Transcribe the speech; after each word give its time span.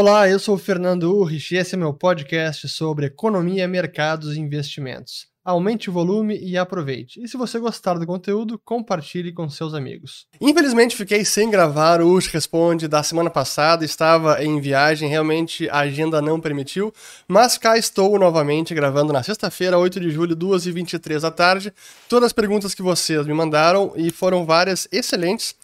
Olá, 0.00 0.28
eu 0.28 0.38
sou 0.38 0.54
o 0.54 0.58
Fernando 0.58 1.12
Urrich 1.12 1.52
e 1.52 1.58
esse 1.58 1.74
é 1.74 1.76
meu 1.76 1.92
podcast 1.92 2.68
sobre 2.68 3.06
economia, 3.06 3.66
mercados 3.66 4.36
e 4.36 4.38
investimentos. 4.38 5.26
Aumente 5.44 5.90
o 5.90 5.92
volume 5.92 6.38
e 6.38 6.56
aproveite. 6.56 7.20
E 7.20 7.26
se 7.26 7.36
você 7.36 7.58
gostar 7.58 7.94
do 7.94 8.06
conteúdo, 8.06 8.60
compartilhe 8.64 9.32
com 9.32 9.50
seus 9.50 9.74
amigos. 9.74 10.28
Infelizmente 10.40 10.94
fiquei 10.94 11.24
sem 11.24 11.50
gravar 11.50 12.00
o 12.00 12.10
Urrich 12.10 12.32
Responde 12.32 12.86
da 12.86 13.02
semana 13.02 13.28
passada, 13.28 13.84
estava 13.84 14.40
em 14.40 14.60
viagem, 14.60 15.08
realmente 15.08 15.68
a 15.68 15.80
agenda 15.80 16.22
não 16.22 16.38
permitiu, 16.38 16.92
mas 17.26 17.58
cá 17.58 17.76
estou 17.76 18.16
novamente 18.20 18.72
gravando 18.74 19.12
na 19.12 19.24
sexta-feira, 19.24 19.80
8 19.80 19.98
de 19.98 20.10
julho, 20.10 20.36
2h23 20.36 21.22
da 21.22 21.32
tarde, 21.32 21.74
todas 22.08 22.26
as 22.28 22.32
perguntas 22.32 22.72
que 22.72 22.82
vocês 22.82 23.26
me 23.26 23.34
mandaram 23.34 23.92
e 23.96 24.12
foram 24.12 24.46
várias 24.46 24.86
excelentes. 24.92 25.56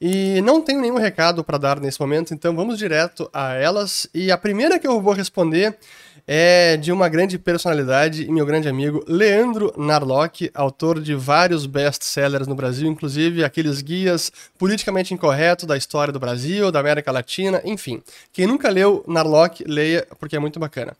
E 0.00 0.40
não 0.42 0.60
tenho 0.60 0.80
nenhum 0.80 0.98
recado 0.98 1.42
para 1.42 1.56
dar 1.56 1.80
nesse 1.80 2.00
momento, 2.00 2.34
então 2.34 2.54
vamos 2.54 2.78
direto 2.78 3.28
a 3.32 3.54
elas. 3.54 4.08
E 4.12 4.30
a 4.30 4.36
primeira 4.36 4.78
que 4.78 4.86
eu 4.86 5.00
vou 5.00 5.14
responder 5.14 5.78
é 6.30 6.76
de 6.76 6.92
uma 6.92 7.08
grande 7.08 7.38
personalidade 7.38 8.24
e 8.24 8.30
meu 8.30 8.44
grande 8.44 8.68
amigo 8.68 9.02
Leandro 9.08 9.72
Narlock, 9.78 10.50
autor 10.52 11.00
de 11.00 11.14
vários 11.14 11.64
best-sellers 11.64 12.46
no 12.46 12.54
Brasil, 12.54 12.86
inclusive 12.86 13.42
aqueles 13.42 13.80
guias 13.80 14.30
politicamente 14.58 15.14
incorretos 15.14 15.64
da 15.64 15.74
história 15.74 16.12
do 16.12 16.20
Brasil, 16.20 16.70
da 16.70 16.80
América 16.80 17.10
Latina, 17.10 17.62
enfim. 17.64 18.02
Quem 18.30 18.46
nunca 18.46 18.68
leu 18.68 19.02
Narlock, 19.08 19.64
leia 19.66 20.06
porque 20.20 20.36
é 20.36 20.38
muito 20.38 20.60
bacana. 20.60 20.94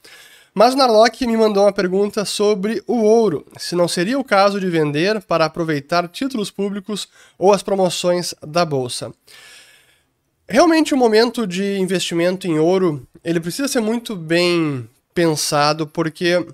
Mas 0.54 0.74
Narlock 0.74 1.26
me 1.26 1.36
mandou 1.36 1.64
uma 1.64 1.72
pergunta 1.72 2.24
sobre 2.24 2.82
o 2.86 3.02
ouro, 3.02 3.46
se 3.56 3.74
não 3.74 3.86
seria 3.86 4.18
o 4.18 4.24
caso 4.24 4.58
de 4.58 4.68
vender 4.68 5.20
para 5.22 5.44
aproveitar 5.44 6.08
títulos 6.08 6.50
públicos 6.50 7.08
ou 7.38 7.52
as 7.52 7.62
promoções 7.62 8.34
da 8.42 8.64
bolsa. 8.64 9.12
Realmente 10.48 10.94
o 10.94 10.96
momento 10.96 11.46
de 11.46 11.78
investimento 11.78 12.46
em 12.46 12.58
ouro, 12.58 13.06
ele 13.22 13.38
precisa 13.38 13.68
ser 13.68 13.80
muito 13.80 14.16
bem 14.16 14.88
pensado 15.14 15.86
porque 15.86 16.46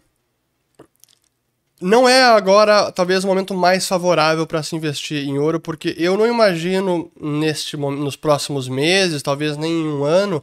não 1.80 2.08
é 2.08 2.22
agora 2.22 2.90
talvez 2.90 3.24
o 3.24 3.26
momento 3.26 3.52
mais 3.54 3.86
favorável 3.86 4.46
para 4.46 4.62
se 4.62 4.74
investir 4.74 5.28
em 5.28 5.38
ouro, 5.38 5.60
porque 5.60 5.94
eu 5.98 6.16
não 6.16 6.26
imagino 6.26 7.10
neste 7.20 7.76
nos 7.76 8.16
próximos 8.16 8.68
meses, 8.68 9.22
talvez 9.22 9.56
nem 9.56 9.70
em 9.70 9.88
um 9.88 10.02
ano, 10.02 10.42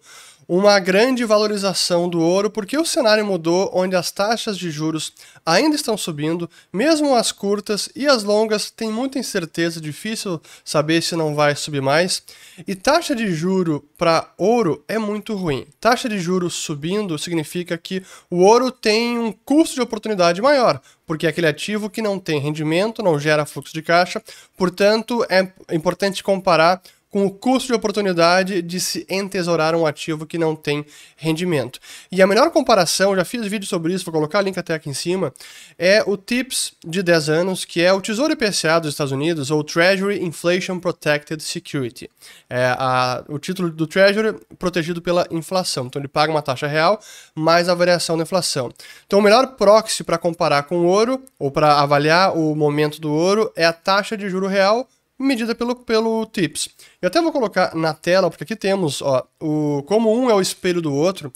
uma 0.53 0.77
grande 0.81 1.23
valorização 1.23 2.09
do 2.09 2.19
ouro, 2.19 2.49
porque 2.49 2.77
o 2.77 2.85
cenário 2.85 3.25
mudou, 3.25 3.71
onde 3.73 3.95
as 3.95 4.11
taxas 4.11 4.57
de 4.57 4.69
juros 4.69 5.13
ainda 5.45 5.77
estão 5.77 5.95
subindo, 5.95 6.49
mesmo 6.73 7.15
as 7.15 7.31
curtas 7.31 7.87
e 7.95 8.05
as 8.05 8.21
longas 8.21 8.69
têm 8.69 8.91
muita 8.91 9.17
incerteza, 9.17 9.79
difícil 9.79 10.41
saber 10.65 11.01
se 11.03 11.15
não 11.15 11.33
vai 11.33 11.55
subir 11.55 11.81
mais. 11.81 12.21
E 12.67 12.75
taxa 12.75 13.15
de 13.15 13.31
juro 13.33 13.87
para 13.97 14.29
ouro 14.37 14.83
é 14.89 14.97
muito 14.97 15.35
ruim. 15.35 15.65
Taxa 15.79 16.09
de 16.09 16.19
juros 16.19 16.53
subindo 16.53 17.17
significa 17.17 17.77
que 17.77 18.03
o 18.29 18.43
ouro 18.43 18.71
tem 18.71 19.17
um 19.17 19.31
custo 19.31 19.75
de 19.75 19.81
oportunidade 19.81 20.41
maior, 20.41 20.81
porque 21.07 21.25
é 21.25 21.29
aquele 21.29 21.47
ativo 21.47 21.89
que 21.89 22.01
não 22.01 22.19
tem 22.19 22.41
rendimento, 22.41 23.01
não 23.01 23.17
gera 23.17 23.45
fluxo 23.45 23.73
de 23.73 23.81
caixa, 23.81 24.21
portanto 24.57 25.25
é 25.29 25.49
importante 25.73 26.21
comparar 26.21 26.81
com 27.11 27.25
o 27.25 27.29
custo 27.29 27.67
de 27.67 27.73
oportunidade 27.73 28.61
de 28.61 28.79
se 28.79 29.05
entesourar 29.09 29.75
um 29.75 29.85
ativo 29.85 30.25
que 30.25 30.37
não 30.37 30.55
tem 30.55 30.85
rendimento. 31.17 31.77
E 32.09 32.21
a 32.21 32.25
melhor 32.25 32.49
comparação, 32.51 33.13
já 33.15 33.25
fiz 33.25 33.45
vídeo 33.45 33.67
sobre 33.67 33.93
isso, 33.93 34.05
vou 34.05 34.13
colocar 34.13 34.39
o 34.39 34.41
link 34.41 34.57
até 34.57 34.73
aqui 34.73 34.89
em 34.89 34.93
cima, 34.93 35.33
é 35.77 36.01
o 36.07 36.15
TIPS 36.15 36.73
de 36.83 37.03
10 37.03 37.29
anos, 37.29 37.65
que 37.65 37.81
é 37.81 37.91
o 37.91 37.99
Tesouro 37.99 38.31
IPCA 38.31 38.79
dos 38.79 38.91
Estados 38.91 39.11
Unidos, 39.11 39.51
ou 39.51 39.61
Treasury 39.61 40.23
Inflation 40.23 40.79
Protected 40.79 41.43
Security. 41.43 42.09
É 42.49 42.67
a, 42.77 43.23
o 43.27 43.37
título 43.37 43.69
do 43.69 43.85
Treasury 43.85 44.39
protegido 44.57 45.01
pela 45.01 45.27
inflação. 45.29 45.87
Então 45.87 46.01
ele 46.01 46.07
paga 46.07 46.31
uma 46.31 46.41
taxa 46.41 46.65
real 46.65 46.99
mais 47.35 47.67
a 47.67 47.75
variação 47.75 48.15
da 48.15 48.23
inflação. 48.23 48.71
Então 49.05 49.19
o 49.19 49.21
melhor 49.21 49.55
proxy 49.57 50.03
para 50.03 50.17
comparar 50.17 50.63
com 50.63 50.77
o 50.77 50.85
ouro, 50.85 51.21
ou 51.37 51.51
para 51.51 51.81
avaliar 51.81 52.37
o 52.37 52.55
momento 52.55 53.01
do 53.01 53.11
ouro, 53.11 53.51
é 53.53 53.65
a 53.65 53.73
taxa 53.73 54.15
de 54.15 54.29
juro 54.29 54.47
real 54.47 54.87
medida 55.21 55.53
pelo, 55.53 55.75
pelo 55.75 56.25
TIPS. 56.25 56.69
Eu 57.01 57.07
até 57.07 57.19
vou 57.21 57.31
colocar 57.31 57.75
na 57.75 57.93
tela, 57.93 58.29
porque 58.29 58.43
aqui 58.43 58.55
temos, 58.55 59.01
ó, 59.01 59.27
o, 59.41 59.83
como 59.87 60.15
um 60.15 60.29
é 60.29 60.35
o 60.35 60.41
espelho 60.41 60.81
do 60.81 60.93
outro, 60.93 61.33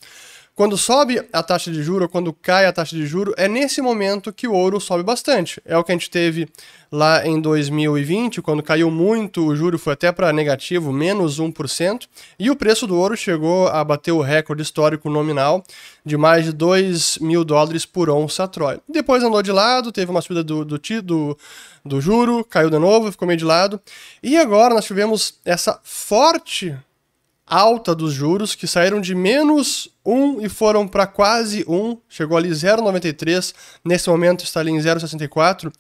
quando 0.56 0.78
sobe 0.78 1.22
a 1.34 1.44
taxa 1.44 1.70
de 1.70 1.84
juro, 1.84 2.08
quando 2.08 2.32
cai 2.32 2.66
a 2.66 2.72
taxa 2.72 2.96
de 2.96 3.06
juro, 3.06 3.34
é 3.36 3.46
nesse 3.46 3.82
momento 3.82 4.32
que 4.32 4.48
o 4.48 4.54
ouro 4.54 4.80
sobe 4.80 5.04
bastante. 5.04 5.62
É 5.66 5.78
o 5.78 5.84
que 5.84 5.92
a 5.92 5.96
gente 5.96 6.10
teve 6.10 6.48
lá 6.90 7.28
em 7.28 7.42
2020, 7.42 8.42
quando 8.42 8.64
caiu 8.64 8.90
muito, 8.90 9.46
o 9.46 9.54
juro 9.54 9.78
foi 9.78 9.94
até 9.94 10.14
para 10.14 10.32
negativo, 10.32 10.94
menos 10.94 11.42
1%, 11.42 12.08
e 12.40 12.50
o 12.50 12.56
preço 12.56 12.88
do 12.88 12.96
ouro 12.96 13.18
chegou 13.18 13.68
a 13.68 13.84
bater 13.84 14.14
o 14.14 14.22
recorde 14.22 14.64
histórico 14.64 15.10
nominal 15.10 15.62
de 16.06 16.16
mais 16.16 16.46
de 16.46 16.54
2 16.54 17.18
mil 17.18 17.44
dólares 17.44 17.86
por 17.86 18.10
onça 18.10 18.48
Troy. 18.48 18.80
Depois 18.88 19.22
andou 19.24 19.42
de 19.42 19.52
lado, 19.52 19.92
teve 19.92 20.10
uma 20.10 20.22
subida 20.22 20.42
do, 20.42 20.64
do, 20.64 20.80
do, 21.04 21.38
do 21.84 22.00
juro, 22.00 22.46
caiu 22.46 22.70
de 22.70 22.80
novo, 22.80 23.12
ficou 23.12 23.28
meio 23.28 23.38
de 23.38 23.46
lado, 23.46 23.82
e 24.24 24.38
agora 24.38 24.74
nós 24.74 24.86
tivemos 24.86 25.38
essa 25.44 25.82
forte 25.84 26.74
alta 27.46 27.94
dos 27.94 28.14
juros, 28.14 28.56
que 28.56 28.66
saíram 28.66 29.02
de 29.02 29.14
menos 29.14 29.94
1 30.06 30.42
e 30.42 30.50
foram 30.50 30.88
para 30.88 31.08
quase 31.08 31.66
1, 31.68 31.98
chegou 32.08 32.38
ali 32.38 32.50
0,93, 32.50 33.54
nesse 33.84 34.10
momento 34.10 34.44
está 34.44 34.60
ali 34.60 34.72
em 34.72 34.78
0,64. 34.78 35.72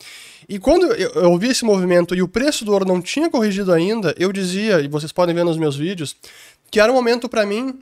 E 0.47 0.59
quando 0.59 0.85
eu 0.93 1.31
ouvi 1.31 1.47
esse 1.47 1.65
movimento 1.65 2.15
e 2.15 2.21
o 2.21 2.27
preço 2.27 2.65
do 2.65 2.71
ouro 2.71 2.85
não 2.85 3.01
tinha 3.01 3.29
corrigido 3.29 3.71
ainda, 3.71 4.13
eu 4.17 4.31
dizia, 4.31 4.81
e 4.81 4.87
vocês 4.87 5.11
podem 5.11 5.33
ver 5.33 5.43
nos 5.43 5.57
meus 5.57 5.75
vídeos, 5.75 6.15
que 6.69 6.79
era 6.79 6.91
um 6.91 6.95
momento 6.95 7.27
para 7.29 7.45
mim 7.45 7.79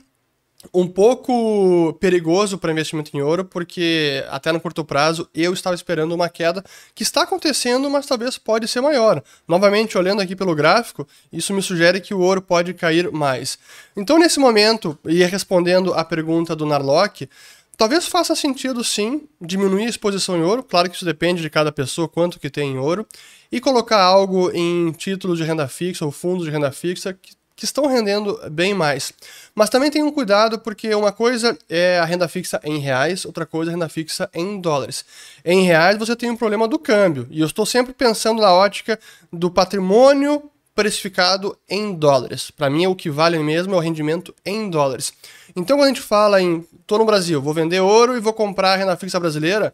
um 0.72 0.86
pouco 0.86 1.92
perigoso 2.00 2.58
para 2.58 2.72
investimento 2.72 3.16
em 3.16 3.20
ouro, 3.20 3.44
porque 3.44 4.24
até 4.28 4.52
no 4.52 4.60
curto 4.60 4.84
prazo 4.84 5.28
eu 5.34 5.52
estava 5.52 5.74
esperando 5.74 6.12
uma 6.12 6.28
queda 6.28 6.64
que 6.94 7.02
está 7.02 7.22
acontecendo, 7.22 7.90
mas 7.90 8.06
talvez 8.06 8.38
pode 8.38 8.68
ser 8.68 8.80
maior. 8.80 9.22
Novamente, 9.46 9.98
olhando 9.98 10.22
aqui 10.22 10.34
pelo 10.36 10.54
gráfico, 10.54 11.06
isso 11.32 11.52
me 11.52 11.62
sugere 11.62 12.00
que 12.00 12.14
o 12.14 12.20
ouro 12.20 12.40
pode 12.40 12.74
cair 12.74 13.10
mais. 13.10 13.58
Então, 13.96 14.18
nesse 14.18 14.38
momento, 14.38 14.98
e 15.04 15.24
respondendo 15.24 15.94
à 15.94 16.04
pergunta 16.04 16.54
do 16.56 16.66
Narlock, 16.66 17.28
talvez 17.76 18.06
faça 18.06 18.34
sentido 18.34 18.82
sim 18.84 19.28
diminuir 19.40 19.84
a 19.84 19.88
exposição 19.88 20.36
em 20.36 20.42
ouro, 20.42 20.62
claro 20.62 20.88
que 20.88 20.96
isso 20.96 21.04
depende 21.04 21.42
de 21.42 21.50
cada 21.50 21.72
pessoa, 21.72 22.08
quanto 22.08 22.38
que 22.38 22.50
tem 22.50 22.72
em 22.72 22.78
ouro, 22.78 23.06
e 23.50 23.60
colocar 23.60 24.00
algo 24.00 24.50
em 24.52 24.92
títulos 24.92 25.38
de 25.38 25.44
renda 25.44 25.68
fixa 25.68 26.04
ou 26.04 26.10
fundos 26.10 26.44
de 26.44 26.50
renda 26.50 26.72
fixa 26.72 27.12
que 27.12 27.32
que 27.56 27.64
estão 27.64 27.86
rendendo 27.86 28.38
bem 28.50 28.74
mais. 28.74 29.12
Mas 29.54 29.70
também 29.70 29.90
tem 29.90 30.02
um 30.02 30.10
cuidado, 30.10 30.58
porque 30.58 30.94
uma 30.94 31.12
coisa 31.12 31.56
é 31.68 31.98
a 31.98 32.04
renda 32.04 32.26
fixa 32.28 32.60
em 32.64 32.78
reais, 32.78 33.24
outra 33.24 33.46
coisa 33.46 33.70
é 33.70 33.72
a 33.72 33.76
renda 33.76 33.88
fixa 33.88 34.28
em 34.34 34.60
dólares. 34.60 35.04
Em 35.44 35.62
reais 35.64 35.98
você 35.98 36.16
tem 36.16 36.30
um 36.30 36.36
problema 36.36 36.66
do 36.66 36.78
câmbio, 36.78 37.26
e 37.30 37.40
eu 37.40 37.46
estou 37.46 37.64
sempre 37.64 37.92
pensando 37.92 38.42
na 38.42 38.52
ótica 38.52 38.98
do 39.32 39.50
patrimônio 39.50 40.50
precificado 40.74 41.56
em 41.68 41.94
dólares. 41.94 42.50
Para 42.50 42.68
mim, 42.68 42.86
o 42.86 42.96
que 42.96 43.08
vale 43.08 43.38
mesmo 43.38 43.74
é 43.74 43.76
o 43.76 43.80
rendimento 43.80 44.34
em 44.44 44.68
dólares. 44.68 45.12
Então, 45.54 45.76
quando 45.76 45.84
a 45.84 45.88
gente 45.88 46.00
fala 46.00 46.42
em 46.42 46.66
estou 46.80 46.98
no 46.98 47.04
Brasil, 47.04 47.40
vou 47.40 47.54
vender 47.54 47.80
ouro 47.80 48.16
e 48.16 48.20
vou 48.20 48.32
comprar 48.32 48.76
renda 48.76 48.96
fixa 48.96 49.20
brasileira, 49.20 49.72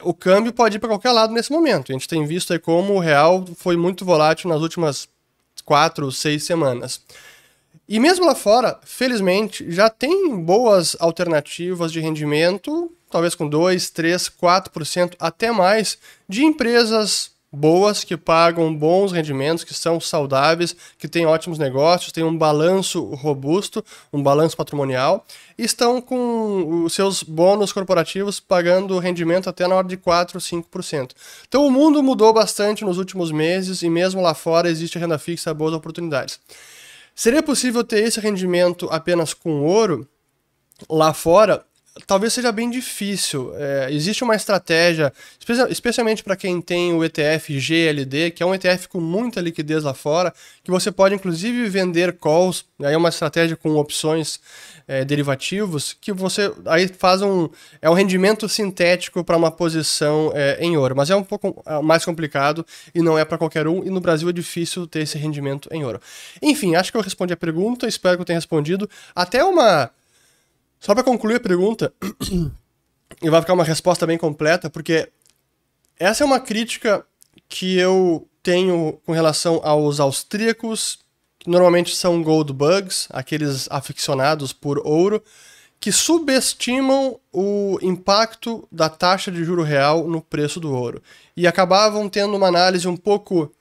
o 0.00 0.14
câmbio 0.14 0.52
pode 0.52 0.76
ir 0.76 0.80
para 0.80 0.88
qualquer 0.88 1.12
lado 1.12 1.34
nesse 1.34 1.52
momento. 1.52 1.92
A 1.92 1.94
gente 1.94 2.08
tem 2.08 2.24
visto 2.24 2.52
aí 2.52 2.58
como 2.58 2.94
o 2.94 2.98
real 2.98 3.44
foi 3.56 3.76
muito 3.76 4.04
volátil 4.04 4.48
nas 4.48 4.62
últimas 4.62 5.08
quatro, 5.64 6.10
seis 6.12 6.44
semanas. 6.44 7.00
E 7.88 7.98
mesmo 7.98 8.24
lá 8.24 8.34
fora, 8.34 8.78
felizmente, 8.84 9.70
já 9.70 9.90
tem 9.90 10.36
boas 10.36 10.96
alternativas 11.00 11.92
de 11.92 12.00
rendimento, 12.00 12.90
talvez 13.10 13.34
com 13.34 13.48
2, 13.48 13.90
3, 13.90 14.30
4%, 14.30 15.14
até 15.18 15.50
mais, 15.50 15.98
de 16.28 16.44
empresas 16.44 17.31
boas 17.52 18.02
que 18.02 18.16
pagam 18.16 18.74
bons 18.74 19.12
rendimentos, 19.12 19.62
que 19.62 19.74
são 19.74 20.00
saudáveis, 20.00 20.74
que 20.96 21.06
têm 21.06 21.26
ótimos 21.26 21.58
negócios, 21.58 22.10
têm 22.10 22.24
um 22.24 22.36
balanço 22.36 23.04
robusto, 23.14 23.84
um 24.10 24.22
balanço 24.22 24.56
patrimonial, 24.56 25.26
e 25.58 25.64
estão 25.64 26.00
com 26.00 26.84
os 26.84 26.94
seus 26.94 27.22
bônus 27.22 27.72
corporativos 27.72 28.40
pagando 28.40 28.98
rendimento 28.98 29.50
até 29.50 29.68
na 29.68 29.74
ordem 29.74 29.96
de 29.96 30.02
4 30.02 30.38
ou 30.38 30.40
5%. 30.40 31.10
Então 31.46 31.66
o 31.66 31.70
mundo 31.70 32.02
mudou 32.02 32.32
bastante 32.32 32.84
nos 32.84 32.96
últimos 32.96 33.30
meses 33.30 33.82
e 33.82 33.90
mesmo 33.90 34.22
lá 34.22 34.32
fora 34.32 34.70
existe 34.70 34.98
renda 34.98 35.18
fixa, 35.18 35.52
boas 35.52 35.74
oportunidades. 35.74 36.40
Seria 37.14 37.42
possível 37.42 37.84
ter 37.84 38.02
esse 38.02 38.18
rendimento 38.18 38.88
apenas 38.90 39.34
com 39.34 39.60
ouro? 39.60 40.08
Lá 40.88 41.12
fora, 41.12 41.64
talvez 42.06 42.32
seja 42.32 42.50
bem 42.50 42.70
difícil. 42.70 43.52
É, 43.56 43.88
existe 43.90 44.24
uma 44.24 44.34
estratégia, 44.34 45.12
especialmente 45.68 46.22
para 46.22 46.36
quem 46.36 46.60
tem 46.60 46.92
o 46.92 47.04
ETF 47.04 47.58
GLD, 47.58 48.30
que 48.30 48.42
é 48.42 48.46
um 48.46 48.54
ETF 48.54 48.88
com 48.88 49.00
muita 49.00 49.40
liquidez 49.40 49.84
lá 49.84 49.92
fora, 49.94 50.32
que 50.64 50.70
você 50.70 50.90
pode 50.90 51.14
inclusive 51.14 51.68
vender 51.68 52.14
calls, 52.14 52.64
aí 52.82 52.94
é 52.94 52.96
uma 52.96 53.08
estratégia 53.08 53.56
com 53.56 53.76
opções 53.76 54.40
é, 54.88 55.04
derivativos, 55.04 55.96
que 56.00 56.12
você 56.12 56.52
aí 56.66 56.88
faz 56.88 57.22
um 57.22 57.48
é 57.80 57.88
um 57.88 57.94
rendimento 57.94 58.48
sintético 58.48 59.22
para 59.22 59.36
uma 59.36 59.50
posição 59.50 60.32
é, 60.34 60.58
em 60.60 60.76
ouro, 60.76 60.96
mas 60.96 61.10
é 61.10 61.16
um 61.16 61.22
pouco 61.22 61.62
é, 61.66 61.80
mais 61.80 62.04
complicado 62.04 62.64
e 62.94 63.02
não 63.02 63.18
é 63.18 63.24
para 63.24 63.38
qualquer 63.38 63.66
um, 63.66 63.84
e 63.84 63.90
no 63.90 64.00
Brasil 64.00 64.28
é 64.28 64.32
difícil 64.32 64.86
ter 64.86 65.00
esse 65.00 65.18
rendimento 65.18 65.68
em 65.72 65.84
ouro. 65.84 66.00
Enfim, 66.40 66.74
acho 66.74 66.90
que 66.90 66.96
eu 66.96 67.02
respondi 67.02 67.32
a 67.32 67.36
pergunta, 67.36 67.86
espero 67.86 68.16
que 68.16 68.22
eu 68.22 68.26
tenha 68.26 68.38
respondido. 68.38 68.88
Até 69.14 69.44
uma 69.44 69.90
Só 70.82 70.94
para 70.94 71.04
concluir 71.04 71.36
a 71.36 71.40
pergunta, 71.40 71.94
e 73.22 73.30
vai 73.30 73.40
ficar 73.40 73.52
uma 73.52 73.62
resposta 73.62 74.04
bem 74.04 74.18
completa, 74.18 74.68
porque 74.68 75.08
essa 75.96 76.24
é 76.24 76.26
uma 76.26 76.40
crítica 76.40 77.06
que 77.48 77.78
eu 77.78 78.28
tenho 78.42 79.00
com 79.06 79.12
relação 79.12 79.60
aos 79.62 80.00
austríacos, 80.00 80.98
que 81.38 81.48
normalmente 81.48 81.94
são 81.94 82.20
gold 82.20 82.52
bugs, 82.52 83.06
aqueles 83.10 83.68
aficionados 83.70 84.52
por 84.52 84.84
ouro, 84.84 85.22
que 85.78 85.92
subestimam 85.92 87.20
o 87.32 87.78
impacto 87.80 88.66
da 88.70 88.88
taxa 88.88 89.30
de 89.30 89.44
juro 89.44 89.62
real 89.62 90.08
no 90.08 90.20
preço 90.20 90.58
do 90.58 90.74
ouro. 90.74 91.00
E 91.36 91.46
acabavam 91.46 92.08
tendo 92.08 92.36
uma 92.36 92.48
análise 92.48 92.88
um 92.88 92.96
pouco 92.96 93.54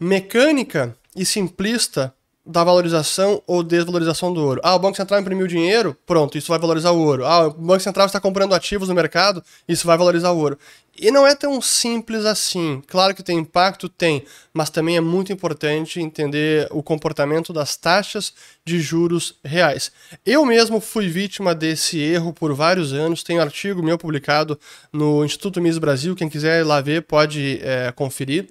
mecânica 0.00 0.96
e 1.14 1.26
simplista 1.26 2.14
da 2.46 2.62
valorização 2.62 3.42
ou 3.46 3.62
desvalorização 3.62 4.32
do 4.32 4.40
ouro. 4.40 4.60
Ah, 4.62 4.74
o 4.74 4.78
Banco 4.78 4.96
Central 4.96 5.20
imprimiu 5.20 5.46
dinheiro, 5.46 5.96
pronto, 6.06 6.36
isso 6.36 6.48
vai 6.48 6.58
valorizar 6.58 6.90
o 6.90 7.00
ouro. 7.00 7.24
Ah, 7.24 7.46
o 7.46 7.50
Banco 7.52 7.80
Central 7.80 8.06
está 8.06 8.20
comprando 8.20 8.54
ativos 8.54 8.88
no 8.88 8.94
mercado, 8.94 9.42
isso 9.66 9.86
vai 9.86 9.96
valorizar 9.96 10.30
o 10.30 10.38
ouro. 10.38 10.58
E 10.96 11.10
não 11.10 11.26
é 11.26 11.34
tão 11.34 11.60
simples 11.60 12.24
assim. 12.24 12.80
Claro 12.86 13.14
que 13.14 13.22
tem 13.22 13.38
impacto, 13.38 13.88
tem, 13.88 14.24
mas 14.52 14.70
também 14.70 14.96
é 14.96 15.00
muito 15.00 15.32
importante 15.32 16.00
entender 16.00 16.68
o 16.70 16.82
comportamento 16.82 17.52
das 17.52 17.76
taxas 17.76 18.32
de 18.64 18.78
juros 18.78 19.34
reais. 19.44 19.90
Eu 20.24 20.44
mesmo 20.46 20.80
fui 20.80 21.08
vítima 21.08 21.52
desse 21.54 21.98
erro 21.98 22.32
por 22.32 22.54
vários 22.54 22.92
anos. 22.92 23.24
Tem 23.24 23.38
um 23.38 23.42
artigo 23.42 23.82
meu 23.82 23.98
publicado 23.98 24.58
no 24.92 25.24
Instituto 25.24 25.60
Mises 25.60 25.78
Brasil. 25.78 26.14
Quem 26.14 26.28
quiser 26.28 26.60
ir 26.60 26.64
lá 26.64 26.80
ver 26.80 27.02
pode 27.02 27.58
é, 27.62 27.90
conferir. 27.90 28.48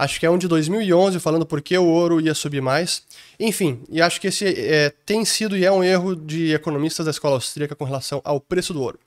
Acho 0.00 0.18
que 0.18 0.24
é 0.24 0.30
um 0.30 0.38
de 0.38 0.48
2011 0.48 1.20
falando 1.20 1.44
por 1.44 1.60
que 1.60 1.76
o 1.76 1.84
ouro 1.84 2.22
ia 2.22 2.32
subir 2.32 2.62
mais. 2.62 3.02
Enfim, 3.38 3.82
e 3.90 4.00
acho 4.00 4.18
que 4.18 4.28
esse 4.28 4.46
é, 4.46 4.88
tem 5.04 5.26
sido 5.26 5.54
e 5.54 5.62
é 5.62 5.70
um 5.70 5.84
erro 5.84 6.16
de 6.16 6.54
economistas 6.54 7.04
da 7.04 7.10
escola 7.10 7.34
austríaca 7.34 7.76
com 7.76 7.84
relação 7.84 8.18
ao 8.24 8.40
preço 8.40 8.72
do 8.72 8.80
ouro. 8.80 8.98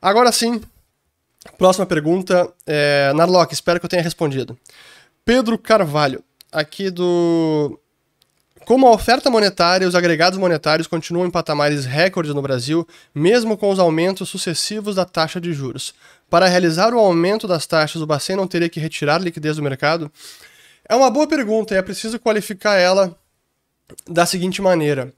Agora 0.00 0.30
sim, 0.30 0.60
próxima 1.56 1.86
pergunta. 1.86 2.52
É, 2.66 3.14
Narlock, 3.14 3.54
espero 3.54 3.80
que 3.80 3.86
eu 3.86 3.88
tenha 3.88 4.02
respondido. 4.02 4.58
Pedro 5.24 5.56
Carvalho, 5.56 6.22
aqui 6.52 6.90
do. 6.90 7.80
Como 8.66 8.86
a 8.86 8.92
oferta 8.92 9.30
monetária 9.30 9.86
e 9.86 9.88
os 9.88 9.94
agregados 9.94 10.38
monetários 10.38 10.86
continuam 10.86 11.26
em 11.26 11.30
patamares 11.30 11.86
recordes 11.86 12.34
no 12.34 12.42
Brasil, 12.42 12.86
mesmo 13.14 13.56
com 13.56 13.70
os 13.70 13.78
aumentos 13.78 14.28
sucessivos 14.28 14.96
da 14.96 15.06
taxa 15.06 15.40
de 15.40 15.50
juros. 15.54 15.94
Para 16.30 16.46
realizar 16.46 16.94
o 16.94 16.98
aumento 16.98 17.48
das 17.48 17.66
taxas, 17.66 18.00
o 18.00 18.06
Bacen 18.06 18.36
não 18.36 18.46
teria 18.46 18.68
que 18.68 18.78
retirar 18.78 19.20
liquidez 19.20 19.56
do 19.56 19.62
mercado? 19.62 20.10
É 20.88 20.94
uma 20.94 21.10
boa 21.10 21.26
pergunta 21.26 21.74
e 21.74 21.76
é 21.76 21.82
preciso 21.82 22.20
qualificar 22.20 22.76
ela 22.76 23.18
da 24.08 24.24
seguinte 24.24 24.62
maneira. 24.62 25.12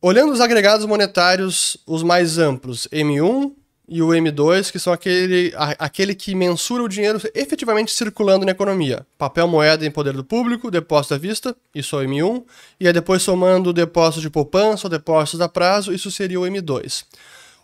Olhando 0.00 0.32
os 0.32 0.40
agregados 0.40 0.86
monetários, 0.86 1.76
os 1.86 2.02
mais 2.02 2.38
amplos, 2.38 2.88
M1 2.90 3.52
e 3.86 4.00
o 4.02 4.08
M2, 4.08 4.72
que 4.72 4.78
são 4.78 4.92
aquele, 4.92 5.52
aquele 5.78 6.14
que 6.14 6.34
mensura 6.34 6.82
o 6.82 6.88
dinheiro 6.88 7.20
efetivamente 7.34 7.92
circulando 7.92 8.46
na 8.46 8.52
economia. 8.52 9.06
Papel 9.18 9.46
moeda 9.46 9.84
em 9.84 9.90
poder 9.90 10.14
do 10.14 10.24
público, 10.24 10.70
depósito 10.70 11.14
à 11.14 11.18
vista, 11.18 11.54
isso 11.74 11.96
é 11.96 12.04
o 12.04 12.08
M1, 12.08 12.44
e 12.80 12.86
aí 12.86 12.92
depois 12.94 13.22
somando 13.22 13.74
depósitos 13.74 14.22
de 14.22 14.30
poupança 14.30 14.86
ou 14.86 14.90
depósitos 14.90 15.40
a 15.42 15.48
prazo, 15.48 15.92
isso 15.92 16.10
seria 16.10 16.40
o 16.40 16.44
M2. 16.44 17.04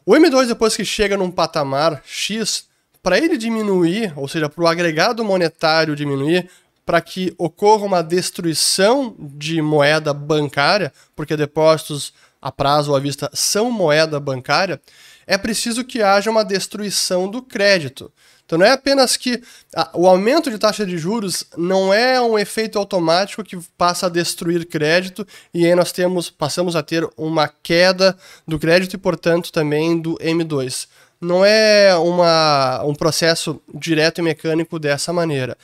O 0.04 0.12
M2, 0.12 0.46
depois 0.46 0.76
que 0.76 0.84
chega 0.84 1.16
num 1.16 1.30
patamar 1.30 2.02
X, 2.04 2.68
para 3.02 3.18
ele 3.18 3.36
diminuir, 3.36 4.12
ou 4.16 4.28
seja, 4.28 4.48
para 4.48 4.62
o 4.62 4.66
agregado 4.66 5.24
monetário 5.24 5.96
diminuir, 5.96 6.48
para 6.84 7.00
que 7.00 7.34
ocorra 7.38 7.84
uma 7.84 8.02
destruição 8.02 9.14
de 9.18 9.62
moeda 9.62 10.12
bancária, 10.12 10.92
porque 11.14 11.36
depósitos 11.36 12.12
a 12.40 12.50
prazo 12.50 12.90
ou 12.90 12.96
à 12.96 13.00
vista 13.00 13.30
são 13.32 13.70
moeda 13.70 14.18
bancária, 14.18 14.80
é 15.26 15.38
preciso 15.38 15.84
que 15.84 16.02
haja 16.02 16.30
uma 16.30 16.44
destruição 16.44 17.30
do 17.30 17.42
crédito. 17.42 18.10
Então 18.50 18.58
não 18.58 18.66
é 18.66 18.72
apenas 18.72 19.16
que 19.16 19.40
ah, 19.76 19.90
o 19.94 20.08
aumento 20.08 20.50
de 20.50 20.58
taxa 20.58 20.84
de 20.84 20.98
juros 20.98 21.44
não 21.56 21.94
é 21.94 22.20
um 22.20 22.36
efeito 22.36 22.80
automático 22.80 23.44
que 23.44 23.56
passa 23.78 24.06
a 24.06 24.08
destruir 24.08 24.66
crédito 24.66 25.24
e 25.54 25.64
aí 25.64 25.72
nós 25.76 25.92
temos 25.92 26.30
passamos 26.30 26.74
a 26.74 26.82
ter 26.82 27.08
uma 27.16 27.46
queda 27.46 28.18
do 28.48 28.58
crédito 28.58 28.94
e 28.94 28.98
portanto 28.98 29.52
também 29.52 30.00
do 30.00 30.16
M2. 30.16 30.88
Não 31.20 31.44
é 31.44 31.94
uma, 31.94 32.82
um 32.82 32.92
processo 32.92 33.62
direto 33.72 34.18
e 34.18 34.22
mecânico 34.22 34.80
dessa 34.80 35.12
maneira. 35.12 35.56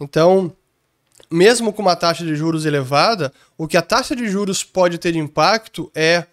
Então, 0.00 0.50
mesmo 1.30 1.74
com 1.74 1.82
uma 1.82 1.94
taxa 1.94 2.24
de 2.24 2.34
juros 2.34 2.64
elevada, 2.64 3.30
o 3.58 3.68
que 3.68 3.76
a 3.76 3.82
taxa 3.82 4.16
de 4.16 4.26
juros 4.26 4.64
pode 4.64 4.96
ter 4.96 5.12
de 5.12 5.18
impacto 5.18 5.92
é 5.94 6.24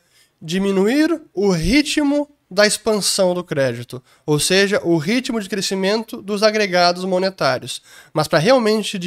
diminuir 0.41 1.21
o 1.33 1.49
ritmo 1.51 2.29
da 2.49 2.65
expansão 2.65 3.33
do 3.33 3.43
crédito, 3.43 4.01
ou 4.25 4.39
seja, 4.39 4.79
o 4.83 4.97
ritmo 4.97 5.39
de 5.39 5.49
crescimento 5.49 6.21
dos 6.21 6.43
agregados 6.43 7.03
monetários. 7.03 7.81
Mas 8.13 8.27
para 8.27 8.39
realmente 8.39 8.97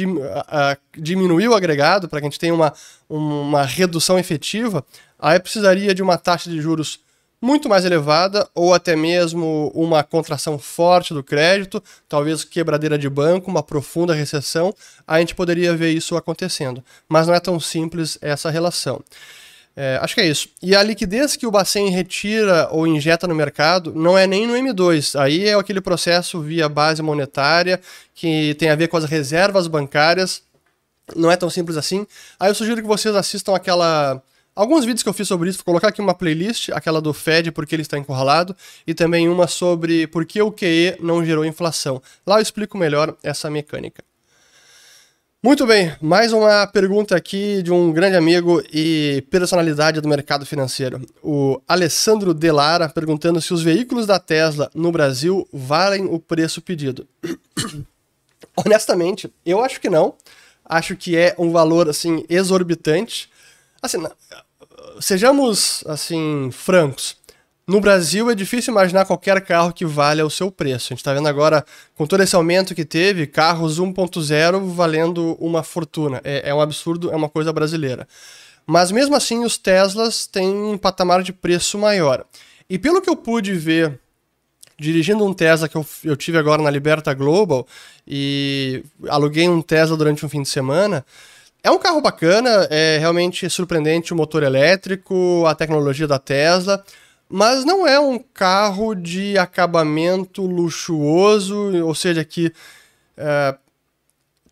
diminuir 0.95 1.47
o 1.47 1.55
agregado, 1.55 2.07
para 2.07 2.19
que 2.19 2.27
a 2.27 2.29
gente 2.29 2.39
tenha 2.39 2.53
uma, 2.53 2.71
uma 3.09 3.63
redução 3.63 4.19
efetiva, 4.19 4.85
aí 5.17 5.39
precisaria 5.39 5.95
de 5.95 6.03
uma 6.03 6.17
taxa 6.17 6.49
de 6.49 6.61
juros 6.61 6.99
muito 7.41 7.67
mais 7.67 7.83
elevada 7.83 8.47
ou 8.53 8.71
até 8.71 8.95
mesmo 8.95 9.71
uma 9.73 10.03
contração 10.03 10.59
forte 10.59 11.11
do 11.11 11.23
crédito, 11.23 11.83
talvez 12.07 12.43
quebradeira 12.43 12.99
de 12.99 13.09
banco, 13.09 13.49
uma 13.49 13.63
profunda 13.63 14.13
recessão, 14.13 14.73
a 15.07 15.19
gente 15.19 15.33
poderia 15.33 15.75
ver 15.75 15.89
isso 15.89 16.15
acontecendo. 16.15 16.83
Mas 17.09 17.25
não 17.25 17.33
é 17.33 17.39
tão 17.39 17.59
simples 17.59 18.19
essa 18.21 18.51
relação. 18.51 19.01
É, 19.75 19.97
acho 20.01 20.15
que 20.15 20.21
é 20.21 20.27
isso. 20.27 20.49
E 20.61 20.75
a 20.75 20.83
liquidez 20.83 21.35
que 21.35 21.47
o 21.47 21.51
Bacen 21.51 21.89
retira 21.89 22.67
ou 22.71 22.85
injeta 22.85 23.27
no 23.27 23.33
mercado 23.33 23.93
não 23.95 24.17
é 24.17 24.27
nem 24.27 24.45
no 24.45 24.53
M2. 24.53 25.19
Aí 25.19 25.47
é 25.47 25.53
aquele 25.53 25.79
processo 25.79 26.41
via 26.41 26.67
base 26.67 27.01
monetária 27.01 27.79
que 28.13 28.53
tem 28.55 28.69
a 28.69 28.75
ver 28.75 28.87
com 28.87 28.97
as 28.97 29.05
reservas 29.05 29.67
bancárias. 29.67 30.43
Não 31.15 31.31
é 31.31 31.37
tão 31.37 31.49
simples 31.49 31.77
assim. 31.77 32.05
Aí 32.39 32.49
eu 32.49 32.55
sugiro 32.55 32.81
que 32.81 32.87
vocês 32.87 33.15
assistam 33.15 33.55
aquela 33.55 34.21
alguns 34.55 34.83
vídeos 34.83 35.03
que 35.03 35.09
eu 35.09 35.13
fiz 35.13 35.27
sobre 35.27 35.49
isso, 35.49 35.59
vou 35.59 35.65
colocar 35.65 35.87
aqui 35.87 36.01
uma 36.01 36.13
playlist, 36.13 36.69
aquela 36.69 37.01
do 37.01 37.13
Fed, 37.13 37.51
porque 37.51 37.73
ele 37.73 37.81
está 37.81 37.97
encurralado, 37.97 38.55
e 38.85 38.93
também 38.93 39.29
uma 39.29 39.47
sobre 39.47 40.05
por 40.07 40.25
que 40.25 40.41
o 40.41 40.51
QE 40.51 40.97
não 40.99 41.25
gerou 41.25 41.45
inflação. 41.45 42.01
Lá 42.27 42.37
eu 42.37 42.41
explico 42.41 42.77
melhor 42.77 43.15
essa 43.23 43.49
mecânica. 43.49 44.03
Muito 45.43 45.65
bem, 45.65 45.91
mais 45.99 46.31
uma 46.33 46.67
pergunta 46.67 47.15
aqui 47.15 47.63
de 47.63 47.71
um 47.71 47.91
grande 47.91 48.15
amigo 48.15 48.61
e 48.71 49.25
personalidade 49.31 49.99
do 49.99 50.07
mercado 50.07 50.45
financeiro, 50.45 51.01
o 51.23 51.59
Alessandro 51.67 52.31
Delara, 52.31 52.87
perguntando 52.87 53.41
se 53.41 53.51
os 53.51 53.63
veículos 53.63 54.05
da 54.05 54.19
Tesla 54.19 54.69
no 54.75 54.91
Brasil 54.91 55.49
valem 55.51 56.05
o 56.05 56.19
preço 56.19 56.61
pedido. 56.61 57.07
Honestamente, 58.55 59.33
eu 59.43 59.63
acho 59.63 59.81
que 59.81 59.89
não. 59.89 60.13
Acho 60.63 60.95
que 60.95 61.17
é 61.17 61.33
um 61.39 61.51
valor 61.51 61.89
assim 61.89 62.23
exorbitante. 62.29 63.27
Assim, 63.81 63.97
sejamos 64.99 65.83
assim 65.87 66.51
francos. 66.51 67.17
No 67.67 67.79
Brasil 67.79 68.29
é 68.29 68.35
difícil 68.35 68.71
imaginar 68.71 69.05
qualquer 69.05 69.39
carro 69.41 69.71
que 69.71 69.85
valha 69.85 70.25
o 70.25 70.29
seu 70.29 70.51
preço. 70.51 70.87
A 70.87 70.89
gente 70.89 70.99
está 70.99 71.13
vendo 71.13 71.27
agora, 71.27 71.63
com 71.95 72.05
todo 72.07 72.21
esse 72.21 72.35
aumento 72.35 72.73
que 72.73 72.83
teve, 72.83 73.27
carros 73.27 73.79
1.0 73.79 74.73
valendo 74.73 75.37
uma 75.39 75.63
fortuna. 75.63 76.19
É, 76.23 76.49
é 76.49 76.53
um 76.53 76.59
absurdo, 76.59 77.11
é 77.11 77.15
uma 77.15 77.29
coisa 77.29 77.53
brasileira. 77.53 78.07
Mas 78.65 78.91
mesmo 78.91 79.15
assim, 79.15 79.43
os 79.43 79.57
Teslas 79.57 80.25
têm 80.25 80.49
um 80.49 80.77
patamar 80.77 81.23
de 81.23 81.31
preço 81.31 81.77
maior. 81.77 82.25
E 82.69 82.79
pelo 82.79 83.01
que 83.01 83.09
eu 83.09 83.15
pude 83.15 83.53
ver 83.53 83.99
dirigindo 84.79 85.23
um 85.23 85.33
Tesla 85.33 85.69
que 85.69 85.75
eu, 85.75 85.85
eu 86.03 86.17
tive 86.17 86.39
agora 86.39 86.61
na 86.61 86.69
Liberta 86.69 87.13
Global 87.13 87.67
e 88.07 88.83
aluguei 89.07 89.47
um 89.47 89.61
Tesla 89.61 89.95
durante 89.95 90.25
um 90.25 90.29
fim 90.29 90.41
de 90.41 90.49
semana, 90.49 91.05
é 91.63 91.69
um 91.69 91.77
carro 91.77 92.01
bacana, 92.01 92.67
é 92.71 92.97
realmente 92.97 93.47
surpreendente 93.47 94.11
o 94.11 94.15
motor 94.15 94.41
elétrico, 94.41 95.45
a 95.45 95.53
tecnologia 95.53 96.07
da 96.07 96.17
Tesla, 96.17 96.83
mas 97.31 97.63
não 97.63 97.87
é 97.87 97.99
um 97.99 98.19
carro 98.19 98.93
de 98.93 99.37
acabamento 99.37 100.45
luxuoso, 100.45 101.85
ou 101.85 101.95
seja, 101.95 102.25
que 102.25 102.53
é, 103.15 103.55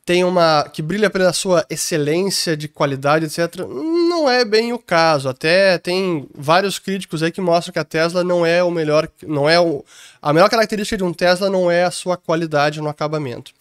tem 0.05 0.24
uma 0.24 0.63
que 0.71 0.81
brilha 0.81 1.09
pela 1.09 1.33
sua 1.33 1.65
excelência 1.69 2.55
de 2.55 2.67
qualidade, 2.67 3.25
etc. 3.25 3.57
Não 3.67 4.29
é 4.29 4.45
bem 4.45 4.74
o 4.74 4.79
caso. 4.79 5.27
Até 5.27 5.77
tem 5.77 6.27
vários 6.33 6.79
críticos 6.79 7.21
aí 7.21 7.31
que 7.31 7.41
mostram 7.41 7.74
que 7.74 7.79
a 7.79 7.83
Tesla 7.83 8.24
não 8.24 8.45
é 8.45 8.63
o 8.63 8.71
melhor, 8.71 9.09
não 9.27 9.48
é 9.48 9.59
o, 9.59 9.83
a 10.21 10.31
melhor 10.33 10.50
característica 10.50 10.98
de 10.98 11.03
um 11.03 11.13
Tesla 11.13 11.50
não 11.50 11.69
é 11.69 11.83
a 11.83 11.91
sua 11.91 12.17
qualidade 12.17 12.81
no 12.81 12.89
acabamento. 12.89 13.51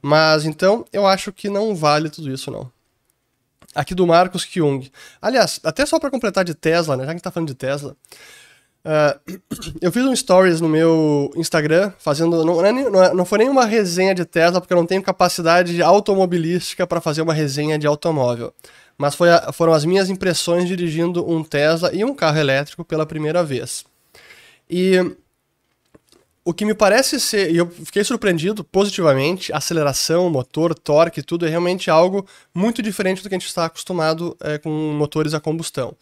Mas 0.00 0.44
então 0.46 0.84
eu 0.92 1.06
acho 1.06 1.30
que 1.30 1.48
não 1.48 1.74
vale 1.74 2.08
tudo 2.08 2.32
isso 2.32 2.50
não 2.50 2.70
aqui 3.74 3.94
do 3.94 4.06
Marcos 4.06 4.44
Kyung. 4.44 4.90
Aliás, 5.20 5.60
até 5.64 5.86
só 5.86 5.98
para 5.98 6.10
completar 6.10 6.44
de 6.44 6.54
Tesla, 6.54 6.96
né? 6.96 7.04
Já 7.04 7.06
que 7.06 7.10
a 7.10 7.14
gente 7.14 7.22
tá 7.22 7.30
falando 7.30 7.48
de 7.48 7.54
Tesla. 7.54 7.96
Uh, 8.84 9.38
eu 9.80 9.92
fiz 9.92 10.04
um 10.04 10.14
stories 10.14 10.60
no 10.60 10.68
meu 10.68 11.30
Instagram, 11.36 11.92
fazendo. 11.98 12.44
Não, 12.44 12.56
não, 12.56 13.02
é 13.04 13.14
não 13.14 13.24
foi 13.24 13.38
nenhuma 13.38 13.64
resenha 13.64 14.14
de 14.14 14.24
Tesla, 14.24 14.60
porque 14.60 14.72
eu 14.72 14.78
não 14.78 14.86
tenho 14.86 15.02
capacidade 15.02 15.80
automobilística 15.80 16.86
para 16.86 17.00
fazer 17.00 17.22
uma 17.22 17.34
resenha 17.34 17.78
de 17.78 17.86
automóvel. 17.86 18.52
mas 18.98 19.16
a, 19.20 19.52
foram 19.52 19.72
as 19.72 19.84
minhas 19.84 20.10
impressões 20.10 20.68
dirigindo 20.68 21.28
um 21.28 21.42
Tesla 21.44 21.94
e 21.94 22.04
um 22.04 22.14
carro 22.14 22.38
elétrico 22.38 22.84
pela 22.84 23.06
primeira 23.06 23.44
vez. 23.44 23.84
E 24.68 24.98
o 26.44 26.52
que 26.52 26.64
me 26.64 26.74
parece 26.74 27.20
ser, 27.20 27.52
e 27.52 27.56
eu 27.56 27.70
fiquei 27.70 28.02
surpreendido 28.02 28.64
positivamente, 28.64 29.52
aceleração, 29.52 30.28
motor, 30.28 30.74
torque, 30.74 31.22
tudo 31.22 31.46
é 31.46 31.48
realmente 31.48 31.88
algo 31.88 32.26
muito 32.52 32.82
diferente 32.82 33.22
do 33.22 33.28
que 33.28 33.34
a 33.34 33.38
gente 33.38 33.46
está 33.46 33.66
acostumado 33.66 34.36
é, 34.40 34.58
com 34.58 34.68
motores 34.70 35.34
a 35.34 35.40
combustão. 35.40 35.94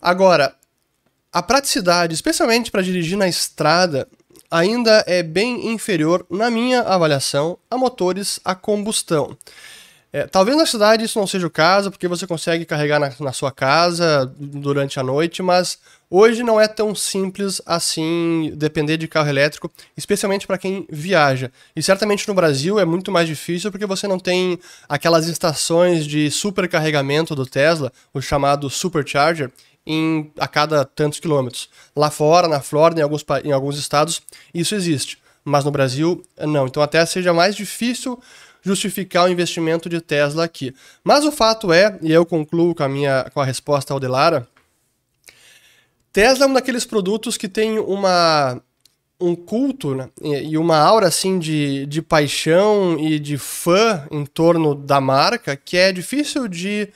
Agora, 0.00 0.54
a 1.36 1.42
praticidade, 1.42 2.14
especialmente 2.14 2.70
para 2.70 2.80
dirigir 2.80 3.18
na 3.18 3.28
estrada, 3.28 4.08
ainda 4.50 5.04
é 5.06 5.22
bem 5.22 5.70
inferior, 5.70 6.24
na 6.30 6.50
minha 6.50 6.80
avaliação, 6.80 7.58
a 7.70 7.76
motores 7.76 8.40
a 8.42 8.54
combustão. 8.54 9.36
É, 10.10 10.26
talvez 10.26 10.56
na 10.56 10.64
cidade 10.64 11.04
isso 11.04 11.18
não 11.18 11.26
seja 11.26 11.46
o 11.46 11.50
caso, 11.50 11.90
porque 11.90 12.08
você 12.08 12.26
consegue 12.26 12.64
carregar 12.64 12.98
na, 12.98 13.12
na 13.20 13.34
sua 13.34 13.52
casa 13.52 14.32
durante 14.38 14.98
a 14.98 15.02
noite, 15.02 15.42
mas 15.42 15.78
hoje 16.08 16.42
não 16.42 16.58
é 16.58 16.66
tão 16.66 16.94
simples 16.94 17.60
assim 17.66 18.50
depender 18.56 18.96
de 18.96 19.06
carro 19.06 19.28
elétrico, 19.28 19.70
especialmente 19.94 20.46
para 20.46 20.56
quem 20.56 20.86
viaja. 20.90 21.52
E 21.76 21.82
certamente 21.82 22.26
no 22.26 22.32
Brasil 22.32 22.80
é 22.80 22.86
muito 22.86 23.12
mais 23.12 23.28
difícil 23.28 23.70
porque 23.70 23.84
você 23.84 24.08
não 24.08 24.18
tem 24.18 24.58
aquelas 24.88 25.28
estações 25.28 26.06
de 26.06 26.30
supercarregamento 26.30 27.34
do 27.34 27.44
Tesla, 27.44 27.92
o 28.14 28.22
chamado 28.22 28.70
Supercharger, 28.70 29.52
em, 29.86 30.30
a 30.38 30.48
cada 30.48 30.84
tantos 30.84 31.20
quilômetros. 31.20 31.68
Lá 31.94 32.10
fora, 32.10 32.48
na 32.48 32.60
Flórida, 32.60 33.00
em 33.00 33.04
alguns, 33.04 33.24
em 33.44 33.52
alguns 33.52 33.78
estados, 33.78 34.20
isso 34.52 34.74
existe. 34.74 35.18
Mas 35.44 35.64
no 35.64 35.70
Brasil, 35.70 36.22
não. 36.40 36.66
Então 36.66 36.82
até 36.82 37.04
seja 37.06 37.32
mais 37.32 37.54
difícil 37.54 38.20
justificar 38.62 39.26
o 39.26 39.30
investimento 39.30 39.88
de 39.88 40.00
Tesla 40.00 40.44
aqui. 40.44 40.74
Mas 41.04 41.24
o 41.24 41.30
fato 41.30 41.72
é, 41.72 41.96
e 42.02 42.12
eu 42.12 42.26
concluo 42.26 42.74
com 42.74 42.82
a 42.82 42.88
minha 42.88 43.30
com 43.32 43.40
a 43.40 43.44
resposta 43.44 43.94
ao 43.94 44.00
Delara, 44.00 44.48
Tesla 46.12 46.46
é 46.46 46.48
um 46.48 46.52
daqueles 46.52 46.84
produtos 46.84 47.36
que 47.36 47.48
tem 47.48 47.78
uma 47.78 48.60
um 49.18 49.34
culto 49.34 49.94
né, 49.94 50.10
e 50.20 50.58
uma 50.58 50.76
aura 50.76 51.06
assim 51.06 51.38
de, 51.38 51.86
de 51.86 52.02
paixão 52.02 52.98
e 52.98 53.18
de 53.18 53.38
fã 53.38 54.06
em 54.10 54.26
torno 54.26 54.74
da 54.74 55.00
marca 55.00 55.56
que 55.56 55.76
é 55.76 55.90
difícil 55.90 56.48
de 56.48 56.88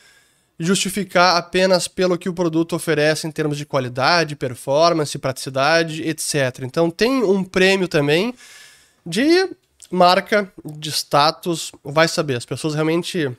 justificar 0.63 1.39
apenas 1.39 1.89
pelo 1.89 2.19
que 2.19 2.29
o 2.29 2.35
produto 2.35 2.77
oferece 2.77 3.27
em 3.27 3.31
termos 3.31 3.57
de 3.57 3.65
qualidade, 3.65 4.37
performance, 4.37 5.19
praticidade, 5.19 6.03
etc. 6.07 6.61
Então 6.63 6.91
tem 6.91 7.25
um 7.25 7.43
prêmio 7.43 7.89
também 7.89 8.35
de 9.05 9.49
marca, 9.91 10.53
de 10.63 10.91
status, 10.91 11.73
vai 11.83 12.07
saber, 12.07 12.37
as 12.37 12.45
pessoas 12.45 12.75
realmente 12.75 13.35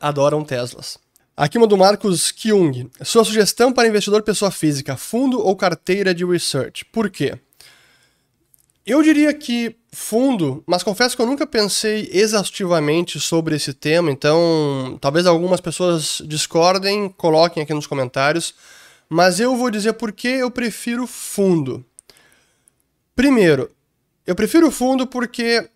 adoram 0.00 0.44
Teslas. 0.44 0.96
Aqui 1.36 1.58
uma 1.58 1.66
do 1.66 1.76
Marcos 1.76 2.30
Kyung. 2.30 2.88
Sua 3.02 3.24
sugestão 3.24 3.72
para 3.72 3.88
investidor 3.88 4.22
pessoa 4.22 4.50
física, 4.50 4.96
fundo 4.96 5.40
ou 5.40 5.56
carteira 5.56 6.14
de 6.14 6.24
research. 6.24 6.84
Por 6.84 7.10
quê? 7.10 7.36
Eu 8.86 9.02
diria 9.02 9.34
que 9.34 9.76
fundo, 9.92 10.62
mas 10.66 10.82
confesso 10.82 11.16
que 11.16 11.22
eu 11.22 11.26
nunca 11.26 11.46
pensei 11.46 12.08
exaustivamente 12.12 13.18
sobre 13.18 13.56
esse 13.56 13.72
tema, 13.72 14.10
então 14.10 14.98
talvez 15.00 15.26
algumas 15.26 15.60
pessoas 15.60 16.22
discordem, 16.26 17.08
coloquem 17.08 17.62
aqui 17.62 17.72
nos 17.72 17.86
comentários, 17.86 18.54
mas 19.08 19.40
eu 19.40 19.56
vou 19.56 19.70
dizer 19.70 19.94
por 19.94 20.12
que 20.12 20.28
eu 20.28 20.50
prefiro 20.50 21.06
fundo. 21.06 21.84
Primeiro, 23.16 23.70
eu 24.26 24.34
prefiro 24.34 24.70
fundo 24.70 25.06
porque 25.06 25.68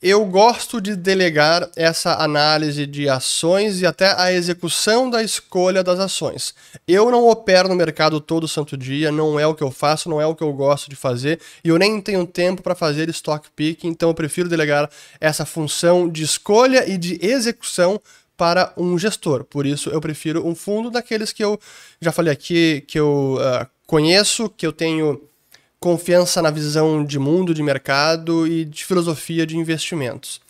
eu 0.00 0.24
gosto 0.24 0.80
de 0.80 0.94
delegar 0.94 1.68
essa 1.74 2.22
análise 2.22 2.86
de 2.86 3.08
ações 3.08 3.80
e 3.80 3.86
até 3.86 4.14
a 4.16 4.32
execução 4.32 5.10
da 5.10 5.22
escolha 5.22 5.82
das 5.82 5.98
ações. 5.98 6.54
Eu 6.86 7.10
não 7.10 7.28
opero 7.28 7.68
no 7.68 7.74
mercado 7.74 8.20
todo 8.20 8.46
santo 8.46 8.76
dia, 8.76 9.10
não 9.10 9.40
é 9.40 9.46
o 9.46 9.54
que 9.54 9.62
eu 9.62 9.72
faço, 9.72 10.08
não 10.08 10.20
é 10.20 10.26
o 10.26 10.36
que 10.36 10.42
eu 10.42 10.52
gosto 10.52 10.88
de 10.88 10.94
fazer, 10.94 11.40
e 11.64 11.68
eu 11.68 11.78
nem 11.78 12.00
tenho 12.00 12.24
tempo 12.26 12.62
para 12.62 12.76
fazer 12.76 13.08
stock 13.08 13.48
picking, 13.56 13.88
então 13.88 14.10
eu 14.10 14.14
prefiro 14.14 14.48
delegar 14.48 14.88
essa 15.20 15.44
função 15.44 16.08
de 16.08 16.22
escolha 16.22 16.88
e 16.88 16.96
de 16.96 17.18
execução 17.20 18.00
para 18.36 18.72
um 18.76 18.96
gestor. 18.96 19.42
Por 19.42 19.66
isso 19.66 19.90
eu 19.90 20.00
prefiro 20.00 20.46
um 20.46 20.54
fundo 20.54 20.90
daqueles 20.90 21.32
que 21.32 21.42
eu 21.42 21.58
já 22.00 22.12
falei 22.12 22.32
aqui, 22.32 22.84
que 22.86 23.00
eu 23.00 23.36
uh, 23.40 23.66
conheço, 23.84 24.48
que 24.48 24.64
eu 24.64 24.72
tenho 24.72 25.20
confiança 25.80 26.42
na 26.42 26.50
visão 26.50 27.04
de 27.04 27.18
mundo, 27.18 27.54
de 27.54 27.62
mercado 27.62 28.46
e 28.46 28.64
de 28.64 28.84
filosofia 28.84 29.46
de 29.46 29.56
investimentos. 29.56 30.40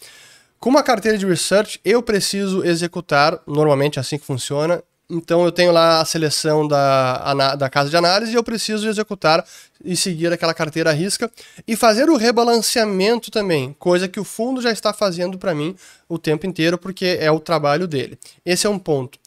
Com 0.58 0.70
uma 0.70 0.82
carteira 0.82 1.16
de 1.16 1.26
research, 1.26 1.80
eu 1.84 2.02
preciso 2.02 2.64
executar, 2.64 3.40
normalmente 3.46 3.98
é 3.98 4.00
assim 4.00 4.18
que 4.18 4.24
funciona. 4.24 4.82
Então 5.10 5.42
eu 5.44 5.50
tenho 5.50 5.72
lá 5.72 6.02
a 6.02 6.04
seleção 6.04 6.68
da, 6.68 7.54
da 7.54 7.70
casa 7.70 7.88
de 7.88 7.96
análise 7.96 8.32
e 8.32 8.34
eu 8.34 8.42
preciso 8.44 8.86
executar 8.86 9.42
e 9.82 9.96
seguir 9.96 10.30
aquela 10.30 10.52
carteira 10.52 10.90
à 10.90 10.92
risca 10.92 11.30
e 11.66 11.76
fazer 11.76 12.10
o 12.10 12.16
rebalanceamento 12.16 13.30
também, 13.30 13.74
coisa 13.78 14.06
que 14.06 14.20
o 14.20 14.24
fundo 14.24 14.60
já 14.60 14.70
está 14.70 14.92
fazendo 14.92 15.38
para 15.38 15.54
mim 15.54 15.74
o 16.08 16.18
tempo 16.18 16.46
inteiro, 16.46 16.76
porque 16.76 17.16
é 17.20 17.30
o 17.30 17.40
trabalho 17.40 17.86
dele. 17.86 18.18
Esse 18.44 18.66
é 18.66 18.70
um 18.70 18.78
ponto. 18.78 19.18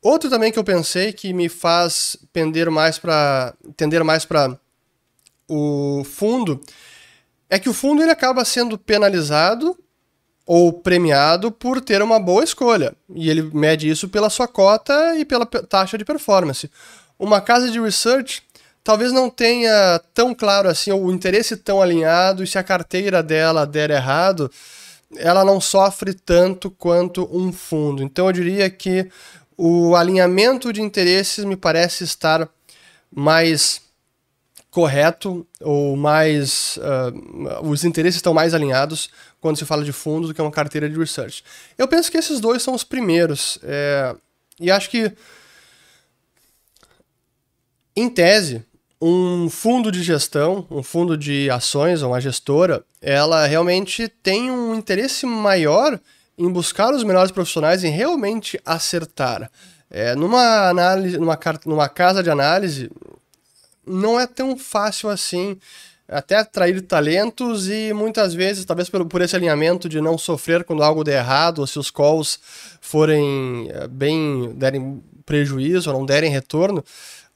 Outro 0.00 0.30
também 0.30 0.52
que 0.52 0.58
eu 0.58 0.62
pensei 0.62 1.12
que 1.12 1.32
me 1.32 1.48
faz 1.48 2.16
pender 2.32 2.70
mais 2.70 2.96
para 2.96 3.52
tender 3.76 4.04
mais 4.04 4.24
para 4.24 4.56
o 5.48 6.02
fundo 6.04 6.60
é 7.48 7.58
que 7.58 7.68
o 7.68 7.74
fundo 7.74 8.02
ele 8.02 8.10
acaba 8.10 8.44
sendo 8.44 8.76
penalizado 8.76 9.76
ou 10.44 10.72
premiado 10.72 11.50
por 11.50 11.80
ter 11.80 12.02
uma 12.02 12.20
boa 12.20 12.44
escolha. 12.44 12.94
E 13.14 13.28
ele 13.28 13.42
mede 13.42 13.88
isso 13.88 14.08
pela 14.08 14.30
sua 14.30 14.46
cota 14.46 15.16
e 15.16 15.24
pela 15.24 15.44
taxa 15.44 15.98
de 15.98 16.04
performance. 16.04 16.70
Uma 17.18 17.40
casa 17.40 17.70
de 17.70 17.80
research 17.80 18.42
talvez 18.84 19.10
não 19.10 19.28
tenha 19.28 20.00
tão 20.14 20.32
claro 20.32 20.68
assim 20.68 20.92
o 20.92 21.10
interesse 21.10 21.56
tão 21.56 21.82
alinhado 21.82 22.44
e 22.44 22.46
se 22.46 22.56
a 22.56 22.62
carteira 22.62 23.20
dela 23.22 23.66
der 23.66 23.90
errado, 23.90 24.48
ela 25.16 25.44
não 25.44 25.60
sofre 25.60 26.14
tanto 26.14 26.70
quanto 26.70 27.28
um 27.36 27.52
fundo. 27.52 28.02
Então 28.02 28.26
eu 28.26 28.32
diria 28.32 28.70
que 28.70 29.10
o 29.56 29.96
alinhamento 29.96 30.72
de 30.72 30.82
interesses 30.82 31.44
me 31.44 31.56
parece 31.56 32.04
estar 32.04 32.48
mais 33.10 33.80
correto 34.76 35.46
ou 35.62 35.96
mais 35.96 36.76
uh, 36.76 37.66
os 37.66 37.82
interesses 37.82 38.16
estão 38.16 38.34
mais 38.34 38.52
alinhados 38.52 39.08
quando 39.40 39.56
se 39.56 39.64
fala 39.64 39.82
de 39.82 39.90
fundos 39.90 40.28
do 40.28 40.34
que 40.34 40.42
uma 40.42 40.50
carteira 40.50 40.86
de 40.86 40.98
research. 40.98 41.42
Eu 41.78 41.88
penso 41.88 42.10
que 42.10 42.18
esses 42.18 42.40
dois 42.40 42.62
são 42.62 42.74
os 42.74 42.84
primeiros 42.84 43.58
é, 43.62 44.14
e 44.60 44.70
acho 44.70 44.90
que 44.90 45.10
em 47.96 48.10
tese 48.10 48.66
um 49.00 49.48
fundo 49.48 49.90
de 49.90 50.02
gestão, 50.02 50.66
um 50.70 50.82
fundo 50.82 51.16
de 51.16 51.48
ações 51.48 52.02
ou 52.02 52.10
uma 52.10 52.20
gestora, 52.20 52.84
ela 53.00 53.46
realmente 53.46 54.08
tem 54.08 54.50
um 54.50 54.74
interesse 54.74 55.24
maior 55.24 55.98
em 56.36 56.52
buscar 56.52 56.92
os 56.92 57.02
melhores 57.02 57.32
profissionais 57.32 57.82
em 57.82 57.90
realmente 57.90 58.60
acertar. 58.62 59.50
É, 59.90 60.14
numa 60.14 60.68
análise, 60.68 61.16
numa, 61.16 61.38
numa 61.64 61.88
casa 61.88 62.22
de 62.22 62.28
análise, 62.28 62.90
não 63.86 64.18
é 64.18 64.26
tão 64.26 64.56
fácil 64.58 65.08
assim 65.08 65.58
até 66.08 66.36
atrair 66.36 66.80
talentos 66.82 67.68
e 67.68 67.92
muitas 67.92 68.32
vezes, 68.32 68.64
talvez 68.64 68.88
por, 68.88 69.04
por 69.06 69.20
esse 69.20 69.34
alinhamento 69.34 69.88
de 69.88 70.00
não 70.00 70.16
sofrer 70.16 70.64
quando 70.64 70.82
algo 70.82 71.02
der 71.02 71.18
errado, 71.18 71.58
ou 71.58 71.66
se 71.66 71.78
os 71.78 71.90
calls 71.90 72.38
forem 72.80 73.68
eh, 73.70 73.88
bem, 73.88 74.52
derem 74.54 75.02
prejuízo 75.24 75.90
ou 75.90 75.98
não 75.98 76.06
derem 76.06 76.30
retorno, 76.30 76.84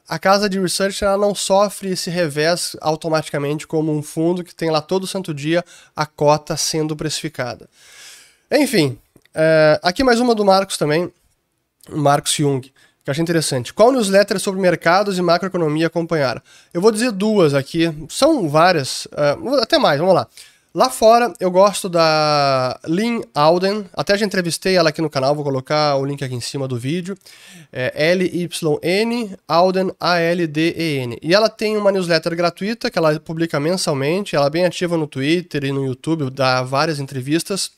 a 0.08 0.18
casa 0.18 0.48
de 0.48 0.60
research 0.60 1.04
ela 1.04 1.16
não 1.16 1.34
sofre 1.34 1.90
esse 1.90 2.10
revés 2.10 2.76
automaticamente 2.80 3.66
como 3.66 3.92
um 3.92 4.02
fundo 4.02 4.44
que 4.44 4.54
tem 4.54 4.70
lá 4.70 4.80
todo 4.80 5.06
santo 5.06 5.34
dia 5.34 5.64
a 5.94 6.06
cota 6.06 6.56
sendo 6.56 6.96
precificada. 6.96 7.68
Enfim, 8.50 8.98
é, 9.34 9.80
aqui 9.82 10.02
mais 10.02 10.20
uma 10.20 10.34
do 10.34 10.44
Marcos 10.44 10.76
também, 10.76 11.12
Marcos 11.88 12.32
Jung 12.32 12.72
que 13.10 13.12
eu 13.12 13.12
achei 13.12 13.22
interessante. 13.22 13.74
Qual 13.74 13.90
newsletter 13.90 14.38
sobre 14.38 14.60
mercados 14.60 15.18
e 15.18 15.22
macroeconomia 15.22 15.88
acompanhar? 15.88 16.42
Eu 16.72 16.80
vou 16.80 16.92
dizer 16.92 17.10
duas 17.10 17.54
aqui, 17.54 17.92
são 18.08 18.48
várias, 18.48 19.06
uh, 19.06 19.54
até 19.60 19.78
mais, 19.78 19.98
vamos 19.98 20.14
lá. 20.14 20.26
Lá 20.72 20.88
fora, 20.88 21.34
eu 21.40 21.50
gosto 21.50 21.88
da 21.88 22.78
Lynn 22.86 23.22
Alden, 23.34 23.86
até 23.92 24.16
já 24.16 24.24
entrevistei 24.24 24.76
ela 24.76 24.90
aqui 24.90 25.02
no 25.02 25.10
canal, 25.10 25.34
vou 25.34 25.42
colocar 25.42 25.96
o 25.96 26.06
link 26.06 26.22
aqui 26.22 26.36
em 26.36 26.40
cima 26.40 26.68
do 26.68 26.78
vídeo. 26.78 27.18
É 27.72 28.12
L-Y-N 28.12 29.36
Alden, 29.48 29.90
A-L-D-E-N. 29.98 31.18
E 31.20 31.34
ela 31.34 31.48
tem 31.48 31.76
uma 31.76 31.90
newsletter 31.90 32.36
gratuita 32.36 32.88
que 32.88 32.96
ela 32.96 33.18
publica 33.18 33.58
mensalmente, 33.58 34.36
ela 34.36 34.46
é 34.46 34.50
bem 34.50 34.64
ativa 34.64 34.96
no 34.96 35.08
Twitter 35.08 35.64
e 35.64 35.72
no 35.72 35.84
YouTube, 35.84 36.30
dá 36.30 36.62
várias 36.62 37.00
entrevistas. 37.00 37.72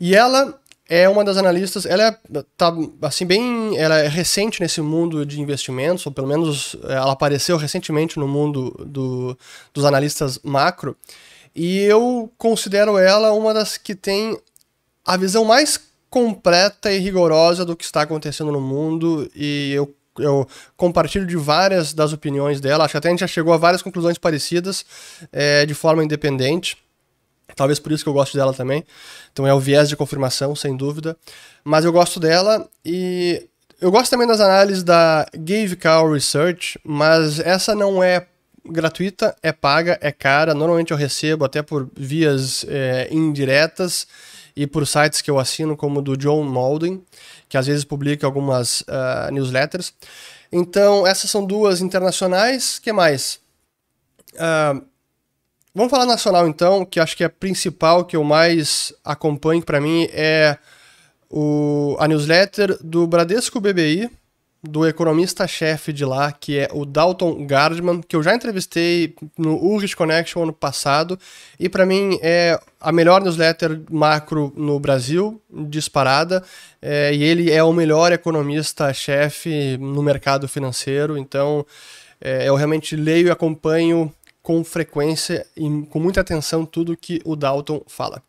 E 0.00 0.16
ela 0.16 0.58
é 0.88 1.08
uma 1.08 1.24
das 1.24 1.36
analistas, 1.36 1.84
ela 1.84 2.04
é, 2.04 2.44
tá, 2.56 2.72
assim, 3.02 3.26
bem, 3.26 3.76
ela 3.76 3.98
é 3.98 4.08
recente 4.08 4.60
nesse 4.60 4.80
mundo 4.80 5.26
de 5.26 5.40
investimentos, 5.40 6.06
ou 6.06 6.12
pelo 6.12 6.28
menos 6.28 6.76
é, 6.84 6.92
ela 6.92 7.12
apareceu 7.12 7.56
recentemente 7.56 8.18
no 8.18 8.28
mundo 8.28 8.70
do, 8.86 9.36
dos 9.74 9.84
analistas 9.84 10.38
macro, 10.44 10.96
e 11.54 11.78
eu 11.80 12.30
considero 12.36 12.98
ela 12.98 13.32
uma 13.32 13.52
das 13.52 13.76
que 13.76 13.94
tem 13.94 14.38
a 15.04 15.16
visão 15.16 15.44
mais 15.44 15.80
completa 16.10 16.92
e 16.92 16.98
rigorosa 16.98 17.64
do 17.64 17.76
que 17.76 17.84
está 17.84 18.02
acontecendo 18.02 18.52
no 18.52 18.60
mundo 18.60 19.30
e 19.34 19.72
eu, 19.72 19.94
eu 20.18 20.46
compartilho 20.76 21.26
de 21.26 21.36
várias 21.36 21.92
das 21.92 22.12
opiniões 22.12 22.60
dela. 22.60 22.84
Acho 22.84 22.92
que 22.92 22.98
até 22.98 23.08
a 23.08 23.10
gente 23.10 23.20
já 23.20 23.26
chegou 23.26 23.52
a 23.52 23.56
várias 23.56 23.82
conclusões 23.82 24.18
parecidas 24.18 24.84
é, 25.32 25.64
de 25.66 25.74
forma 25.74 26.04
independente. 26.04 26.76
Talvez 27.54 27.78
por 27.78 27.92
isso 27.92 28.02
que 28.02 28.08
eu 28.08 28.12
gosto 28.12 28.36
dela 28.36 28.52
também. 28.52 28.84
Então 29.32 29.46
é 29.46 29.54
o 29.54 29.60
viés 29.60 29.88
de 29.88 29.96
confirmação, 29.96 30.54
sem 30.56 30.76
dúvida. 30.76 31.16
Mas 31.64 31.84
eu 31.84 31.92
gosto 31.92 32.18
dela 32.18 32.68
e 32.84 33.48
eu 33.80 33.90
gosto 33.90 34.10
também 34.10 34.26
das 34.26 34.40
análises 34.40 34.82
da 34.82 35.26
Gave 35.34 35.76
Cow 35.76 36.12
Research, 36.12 36.78
mas 36.82 37.38
essa 37.38 37.74
não 37.74 38.02
é 38.02 38.26
gratuita, 38.64 39.36
é 39.42 39.52
paga, 39.52 39.98
é 40.00 40.10
cara. 40.10 40.54
Normalmente 40.54 40.92
eu 40.92 40.96
recebo 40.96 41.44
até 41.44 41.62
por 41.62 41.88
vias 41.94 42.64
é, 42.68 43.08
indiretas 43.10 44.06
e 44.56 44.66
por 44.66 44.86
sites 44.86 45.20
que 45.20 45.30
eu 45.30 45.38
assino, 45.38 45.76
como 45.76 45.98
o 46.00 46.02
do 46.02 46.16
John 46.16 46.42
Malden, 46.42 47.04
que 47.48 47.58
às 47.58 47.66
vezes 47.66 47.84
publica 47.84 48.26
algumas 48.26 48.80
uh, 48.80 49.30
newsletters. 49.30 49.92
Então, 50.50 51.06
essas 51.06 51.30
são 51.30 51.44
duas 51.44 51.82
internacionais. 51.82 52.78
que 52.78 52.92
mais? 52.92 53.38
Uh, 54.34 54.82
vamos 55.76 55.90
falar 55.90 56.06
nacional 56.06 56.48
então, 56.48 56.86
que 56.86 56.98
acho 56.98 57.14
que 57.14 57.22
é 57.22 57.26
a 57.26 57.30
principal 57.30 58.06
que 58.06 58.16
eu 58.16 58.24
mais 58.24 58.94
acompanho 59.04 59.62
para 59.62 59.78
mim 59.78 60.08
é 60.10 60.56
o, 61.30 61.94
a 62.00 62.08
newsletter 62.08 62.78
do 62.82 63.06
Bradesco 63.06 63.60
BBI, 63.60 64.10
do 64.62 64.86
economista-chefe 64.86 65.92
de 65.92 66.02
lá, 66.02 66.32
que 66.32 66.58
é 66.58 66.68
o 66.72 66.86
Dalton 66.86 67.46
Gardman, 67.46 68.00
que 68.00 68.16
eu 68.16 68.22
já 68.22 68.34
entrevistei 68.34 69.14
no 69.36 69.54
Urgis 69.62 69.94
Connection 69.94 70.44
ano 70.44 70.52
passado, 70.52 71.18
e 71.60 71.68
para 71.68 71.84
mim 71.84 72.18
é 72.22 72.58
a 72.80 72.90
melhor 72.90 73.20
newsletter 73.20 73.82
macro 73.90 74.54
no 74.56 74.80
Brasil, 74.80 75.40
disparada, 75.50 76.42
é, 76.80 77.14
e 77.14 77.22
ele 77.22 77.50
é 77.50 77.62
o 77.62 77.72
melhor 77.74 78.12
economista-chefe 78.12 79.76
no 79.76 80.02
mercado 80.02 80.48
financeiro, 80.48 81.18
então 81.18 81.66
é, 82.18 82.48
eu 82.48 82.54
realmente 82.54 82.96
leio 82.96 83.26
e 83.26 83.30
acompanho 83.30 84.10
com 84.46 84.62
frequência 84.62 85.44
e 85.56 85.68
com 85.90 85.98
muita 85.98 86.20
atenção 86.20 86.64
tudo 86.64 86.96
que 86.96 87.20
o 87.24 87.34
Dalton 87.34 87.82
fala. 87.88 88.22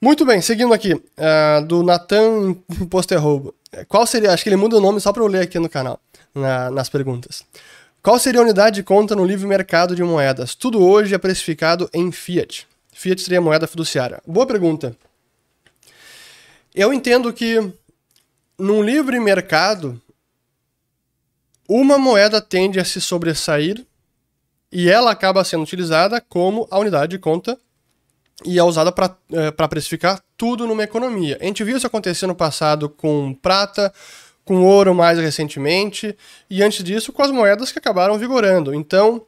Muito 0.00 0.24
bem, 0.24 0.40
seguindo 0.40 0.72
aqui, 0.72 0.94
uh, 0.94 1.66
do 1.66 1.82
Nathan 1.82 2.54
Posterroubo. 2.88 3.52
Qual 3.88 4.06
seria, 4.06 4.32
acho 4.32 4.44
que 4.44 4.48
ele 4.48 4.54
muda 4.54 4.76
o 4.76 4.80
nome 4.80 5.00
só 5.00 5.12
para 5.12 5.24
eu 5.24 5.26
ler 5.26 5.40
aqui 5.40 5.58
no 5.58 5.68
canal, 5.68 6.00
na, 6.32 6.70
nas 6.70 6.88
perguntas. 6.88 7.44
Qual 8.00 8.16
seria 8.16 8.38
a 8.38 8.44
unidade 8.44 8.76
de 8.76 8.84
conta 8.84 9.16
no 9.16 9.24
livre 9.24 9.44
mercado 9.44 9.96
de 9.96 10.04
moedas? 10.04 10.54
Tudo 10.54 10.80
hoje 10.80 11.16
é 11.16 11.18
precificado 11.18 11.90
em 11.92 12.12
fiat. 12.12 12.68
Fiat 12.92 13.20
seria 13.20 13.40
moeda 13.40 13.66
fiduciária. 13.66 14.22
Boa 14.24 14.46
pergunta. 14.46 14.96
Eu 16.72 16.92
entendo 16.92 17.32
que 17.32 17.72
num 18.56 18.84
livre 18.84 19.18
mercado, 19.18 20.00
uma 21.68 21.98
moeda 21.98 22.40
tende 22.40 22.78
a 22.78 22.84
se 22.84 23.00
sobressair 23.00 23.84
e 24.70 24.88
ela 24.88 25.10
acaba 25.10 25.44
sendo 25.44 25.62
utilizada 25.62 26.20
como 26.20 26.66
a 26.70 26.78
unidade 26.78 27.12
de 27.12 27.18
conta 27.18 27.58
e 28.44 28.58
é 28.58 28.62
usada 28.62 28.92
para 28.92 29.16
é, 29.32 29.50
precificar 29.66 30.22
tudo 30.36 30.66
numa 30.66 30.84
economia. 30.84 31.38
A 31.40 31.44
gente 31.44 31.64
viu 31.64 31.76
isso 31.76 31.86
acontecer 31.86 32.26
no 32.26 32.34
passado 32.34 32.88
com 32.88 33.34
prata, 33.34 33.92
com 34.44 34.62
ouro 34.62 34.94
mais 34.94 35.18
recentemente, 35.18 36.16
e 36.48 36.62
antes 36.62 36.84
disso 36.84 37.12
com 37.12 37.22
as 37.22 37.30
moedas 37.30 37.72
que 37.72 37.78
acabaram 37.78 38.16
vigorando. 38.16 38.72
Então, 38.72 39.26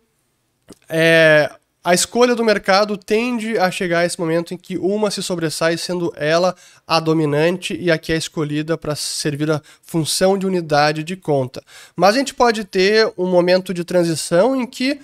é, 0.89 1.51
a 1.83 1.93
escolha 1.95 2.35
do 2.35 2.45
mercado 2.45 2.97
tende 2.97 3.59
a 3.59 3.71
chegar 3.71 4.01
a 4.01 4.05
esse 4.05 4.21
momento 4.21 4.55
em 4.55 4.57
que 4.57 4.79
uma 4.79 5.11
se 5.11 5.23
sobressai, 5.23 5.77
sendo 5.77 6.13
ela 6.15 6.55
a 6.87 7.01
dominante 7.01 7.75
e 7.75 7.91
a 7.91 7.99
que 7.99 8.13
é 8.13 8.17
escolhida 8.17 8.79
para 8.79 8.95
servir 8.95 9.51
a 9.51 9.63
função 9.83 10.39
de 10.39 10.47
unidade 10.47 11.03
de 11.03 11.17
conta. 11.17 11.63
Mas 11.97 12.15
a 12.15 12.19
gente 12.19 12.35
pode 12.35 12.65
ter 12.65 13.13
um 13.17 13.27
momento 13.27 13.75
de 13.75 13.83
transição 13.83 14.55
em 14.55 14.67
que 14.67 15.01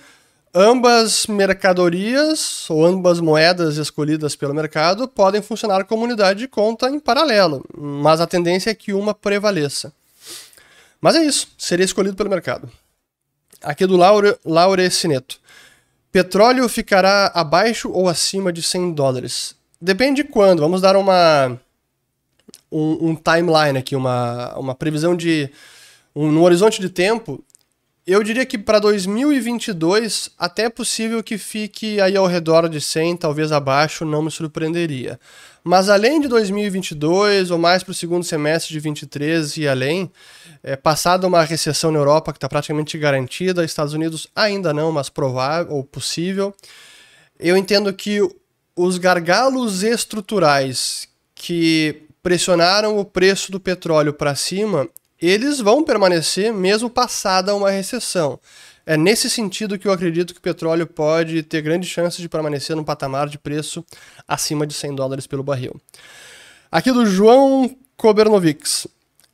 Ambas 0.59 1.27
mercadorias 1.27 2.67
ou 2.67 2.83
ambas 2.83 3.19
moedas 3.19 3.77
escolhidas 3.77 4.35
pelo 4.35 4.55
mercado 4.55 5.07
podem 5.07 5.39
funcionar 5.39 5.85
como 5.85 6.03
unidade 6.03 6.39
de 6.39 6.47
conta 6.47 6.89
em 6.89 6.99
paralelo, 6.99 7.63
mas 7.77 8.19
a 8.19 8.25
tendência 8.25 8.71
é 8.71 8.73
que 8.73 8.91
uma 8.91 9.13
prevaleça. 9.13 9.93
Mas 10.99 11.15
é 11.15 11.23
isso, 11.23 11.47
seria 11.59 11.85
escolhido 11.85 12.15
pelo 12.15 12.31
mercado. 12.31 12.67
Aqui 13.61 13.85
do 13.85 13.95
Laure, 13.95 14.35
Laure 14.43 14.89
Sineto. 14.89 15.39
Petróleo 16.11 16.67
ficará 16.67 17.27
abaixo 17.35 17.91
ou 17.91 18.09
acima 18.09 18.51
de 18.51 18.63
100 18.63 18.93
dólares? 18.93 19.55
Depende 19.79 20.23
de 20.23 20.29
quando. 20.29 20.61
Vamos 20.61 20.81
dar 20.81 20.95
uma 20.95 21.55
um, 22.71 23.09
um 23.09 23.15
timeline 23.15 23.77
aqui, 23.77 23.95
uma, 23.95 24.57
uma 24.57 24.73
previsão 24.73 25.15
de 25.15 25.51
um, 26.15 26.31
no 26.31 26.41
horizonte 26.41 26.81
de 26.81 26.89
tempo 26.89 27.43
eu 28.07 28.23
diria 28.23 28.45
que 28.45 28.57
para 28.57 28.79
2022 28.79 30.31
até 30.39 30.63
é 30.63 30.69
possível 30.69 31.21
que 31.21 31.37
fique 31.37 31.99
aí 31.99 32.15
ao 32.15 32.25
redor 32.25 32.69
de 32.69 32.79
100, 32.79 33.17
talvez 33.17 33.51
abaixo, 33.51 34.05
não 34.05 34.21
me 34.21 34.31
surpreenderia. 34.31 35.19
Mas 35.61 35.89
além 35.89 36.21
de 36.21 36.29
2022 36.29 37.51
ou 37.51 37.57
mais 37.57 37.83
para 37.83 37.91
o 37.91 37.93
segundo 37.93 38.23
semestre 38.23 38.69
de 38.69 38.79
2023 38.79 39.57
e 39.57 39.67
além, 39.67 40.09
é, 40.63 40.77
passada 40.77 41.27
uma 41.27 41.43
recessão 41.43 41.91
na 41.91 41.99
Europa 41.99 42.31
que 42.31 42.37
está 42.37 42.47
praticamente 42.47 42.97
garantida, 42.97 43.65
Estados 43.65 43.93
Unidos 43.93 44.27
ainda 44.33 44.73
não, 44.73 44.89
mas 44.89 45.09
provável 45.09 45.73
ou 45.73 45.83
possível, 45.83 46.55
eu 47.37 47.57
entendo 47.57 47.93
que 47.93 48.21
os 48.73 48.97
gargalos 48.97 49.83
estruturais 49.83 51.09
que 51.35 52.03
pressionaram 52.23 52.97
o 52.97 53.03
preço 53.03 53.51
do 53.51 53.59
petróleo 53.59 54.13
para 54.13 54.33
cima, 54.33 54.87
eles 55.21 55.59
vão 55.59 55.83
permanecer 55.83 56.53
mesmo 56.53 56.89
passada 56.89 57.55
uma 57.55 57.71
recessão. 57.71 58.39
É 58.85 58.95
nesse 58.95 59.29
sentido 59.29 59.77
que 59.77 59.87
eu 59.87 59.91
acredito 59.91 60.33
que 60.33 60.39
o 60.39 60.41
petróleo 60.41 60.87
pode 60.87 61.43
ter 61.43 61.61
grandes 61.61 61.89
chances 61.89 62.21
de 62.21 62.29
permanecer 62.29 62.75
num 62.75 62.83
patamar 62.83 63.27
de 63.27 63.37
preço 63.37 63.83
acima 64.25 64.65
de 64.65 64.73
100 64.73 64.95
dólares 64.95 65.27
pelo 65.27 65.43
barril. 65.43 65.75
Aqui 66.71 66.91
do 66.91 67.05
João 67.05 67.75
Kobernovics. 67.97 68.87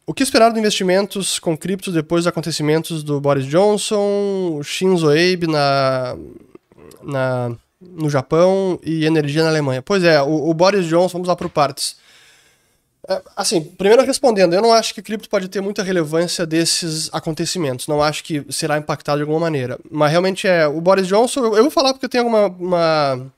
O 0.07 0.13
que 0.13 0.23
esperar 0.23 0.51
de 0.51 0.59
investimentos 0.59 1.39
com 1.39 1.55
criptos 1.55 1.93
depois 1.93 2.23
dos 2.23 2.27
acontecimentos 2.27 3.03
do 3.03 3.21
Boris 3.21 3.45
Johnson, 3.45 4.59
Shinzo 4.63 5.09
Abe 5.09 5.47
na, 5.47 6.17
na, 7.01 7.55
no 7.79 8.09
Japão 8.09 8.79
e 8.83 9.05
energia 9.05 9.43
na 9.43 9.49
Alemanha? 9.49 9.81
Pois 9.81 10.03
é, 10.03 10.21
o, 10.21 10.49
o 10.49 10.53
Boris 10.53 10.85
Johnson, 10.87 11.13
vamos 11.13 11.27
lá 11.27 11.35
por 11.35 11.49
partes. 11.49 11.95
É, 13.09 13.21
assim, 13.35 13.61
primeiro 13.61 14.03
respondendo, 14.03 14.53
eu 14.53 14.61
não 14.61 14.71
acho 14.71 14.93
que 14.93 15.01
cripto 15.01 15.29
pode 15.29 15.49
ter 15.49 15.59
muita 15.61 15.83
relevância 15.83 16.45
desses 16.45 17.09
acontecimentos. 17.13 17.87
Não 17.87 18.01
acho 18.01 18.23
que 18.23 18.45
será 18.49 18.77
impactado 18.77 19.17
de 19.17 19.23
alguma 19.23 19.41
maneira. 19.41 19.77
Mas 19.91 20.11
realmente 20.11 20.47
é. 20.47 20.67
O 20.67 20.79
Boris 20.79 21.07
Johnson, 21.07 21.55
eu 21.55 21.63
vou 21.63 21.71
falar 21.71 21.93
porque 21.93 22.05
eu 22.05 22.09
tenho 22.09 22.23
alguma 22.23 22.47
uma 22.47 23.31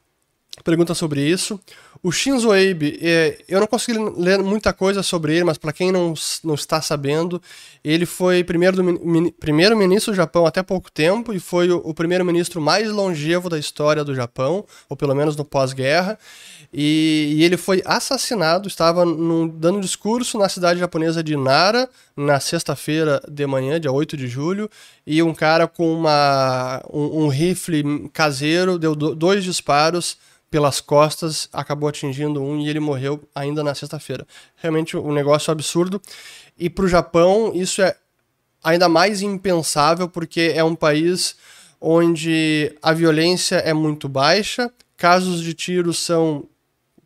pergunta 0.63 0.93
sobre 0.93 1.21
isso. 1.21 1.60
O 2.04 2.12
Shinzo 2.12 2.51
Abe, 2.51 2.99
é, 3.01 3.39
eu 3.49 3.60
não 3.60 3.65
consegui 3.65 3.97
ler 3.97 4.38
muita 4.38 4.71
coisa 4.71 5.01
sobre 5.01 5.34
ele, 5.34 5.43
mas 5.43 5.58
para 5.58 5.73
quem 5.73 5.91
não, 5.91 6.13
não 6.43 6.54
está 6.54 6.80
sabendo, 6.80 7.41
ele 7.84 8.06
foi 8.06 8.43
primeiro-ministro 8.43 9.34
primeiro 9.39 9.75
do 9.75 10.13
Japão 10.13 10.45
até 10.45 10.62
pouco 10.62 10.91
tempo 10.91 11.34
e 11.34 11.39
foi 11.39 11.71
o, 11.71 11.78
o 11.78 11.95
primeiro-ministro 11.95 12.62
mais 12.62 12.91
longevo 12.91 13.49
da 13.49 13.58
história 13.58 14.04
do 14.04 14.13
Japão, 14.13 14.63
ou 14.88 14.95
pelo 14.95 15.15
menos 15.15 15.36
no 15.36 15.43
pós-guerra. 15.43 16.19
E, 16.78 17.36
e, 17.38 17.44
ele 17.46 17.56
foi 17.56 17.82
assassinado, 17.86 18.68
estava 18.68 19.06
num, 19.06 19.48
dando 19.48 19.80
discurso 19.80 20.38
na 20.38 20.50
cidade 20.50 20.78
japonesa 20.78 21.24
de 21.24 21.38
Nara, 21.38 21.90
na 22.18 22.38
sexta-feira 22.38 23.22
de 23.32 23.48
manhã, 23.48 23.80
dia 23.80 23.94
8 23.94 24.18
de 24.18 24.28
julho, 24.28 24.70
e 25.08 25.24
um 25.24 25.34
cara 25.34 25.70
com 25.70 25.94
uma, 25.94 26.84
um, 26.92 27.24
um 27.24 27.28
rifle 27.30 28.10
caseiro 28.12 28.78
deu 28.78 28.94
do, 28.94 29.16
dois 29.16 29.46
disparos 29.46 30.18
pelas 30.52 30.82
costas, 30.82 31.48
acabou 31.54 31.88
atingindo 31.88 32.44
um 32.44 32.60
e 32.60 32.68
ele 32.68 32.82
morreu 32.82 33.24
ainda 33.34 33.64
na 33.64 33.74
sexta-feira. 33.74 34.28
Realmente 34.58 34.98
um 34.98 35.14
negócio 35.14 35.54
absurdo. 35.54 36.02
E 36.58 36.70
para 36.70 36.84
o 36.84 36.90
Japão, 36.90 37.54
isso 37.56 37.82
é 37.82 37.96
ainda 38.62 38.90
mais 38.90 39.22
impensável, 39.22 40.10
porque 40.10 40.52
é 40.54 40.64
um 40.64 40.76
país 40.76 41.38
onde 41.80 42.76
a 42.82 42.92
violência 42.92 43.56
é 43.56 43.74
muito 43.74 44.10
baixa, 44.10 44.70
casos 44.98 45.42
de 45.42 45.54
tiro 45.54 45.94
são 45.94 46.46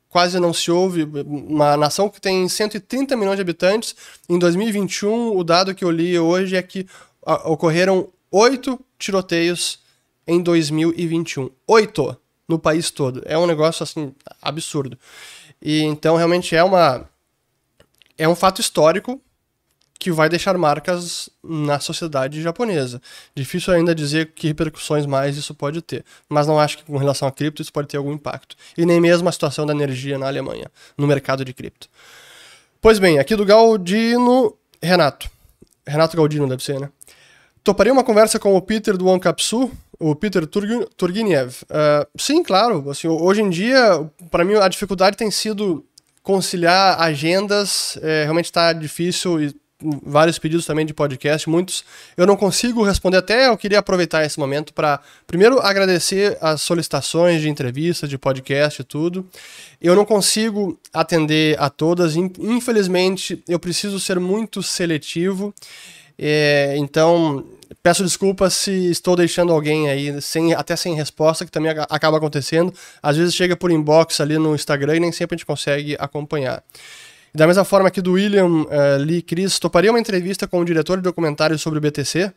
quase 0.10 0.40
não 0.40 0.54
se 0.54 0.70
ouve. 0.72 1.04
Uma 1.26 1.78
nação 1.78 2.10
que 2.10 2.20
tem 2.20 2.48
130 2.50 3.16
milhões 3.16 3.38
de 3.38 3.42
habitantes. 3.42 3.96
Em 4.28 4.38
2021, 4.38 5.38
o 5.38 5.44
dado 5.44 5.74
que 5.74 5.86
eu 5.86 5.92
li 5.92 6.18
hoje 6.20 6.56
é 6.56 6.62
que 6.62 6.86
ocorreram 7.46 8.10
oito 8.32 8.80
tiroteios 8.98 9.80
em 10.28 10.42
2021. 10.42 11.50
Oito! 11.68 12.18
no 12.50 12.58
país 12.58 12.90
todo. 12.90 13.22
É 13.26 13.38
um 13.38 13.46
negócio 13.46 13.84
assim 13.84 14.14
absurdo. 14.42 14.98
E 15.62 15.84
então 15.84 16.16
realmente 16.16 16.56
é 16.56 16.64
uma 16.64 17.08
é 18.18 18.28
um 18.28 18.36
fato 18.36 18.60
histórico 18.60 19.22
que 20.00 20.12
vai 20.12 20.30
deixar 20.30 20.58
marcas 20.58 21.30
na 21.44 21.78
sociedade 21.82 22.42
japonesa. 22.42 23.02
Difícil 23.36 23.74
ainda 23.74 23.94
dizer 23.94 24.32
que 24.34 24.48
repercussões 24.48 25.06
mais 25.06 25.36
isso 25.36 25.54
pode 25.54 25.82
ter, 25.82 26.06
mas 26.30 26.48
não 26.48 26.58
acho 26.58 26.78
que 26.78 26.86
com 26.86 26.96
relação 26.96 27.28
a 27.28 27.32
cripto 27.32 27.62
isso 27.62 27.74
pode 27.74 27.90
ter 27.90 27.98
algum 27.98 28.14
impacto. 28.14 28.56
E 28.78 28.86
nem 28.86 29.02
mesmo 29.02 29.28
a 29.28 29.32
situação 29.32 29.66
da 29.66 29.74
energia 29.74 30.18
na 30.18 30.28
Alemanha, 30.28 30.72
no 30.98 31.06
mercado 31.06 31.44
de 31.44 31.54
cripto. 31.54 31.90
Pois 32.82 32.98
bem, 32.98 33.20
aqui 33.20 33.36
do 33.36 33.46
Galdino 33.46 34.56
Renato. 34.82 35.30
Renato 35.86 36.16
Galdino 36.16 36.48
deve 36.48 36.64
ser, 36.64 36.80
né? 36.80 36.90
Toparia 37.62 37.92
uma 37.92 38.04
conversa 38.04 38.40
com 38.40 38.56
o 38.56 38.62
Peter 38.62 38.96
do 38.96 39.06
OneCapsu, 39.06 39.70
o 40.00 40.16
Peter 40.16 40.48
Turguniev. 40.48 41.62
Uh, 41.64 42.08
sim, 42.18 42.42
claro. 42.42 42.90
Assim, 42.90 43.10
hoje 43.10 43.42
em 43.42 43.50
dia, 43.50 44.10
para 44.32 44.46
mim, 44.46 44.54
a 44.56 44.70
dificuldade 44.70 45.18
tem 45.18 45.30
sido 45.30 45.86
conciliar 46.24 47.02
agendas. 47.02 47.98
É, 48.02 48.24
realmente 48.24 48.46
está 48.46 48.72
difícil 48.72 49.42
e 49.42 49.54
vários 50.04 50.38
pedidos 50.38 50.66
também 50.66 50.86
de 50.86 50.94
podcast, 50.94 51.50
muitos 51.50 51.86
eu 52.18 52.28
não 52.28 52.36
consigo 52.36 52.84
responder 52.84 53.18
até, 53.18 53.48
eu 53.48 53.58
queria 53.58 53.80
aproveitar 53.80 54.26
esse 54.26 54.38
momento 54.38 54.74
para 54.74 55.00
primeiro 55.26 55.60
agradecer 55.60 56.38
as 56.42 56.62
solicitações 56.62 57.42
de 57.42 57.50
entrevista, 57.50 58.08
de 58.08 58.18
podcast 58.18 58.82
e 58.82 58.84
tudo. 58.84 59.26
Eu 59.82 59.96
não 59.96 60.04
consigo 60.04 60.78
atender 60.94 61.56
a 61.60 61.70
todas, 61.70 62.16
infelizmente 62.16 63.42
eu 63.48 63.60
preciso 63.60 64.00
ser 64.00 64.20
muito 64.20 64.62
seletivo. 64.62 65.54
É, 66.22 66.76
então, 66.78 67.46
peço 67.82 68.04
desculpas 68.04 68.54
se 68.54 68.92
estou 68.92 69.16
deixando 69.16 69.54
alguém 69.54 69.90
aí 69.90 70.22
sem, 70.22 70.54
até 70.54 70.76
sem 70.76 70.94
resposta, 70.96 71.46
que 71.46 71.52
também 71.52 71.72
acaba 71.72 72.18
acontecendo. 72.18 72.74
Às 73.02 73.16
vezes 73.16 73.34
chega 73.34 73.56
por 73.56 73.72
inbox 73.72 74.20
ali 74.20 74.38
no 74.38 74.54
Instagram 74.54 74.98
e 74.98 75.00
nem 75.00 75.12
sempre 75.14 75.36
a 75.36 75.38
gente 75.38 75.46
consegue 75.46 75.96
acompanhar. 75.98 76.62
Da 77.34 77.46
mesma 77.46 77.64
forma 77.64 77.88
aqui 77.88 78.02
do 78.02 78.14
William 78.14 78.48
uh, 78.48 78.98
Lee 79.00 79.22
Chris, 79.22 79.60
toparia 79.60 79.92
uma 79.92 80.00
entrevista 80.00 80.48
com 80.48 80.60
o 80.60 80.66
diretor 80.66 80.98
de 80.98 81.04
documentário 81.04 81.58
sobre 81.60 81.78
o 81.78 81.82
BTC? 81.82 82.34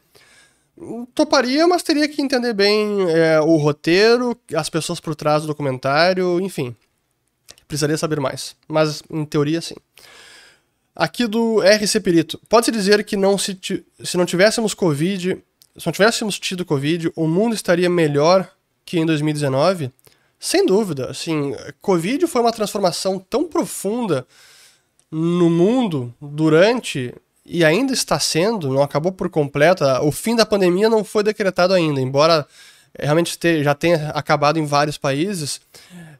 Toparia, 1.14 1.66
mas 1.66 1.82
teria 1.82 2.08
que 2.08 2.20
entender 2.20 2.52
bem 2.54 3.10
é, 3.10 3.40
o 3.40 3.56
roteiro, 3.56 4.36
as 4.54 4.70
pessoas 4.70 5.00
por 5.00 5.14
trás 5.14 5.42
do 5.42 5.48
documentário, 5.48 6.40
enfim. 6.40 6.74
Precisaria 7.68 7.96
saber 7.96 8.20
mais. 8.20 8.56
Mas, 8.68 9.02
em 9.10 9.24
teoria, 9.24 9.60
sim. 9.60 9.74
Aqui 10.94 11.26
do 11.26 11.60
RC 11.60 12.00
Perito. 12.00 12.40
Pode-se 12.48 12.70
dizer 12.70 13.04
que 13.04 13.16
não 13.16 13.38
se, 13.38 13.58
se 14.02 14.16
não 14.16 14.26
tivéssemos 14.26 14.74
Covid, 14.74 15.42
se 15.76 15.86
não 15.86 15.92
tivéssemos 15.92 16.38
tido 16.38 16.64
Covid, 16.64 17.10
o 17.16 17.26
mundo 17.26 17.54
estaria 17.54 17.88
melhor 17.88 18.50
que 18.84 18.98
em 18.98 19.06
2019? 19.06 19.90
Sem 20.38 20.66
dúvida. 20.66 21.10
Assim, 21.10 21.54
Covid 21.80 22.26
foi 22.26 22.40
uma 22.40 22.52
transformação 22.52 23.18
tão 23.18 23.46
profunda 23.46 24.26
no 25.12 25.50
mundo 25.50 26.12
durante 26.18 27.14
e 27.44 27.62
ainda 27.64 27.92
está 27.92 28.18
sendo, 28.18 28.72
não 28.72 28.82
acabou 28.82 29.12
por 29.12 29.28
completo. 29.28 29.84
O 30.02 30.10
fim 30.10 30.34
da 30.34 30.46
pandemia 30.46 30.88
não 30.88 31.04
foi 31.04 31.22
decretado 31.22 31.74
ainda, 31.74 32.00
embora 32.00 32.46
realmente 32.98 33.38
já 33.62 33.74
tenha 33.74 34.08
acabado 34.10 34.58
em 34.58 34.64
vários 34.64 34.96
países. 34.96 35.60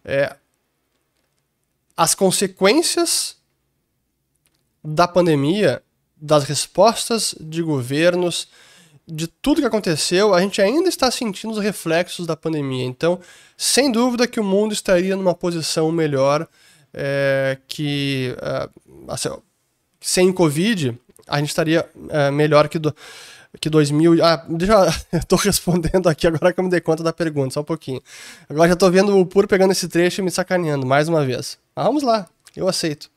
É, 0.05 0.37
as 1.97 2.15
consequências 2.15 3.37
da 4.85 5.09
pandemia, 5.09 5.83
das 6.17 6.45
respostas 6.45 7.35
de 7.41 7.63
governos, 7.63 8.49
de 9.07 9.27
tudo 9.27 9.61
que 9.61 9.67
aconteceu, 9.67 10.35
a 10.35 10.41
gente 10.41 10.61
ainda 10.61 10.89
está 10.89 11.11
sentindo 11.11 11.53
os 11.53 11.63
reflexos 11.63 12.27
da 12.27 12.37
pandemia. 12.37 12.85
Então, 12.85 13.21
sem 13.57 13.91
dúvida 13.91 14.27
que 14.27 14.41
o 14.41 14.45
mundo 14.45 14.73
estaria 14.73 15.17
numa 15.17 15.35
posição 15.35 15.91
melhor 15.91 16.47
é, 16.95 17.59
que 17.67 18.35
é, 18.41 18.69
assim, 19.09 19.31
sem 20.01 20.33
Covid 20.33 20.99
a 21.27 21.39
gente 21.39 21.49
estaria 21.49 21.89
é, 22.11 22.31
melhor 22.31 22.69
que, 22.69 22.79
do, 22.79 22.95
que 23.61 23.71
2000. 23.71 24.25
Ah, 24.25 24.45
deixa 24.49 24.73
eu. 24.73 25.19
Estou 25.21 25.39
respondendo 25.39 26.09
aqui 26.09 26.27
agora 26.27 26.53
que 26.53 26.61
eu 26.61 26.65
me 26.65 26.71
dei 26.71 26.81
conta 26.81 27.03
da 27.03 27.13
pergunta, 27.13 27.55
só 27.55 27.61
um 27.61 27.65
pouquinho. 27.65 28.03
Agora 28.49 28.69
já 28.69 28.75
estou 28.75 28.91
vendo 28.91 29.17
o 29.17 29.27
Puro 29.27 29.49
pegando 29.49 29.73
esse 29.73 29.89
trecho 29.89 30.21
e 30.21 30.25
me 30.25 30.31
sacaneando 30.31 30.87
mais 30.87 31.09
uma 31.09 31.25
vez. 31.25 31.59
Ah, 31.75 31.85
vamos 31.85 32.03
lá, 32.03 32.29
eu 32.57 32.69
aceito. 32.69 33.11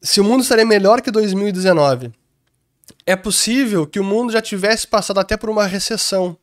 Se 0.00 0.20
o 0.20 0.24
mundo 0.24 0.42
estaria 0.42 0.64
melhor 0.64 1.00
que 1.00 1.10
2019, 1.10 2.12
é 3.04 3.16
possível 3.16 3.86
que 3.86 3.98
o 3.98 4.04
mundo 4.04 4.32
já 4.32 4.40
tivesse 4.40 4.86
passado 4.86 5.18
até 5.18 5.36
por 5.36 5.50
uma 5.50 5.66
recessão. 5.66 6.36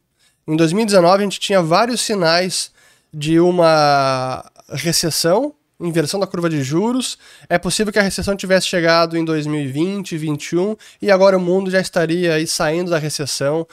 Em 0.48 0.56
2019, 0.56 1.18
a 1.18 1.24
gente 1.24 1.40
tinha 1.40 1.62
vários 1.62 2.02
sinais 2.02 2.72
de 3.14 3.40
uma 3.40 4.44
recessão, 4.70 5.54
inversão 5.80 6.20
da 6.20 6.28
curva 6.28 6.50
de 6.50 6.62
juros. 6.64 7.18
É 7.50 7.58
possível 7.58 7.92
que 7.92 8.00
a 8.00 8.02
recessão 8.02 8.36
tivesse 8.36 8.68
chegado 8.68 9.18
em 9.18 9.26
2020, 9.26 10.12
2021 10.12 10.76
e 11.02 11.12
agora 11.12 11.38
o 11.38 11.42
mundo 11.42 11.70
já 11.70 11.80
estaria 11.80 12.34
aí 12.34 12.48
saindo 12.48 12.92
da 12.92 12.98
recessão 12.98 13.68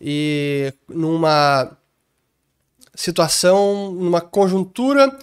e 0.00 0.72
numa 0.88 1.76
situação, 2.94 3.92
numa 3.92 4.20
conjuntura 4.20 5.16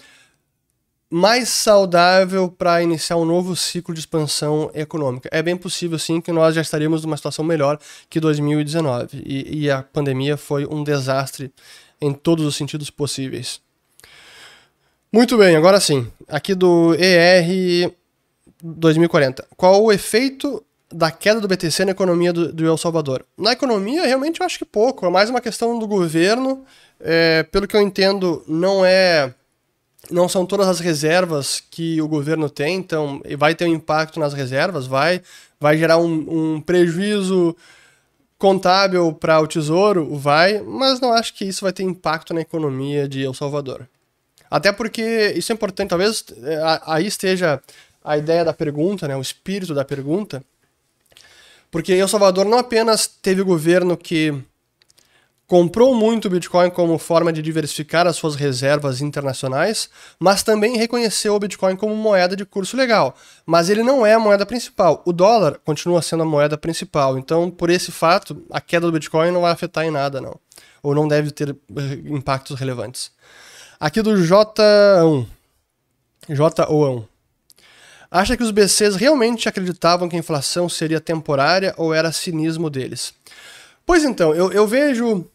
mais 1.10 1.50
saudável 1.50 2.50
para 2.50 2.82
iniciar 2.82 3.18
um 3.18 3.26
novo 3.26 3.56
ciclo 3.56 3.94
de 3.94 4.00
expansão 4.00 4.72
econômica. 4.74 5.30
É 5.32 5.44
bem 5.44 5.56
possível, 5.56 6.00
sim, 6.00 6.20
que 6.20 6.32
nós 6.32 6.56
já 6.56 6.62
estaríamos 6.62 7.04
numa 7.04 7.16
situação 7.16 7.46
melhor 7.46 7.80
que 8.10 8.20
2019. 8.20 9.22
E, 9.24 9.66
e 9.66 9.70
a 9.70 9.84
pandemia 9.84 10.38
foi 10.38 10.66
um 10.66 10.84
desastre 10.84 11.54
em 12.02 12.12
todos 12.12 12.44
os 12.48 12.56
sentidos 12.56 12.90
possíveis. 12.90 13.62
Muito 15.14 15.38
bem, 15.38 15.56
agora 15.56 15.80
sim. 15.80 16.12
Aqui 16.28 16.56
do 16.56 16.96
ER 16.96 17.94
2040. 18.64 19.46
Qual 19.56 19.84
o 19.84 19.92
efeito 19.92 20.66
da 20.92 21.12
queda 21.12 21.40
do 21.40 21.48
BTC 21.48 21.86
na 21.86 21.92
economia 21.92 22.34
do, 22.34 22.52
do 22.52 22.66
El 22.66 22.76
Salvador? 22.78 23.24
Na 23.38 23.52
economia, 23.52 24.08
realmente 24.08 24.42
eu 24.42 24.46
acho 24.48 24.58
que 24.58 24.66
pouco. 24.66 25.06
É 25.06 25.10
mais 25.12 25.30
uma 25.30 25.40
questão 25.40 25.78
do 25.78 25.86
governo. 25.86 26.66
É, 27.00 27.44
pelo 27.44 27.68
que 27.68 27.76
eu 27.76 27.82
entendo, 27.82 28.44
não 28.48 28.84
é. 28.84 29.32
Não 30.10 30.28
são 30.28 30.48
todas 30.48 30.68
as 30.68 30.80
reservas 30.80 31.62
que 31.62 32.02
o 32.02 32.08
governo 32.08 32.50
tem, 32.50 32.78
então 32.78 33.22
vai 33.38 33.54
ter 33.54 33.66
um 33.66 33.74
impacto 33.74 34.20
nas 34.20 34.34
reservas, 34.34 34.88
vai, 34.88 35.22
vai 35.60 35.78
gerar 35.78 35.98
um, 35.98 36.56
um 36.56 36.60
prejuízo 36.60 37.56
contábil 38.40 39.14
para 39.14 39.40
o 39.40 39.48
tesouro, 39.48 40.14
vai, 40.16 40.60
mas 40.60 41.00
não 41.00 41.14
acho 41.14 41.36
que 41.36 41.46
isso 41.46 41.64
vai 41.64 41.72
ter 41.72 41.84
impacto 41.84 42.34
na 42.34 42.42
economia 42.42 43.08
de 43.08 43.24
El 43.24 43.34
Salvador. 43.34 43.88
Até 44.54 44.72
porque 44.72 45.34
isso 45.36 45.52
é 45.52 45.56
importante, 45.56 45.90
talvez 45.90 46.24
é, 46.44 46.80
aí 46.86 47.08
esteja 47.08 47.60
a 48.04 48.20
ideia 48.20 48.46
da 48.46 48.54
pergunta, 48.54 49.08
né, 49.08 49.18
o 49.18 49.22
espírito 49.22 49.74
da 49.74 49.84
pergunta. 49.84 50.44
Porque 51.72 51.92
El 51.92 52.08
Salvador 52.08 52.46
não 52.46 52.60
apenas 52.60 53.08
teve 53.08 53.42
o 53.42 53.46
governo 53.46 53.98
que 53.98 54.32
comprou 55.48 55.96
muito 55.96 56.30
Bitcoin 56.30 56.70
como 56.70 57.00
forma 57.00 57.34
de 57.34 57.42
diversificar 57.42 58.06
as 58.06 58.16
suas 58.16 58.36
reservas 58.36 59.02
internacionais, 59.02 59.90
mas 60.20 60.44
também 60.44 60.78
reconheceu 60.78 61.34
o 61.34 61.40
Bitcoin 61.40 61.76
como 61.76 61.96
moeda 61.96 62.36
de 62.36 62.46
curso 62.46 62.78
legal. 62.78 63.16
Mas 63.48 63.72
ele 63.72 63.82
não 63.82 64.06
é 64.06 64.14
a 64.14 64.20
moeda 64.20 64.46
principal. 64.46 65.02
O 65.04 65.12
dólar 65.12 65.60
continua 65.66 66.04
sendo 66.04 66.22
a 66.22 66.28
moeda 66.28 66.60
principal. 66.60 67.18
Então, 67.18 67.50
por 67.50 67.72
esse 67.72 67.92
fato, 67.92 68.46
a 68.52 68.62
queda 68.62 68.86
do 68.86 68.92
Bitcoin 68.92 69.32
não 69.32 69.42
vai 69.42 69.52
afetar 69.52 69.84
em 69.84 69.90
nada, 69.90 70.22
não. 70.22 70.40
Ou 70.84 70.94
não 70.94 71.08
deve 71.08 71.32
ter 71.32 71.50
eh, 71.50 71.94
impactos 72.06 72.60
relevantes. 72.60 73.12
Aqui 73.84 74.02
do 74.02 74.14
J1. 74.14 75.28
J1. 76.30 77.06
Acha 78.10 78.38
que 78.38 78.42
os 78.42 78.50
BCs 78.50 78.96
realmente 78.96 79.50
acreditavam 79.50 80.08
que 80.08 80.16
a 80.16 80.20
inflação 80.20 80.70
seria 80.70 81.02
temporária 81.02 81.74
ou 81.76 81.94
era 81.94 82.10
cinismo 82.14 82.70
deles? 82.70 83.14
Pois 83.86 84.06
então, 84.06 84.34
eu, 84.34 84.54
eu 84.54 84.66
vejo 84.66 85.26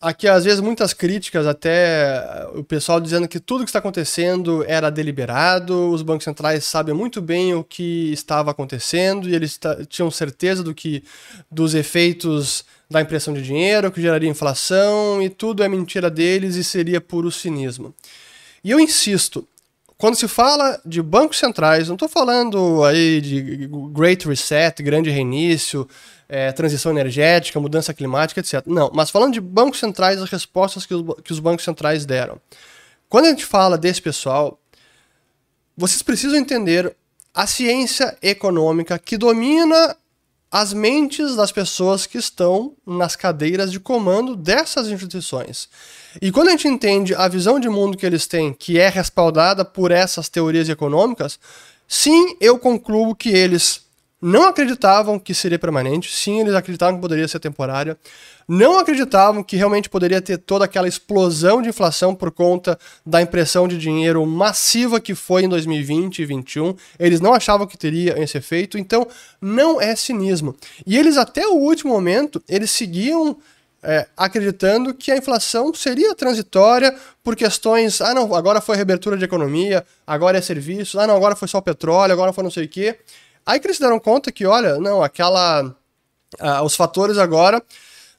aqui 0.00 0.26
às 0.26 0.44
vezes 0.44 0.60
muitas 0.60 0.94
críticas, 0.94 1.46
até 1.46 2.46
o 2.54 2.64
pessoal 2.64 3.00
dizendo 3.00 3.28
que 3.28 3.38
tudo 3.38 3.64
que 3.64 3.70
está 3.70 3.78
acontecendo 3.78 4.64
era 4.66 4.90
deliberado, 4.90 5.90
os 5.90 6.02
bancos 6.02 6.24
centrais 6.24 6.64
sabem 6.64 6.94
muito 6.94 7.20
bem 7.20 7.54
o 7.54 7.62
que 7.62 8.12
estava 8.12 8.50
acontecendo 8.50 9.28
e 9.28 9.34
eles 9.34 9.58
tinham 9.88 10.10
certeza 10.10 10.62
do 10.62 10.74
que 10.74 11.04
dos 11.50 11.74
efeitos 11.74 12.64
da 12.90 13.00
impressão 13.00 13.34
de 13.34 13.42
dinheiro, 13.42 13.92
que 13.92 14.00
geraria 14.00 14.28
inflação, 14.28 15.22
e 15.22 15.28
tudo 15.28 15.62
é 15.62 15.68
mentira 15.68 16.10
deles 16.10 16.56
e 16.56 16.64
seria 16.64 17.00
puro 17.00 17.30
cinismo. 17.30 17.94
E 18.64 18.70
eu 18.70 18.80
insisto, 18.80 19.46
quando 20.00 20.14
se 20.16 20.26
fala 20.26 20.80
de 20.82 21.02
bancos 21.02 21.38
centrais, 21.38 21.88
não 21.88 21.94
estou 21.94 22.08
falando 22.08 22.82
aí 22.84 23.20
de 23.20 23.68
Great 23.92 24.26
Reset, 24.26 24.82
grande 24.82 25.10
reinício, 25.10 25.86
é, 26.26 26.50
transição 26.52 26.90
energética, 26.90 27.60
mudança 27.60 27.92
climática, 27.92 28.40
etc. 28.40 28.62
Não, 28.64 28.90
mas 28.94 29.10
falando 29.10 29.34
de 29.34 29.42
bancos 29.42 29.78
centrais, 29.78 30.22
as 30.22 30.30
respostas 30.30 30.86
que 30.86 30.94
os, 30.94 31.04
que 31.22 31.32
os 31.32 31.38
bancos 31.38 31.66
centrais 31.66 32.06
deram. 32.06 32.40
Quando 33.10 33.26
a 33.26 33.28
gente 33.28 33.44
fala 33.44 33.76
desse 33.76 34.00
pessoal, 34.00 34.58
vocês 35.76 36.02
precisam 36.02 36.38
entender 36.38 36.96
a 37.34 37.46
ciência 37.46 38.16
econômica 38.22 38.98
que 38.98 39.18
domina 39.18 39.94
as 40.50 40.72
mentes 40.72 41.36
das 41.36 41.52
pessoas 41.52 42.06
que 42.06 42.18
estão 42.18 42.74
nas 42.84 43.14
cadeiras 43.14 43.70
de 43.70 43.78
comando 43.78 44.34
dessas 44.34 44.88
instituições. 44.88 45.68
E 46.20 46.32
quando 46.32 46.48
a 46.48 46.50
gente 46.52 46.66
entende 46.66 47.14
a 47.14 47.28
visão 47.28 47.60
de 47.60 47.68
mundo 47.68 47.96
que 47.96 48.04
eles 48.04 48.26
têm, 48.26 48.52
que 48.52 48.78
é 48.78 48.88
respaldada 48.88 49.64
por 49.64 49.92
essas 49.92 50.28
teorias 50.28 50.68
econômicas, 50.68 51.38
sim, 51.86 52.36
eu 52.40 52.58
concluo 52.58 53.14
que 53.14 53.28
eles 53.28 53.82
não 54.20 54.48
acreditavam 54.48 55.18
que 55.18 55.32
seria 55.32 55.58
permanente, 55.58 56.14
sim, 56.14 56.40
eles 56.40 56.54
acreditavam 56.54 56.96
que 56.96 57.00
poderia 57.00 57.26
ser 57.26 57.38
temporária, 57.40 57.96
não 58.46 58.78
acreditavam 58.78 59.42
que 59.42 59.56
realmente 59.56 59.88
poderia 59.88 60.20
ter 60.20 60.36
toda 60.38 60.64
aquela 60.64 60.88
explosão 60.88 61.62
de 61.62 61.68
inflação 61.68 62.14
por 62.14 62.30
conta 62.30 62.78
da 63.06 63.22
impressão 63.22 63.66
de 63.66 63.78
dinheiro 63.78 64.24
massiva 64.26 65.00
que 65.00 65.14
foi 65.14 65.44
em 65.44 65.48
2020 65.48 66.18
e 66.18 66.26
2021, 66.26 66.74
eles 66.98 67.20
não 67.20 67.32
achavam 67.32 67.66
que 67.66 67.78
teria 67.78 68.22
esse 68.22 68.36
efeito, 68.36 68.76
então 68.76 69.06
não 69.40 69.80
é 69.80 69.94
cinismo. 69.96 70.54
E 70.86 70.98
eles 70.98 71.16
até 71.16 71.46
o 71.46 71.54
último 71.54 71.92
momento, 71.92 72.42
eles 72.48 72.70
seguiam 72.70 73.36
é, 73.82 74.06
acreditando 74.16 74.92
que 74.92 75.10
a 75.10 75.16
inflação 75.16 75.72
seria 75.72 76.14
transitória 76.14 76.94
por 77.22 77.34
questões, 77.34 78.00
ah 78.00 78.14
não, 78.14 78.34
agora 78.34 78.60
foi 78.60 78.76
reabertura 78.76 79.16
de 79.16 79.24
economia, 79.24 79.84
agora 80.06 80.38
é 80.38 80.40
serviços, 80.40 81.00
ah 81.00 81.06
não, 81.06 81.16
agora 81.16 81.34
foi 81.34 81.48
só 81.48 81.58
o 81.58 81.62
petróleo, 81.62 82.12
agora 82.12 82.32
foi 82.32 82.44
não 82.44 82.50
sei 82.50 82.64
o 82.64 82.68
quê. 82.68 82.98
Aí 83.44 83.58
que 83.58 83.66
eles 83.66 83.76
se 83.76 83.82
deram 83.82 83.98
conta 83.98 84.30
que, 84.32 84.46
olha, 84.46 84.78
não, 84.78 85.02
aquela. 85.02 85.74
Os 86.64 86.76
fatores 86.76 87.18
agora 87.18 87.60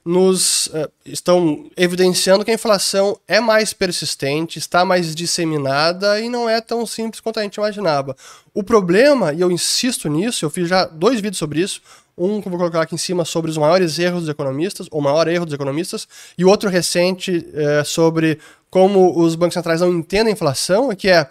nos 0.04 0.66
uh, 0.66 0.90
estão 1.06 1.70
evidenciando 1.76 2.44
que 2.44 2.50
a 2.50 2.54
inflação 2.54 3.16
é 3.26 3.40
mais 3.40 3.72
persistente, 3.72 4.58
está 4.58 4.84
mais 4.84 5.14
disseminada 5.14 6.20
e 6.20 6.28
não 6.28 6.48
é 6.48 6.60
tão 6.60 6.84
simples 6.84 7.20
quanto 7.20 7.38
a 7.38 7.42
gente 7.42 7.56
imaginava. 7.56 8.16
O 8.52 8.62
problema, 8.62 9.32
e 9.32 9.40
eu 9.40 9.50
insisto 9.50 10.08
nisso, 10.08 10.44
eu 10.44 10.50
fiz 10.50 10.68
já 10.68 10.84
dois 10.84 11.16
vídeos 11.20 11.38
sobre 11.38 11.60
isso, 11.60 11.80
um 12.18 12.40
que 12.40 12.48
eu 12.48 12.50
vou 12.50 12.58
colocar 12.58 12.82
aqui 12.82 12.94
em 12.94 12.98
cima 12.98 13.24
sobre 13.24 13.50
os 13.50 13.56
maiores 13.56 13.98
erros 13.98 14.22
dos 14.22 14.28
economistas, 14.28 14.86
ou 14.90 15.00
maior 15.00 15.28
erro 15.28 15.46
dos 15.46 15.54
economistas, 15.54 16.06
e 16.36 16.44
outro 16.44 16.68
recente 16.68 17.46
uh, 17.54 17.84
sobre 17.84 18.38
como 18.68 19.18
os 19.18 19.34
bancos 19.34 19.54
centrais 19.54 19.80
não 19.80 19.92
entendem 19.92 20.32
a 20.32 20.34
inflação, 20.34 20.94
que 20.96 21.08
é 21.08 21.30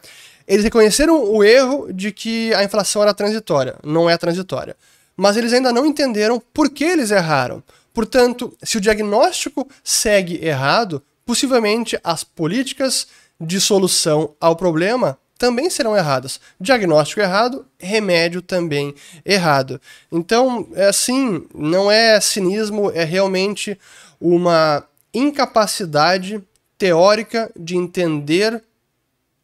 eles 0.52 0.66
reconheceram 0.66 1.24
o 1.24 1.42
erro 1.46 1.94
de 1.94 2.12
que 2.12 2.54
a 2.54 2.62
inflação 2.62 3.02
era 3.02 3.14
transitória. 3.14 3.76
Não 3.86 4.10
é 4.10 4.18
transitória. 4.18 4.76
Mas 5.16 5.38
eles 5.38 5.54
ainda 5.54 5.72
não 5.72 5.86
entenderam 5.86 6.42
por 6.54 6.70
que 6.70 6.84
eles 6.84 7.10
erraram. 7.10 7.64
Portanto, 7.94 8.54
se 8.62 8.78
o 8.78 8.82
diagnóstico 8.82 9.66
segue 9.82 10.46
errado, 10.46 11.02
possivelmente 11.26 11.98
as 12.04 12.26
políticas 12.26 13.08
de 13.40 13.62
solução 13.62 14.36
ao 14.42 14.54
problema 14.58 15.18
também 15.38 15.70
serão 15.70 15.96
erradas. 15.96 16.38
Diagnóstico 16.60 17.22
errado, 17.22 17.66
remédio 17.80 18.42
também 18.42 18.94
errado. 19.24 19.80
Então, 20.12 20.68
é 20.74 20.88
assim, 20.88 21.48
não 21.56 21.90
é 21.90 22.20
cinismo, 22.20 22.92
é 22.94 23.06
realmente 23.06 23.80
uma 24.20 24.84
incapacidade 25.14 26.44
teórica 26.78 27.50
de 27.58 27.78
entender 27.78 28.62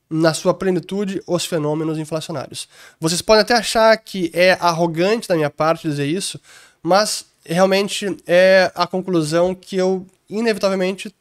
na 0.10 0.34
sua 0.34 0.54
plenitude 0.54 1.22
os 1.28 1.46
fenômenos 1.46 1.98
inflacionários. 1.98 2.68
Vocês 3.00 3.22
podem 3.22 3.42
até 3.42 3.54
achar 3.54 3.96
que 3.98 4.32
é 4.34 4.54
arrogante 4.60 5.28
da 5.28 5.36
minha 5.36 5.50
parte 5.50 5.88
dizer 5.88 6.06
isso, 6.06 6.40
mas 6.82 7.26
realmente 7.46 8.18
é 8.26 8.72
a 8.76 8.88
conclusão 8.88 9.54
que 9.54 9.76
eu 9.76 10.06
inevitavelmente 10.30 11.14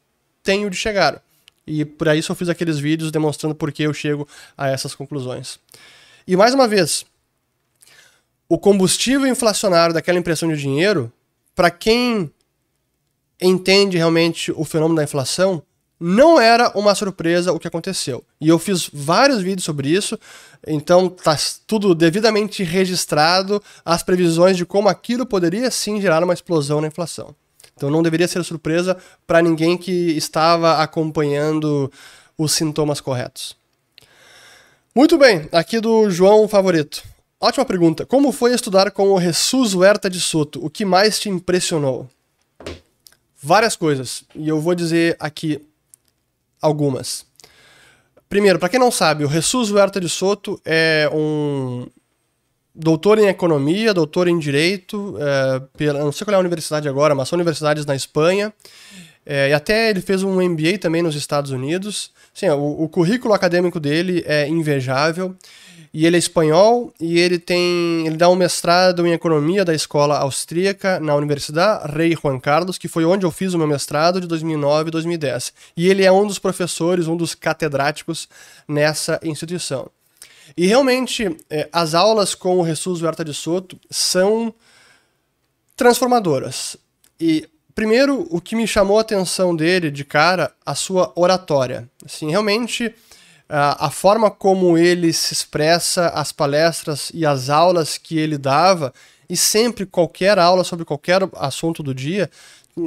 tenho 0.43 0.69
de 0.69 0.75
chegar. 0.75 1.21
E 1.65 1.83
por 1.83 2.07
isso 2.15 2.31
eu 2.31 2.35
fiz 2.35 2.47
aqueles 2.47 2.79
vídeos 2.79 3.11
demonstrando 3.11 3.53
por 3.53 3.71
que 3.71 3.83
eu 3.83 3.93
chego 3.93 4.27
a 4.57 4.69
essas 4.69 4.95
conclusões. 4.95 5.59
E 6.25 6.35
mais 6.37 6.53
uma 6.53 6.67
vez, 6.67 7.05
o 8.47 8.57
combustível 8.57 9.27
inflacionário 9.27 9.93
daquela 9.93 10.17
impressão 10.17 10.47
de 10.47 10.57
dinheiro, 10.57 11.11
para 11.53 11.69
quem 11.69 12.31
entende 13.41 13.97
realmente 13.97 14.51
o 14.51 14.63
fenômeno 14.63 14.95
da 14.95 15.03
inflação, 15.03 15.61
não 15.99 16.39
era 16.39 16.71
uma 16.77 16.93
surpresa 16.93 17.51
o 17.51 17.59
que 17.59 17.67
aconteceu. 17.67 18.23
E 18.39 18.47
eu 18.47 18.59
fiz 18.59 18.89
vários 18.91 19.41
vídeos 19.41 19.65
sobre 19.65 19.89
isso, 19.89 20.17
então 20.65 21.09
tá 21.09 21.37
tudo 21.65 21.95
devidamente 21.95 22.63
registrado, 22.63 23.61
as 23.83 24.03
previsões 24.03 24.57
de 24.57 24.65
como 24.65 24.89
aquilo 24.89 25.25
poderia 25.25 25.71
sim 25.71 25.99
gerar 25.99 26.23
uma 26.23 26.33
explosão 26.33 26.81
na 26.81 26.87
inflação. 26.87 27.35
Então 27.75 27.89
não 27.91 28.01
deveria 28.01 28.27
ser 28.27 28.43
surpresa 28.43 28.97
para 29.25 29.41
ninguém 29.41 29.77
que 29.77 29.91
estava 29.91 30.81
acompanhando 30.81 31.91
os 32.37 32.51
sintomas 32.51 32.99
corretos. 32.99 33.55
Muito 34.95 35.17
bem, 35.17 35.47
aqui 35.51 35.79
do 35.79 36.09
João 36.09 36.47
Favorito. 36.47 37.03
Ótima 37.39 37.65
pergunta. 37.65 38.03
Como 38.03 38.31
foi 38.31 38.51
estudar 38.53 38.89
com 38.89 39.13
o 39.13 39.21
Jesus 39.21 39.75
Huerta 39.75 40.09
de 40.09 40.19
Soto? 40.19 40.63
O 40.65 40.71
que 40.71 40.83
mais 40.83 41.19
te 41.19 41.29
impressionou? 41.29 42.09
Várias 43.39 43.75
coisas. 43.75 44.23
E 44.35 44.49
eu 44.49 44.59
vou 44.59 44.73
dizer 44.73 45.15
aqui 45.19 45.61
algumas. 46.61 47.25
Primeiro, 48.29 48.59
para 48.59 48.69
quem 48.69 48.79
não 48.79 48.91
sabe, 48.91 49.23
o 49.23 49.29
Jesus 49.29 49.71
Huerta 49.71 49.99
de 49.99 50.09
Soto 50.09 50.59
é 50.65 51.09
um 51.13 51.87
doutor 52.75 53.17
em 53.17 53.27
economia, 53.27 53.93
doutor 53.93 54.27
em 54.27 54.37
direito, 54.37 55.17
é, 55.19 55.61
pela, 55.77 55.99
não 55.99 56.11
sei 56.11 56.25
qual 56.25 56.33
é 56.33 56.37
a 56.37 56.39
universidade 56.39 56.87
agora, 56.87 57.15
mas 57.15 57.29
são 57.29 57.37
universidades 57.37 57.85
na 57.85 57.95
Espanha. 57.95 58.53
É, 59.25 59.49
e 59.49 59.53
até 59.53 59.89
ele 59.89 59.99
fez 59.99 60.23
um 60.23 60.41
MBA 60.41 60.77
também 60.79 61.01
nos 61.01 61.15
Estados 61.15 61.51
Unidos. 61.51 62.11
Sim, 62.33 62.49
o, 62.49 62.83
o 62.83 62.89
currículo 62.89 63.33
acadêmico 63.33 63.79
dele 63.79 64.23
é 64.25 64.47
invejável 64.47 65.35
e 65.93 66.05
ele 66.05 66.15
é 66.15 66.19
espanhol 66.19 66.93
e 66.99 67.19
ele 67.19 67.39
tem 67.39 68.05
ele 68.05 68.17
dá 68.17 68.29
um 68.29 68.35
mestrado 68.35 69.05
em 69.05 69.13
economia 69.13 69.63
da 69.65 69.73
escola 69.73 70.17
austríaca 70.17 70.99
na 70.99 71.15
Universidade 71.15 71.91
Rei 71.95 72.15
Juan 72.15 72.39
Carlos, 72.39 72.77
que 72.77 72.87
foi 72.87 73.05
onde 73.05 73.25
eu 73.25 73.31
fiz 73.31 73.53
o 73.53 73.57
meu 73.57 73.67
mestrado 73.67 74.21
de 74.21 74.27
2009 74.27 74.89
e 74.89 74.91
2010. 74.91 75.53
E 75.75 75.89
ele 75.89 76.03
é 76.03 76.11
um 76.11 76.27
dos 76.27 76.39
professores, 76.39 77.07
um 77.07 77.15
dos 77.15 77.33
catedráticos 77.33 78.27
nessa 78.67 79.19
instituição. 79.23 79.89
E 80.55 80.65
realmente 80.67 81.35
é, 81.49 81.67
as 81.71 81.93
aulas 81.93 82.35
com 82.35 82.59
o 82.59 82.65
Jesus 82.65 83.01
Huerta 83.01 83.23
de 83.25 83.33
Soto 83.33 83.79
são 83.89 84.53
transformadoras. 85.75 86.77
E 87.19 87.47
primeiro, 87.75 88.27
o 88.29 88.41
que 88.41 88.55
me 88.55 88.67
chamou 88.67 88.97
a 88.97 89.01
atenção 89.01 89.55
dele 89.55 89.91
de 89.91 90.03
cara, 90.03 90.51
a 90.65 90.73
sua 90.73 91.11
oratória. 91.15 91.89
Assim, 92.05 92.29
realmente 92.29 92.93
a 93.49 93.89
forma 93.89 94.29
como 94.29 94.77
ele 94.77 95.13
se 95.13 95.33
expressa, 95.33 96.09
as 96.09 96.31
palestras 96.31 97.11
e 97.13 97.25
as 97.25 97.49
aulas 97.49 97.97
que 97.97 98.17
ele 98.17 98.37
dava, 98.37 98.93
e 99.29 99.37
sempre 99.37 99.85
qualquer 99.85 100.37
aula 100.37 100.63
sobre 100.63 100.85
qualquer 100.85 101.21
assunto 101.35 101.81
do 101.81 101.93
dia, 101.93 102.29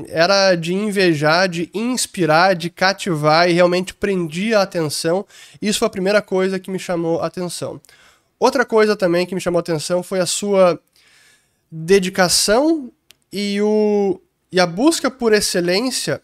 era 0.09 0.55
de 0.55 0.73
invejar, 0.73 1.49
de 1.49 1.70
inspirar, 1.75 2.55
de 2.55 2.70
cativar 2.70 3.49
e 3.49 3.53
realmente 3.53 3.92
prendia 3.92 4.59
a 4.59 4.62
atenção. 4.62 5.27
Isso 5.61 5.81
foi 5.81 5.87
a 5.87 5.90
primeira 5.90 6.23
coisa 6.23 6.59
que 6.59 6.70
me 6.70 6.79
chamou 6.79 7.20
a 7.20 7.27
atenção. 7.27 7.81
Outra 8.38 8.64
coisa 8.64 8.94
também 8.94 9.27
que 9.27 9.35
me 9.35 9.40
chamou 9.40 9.59
a 9.59 9.61
atenção 9.61 10.03
foi 10.03 10.20
a 10.20 10.27
sua 10.27 10.81
dedicação 11.70 12.90
e, 13.33 13.61
o, 13.61 14.20
e 14.51 14.61
a 14.61 14.66
busca 14.66 15.11
por 15.11 15.33
excelência 15.33 16.23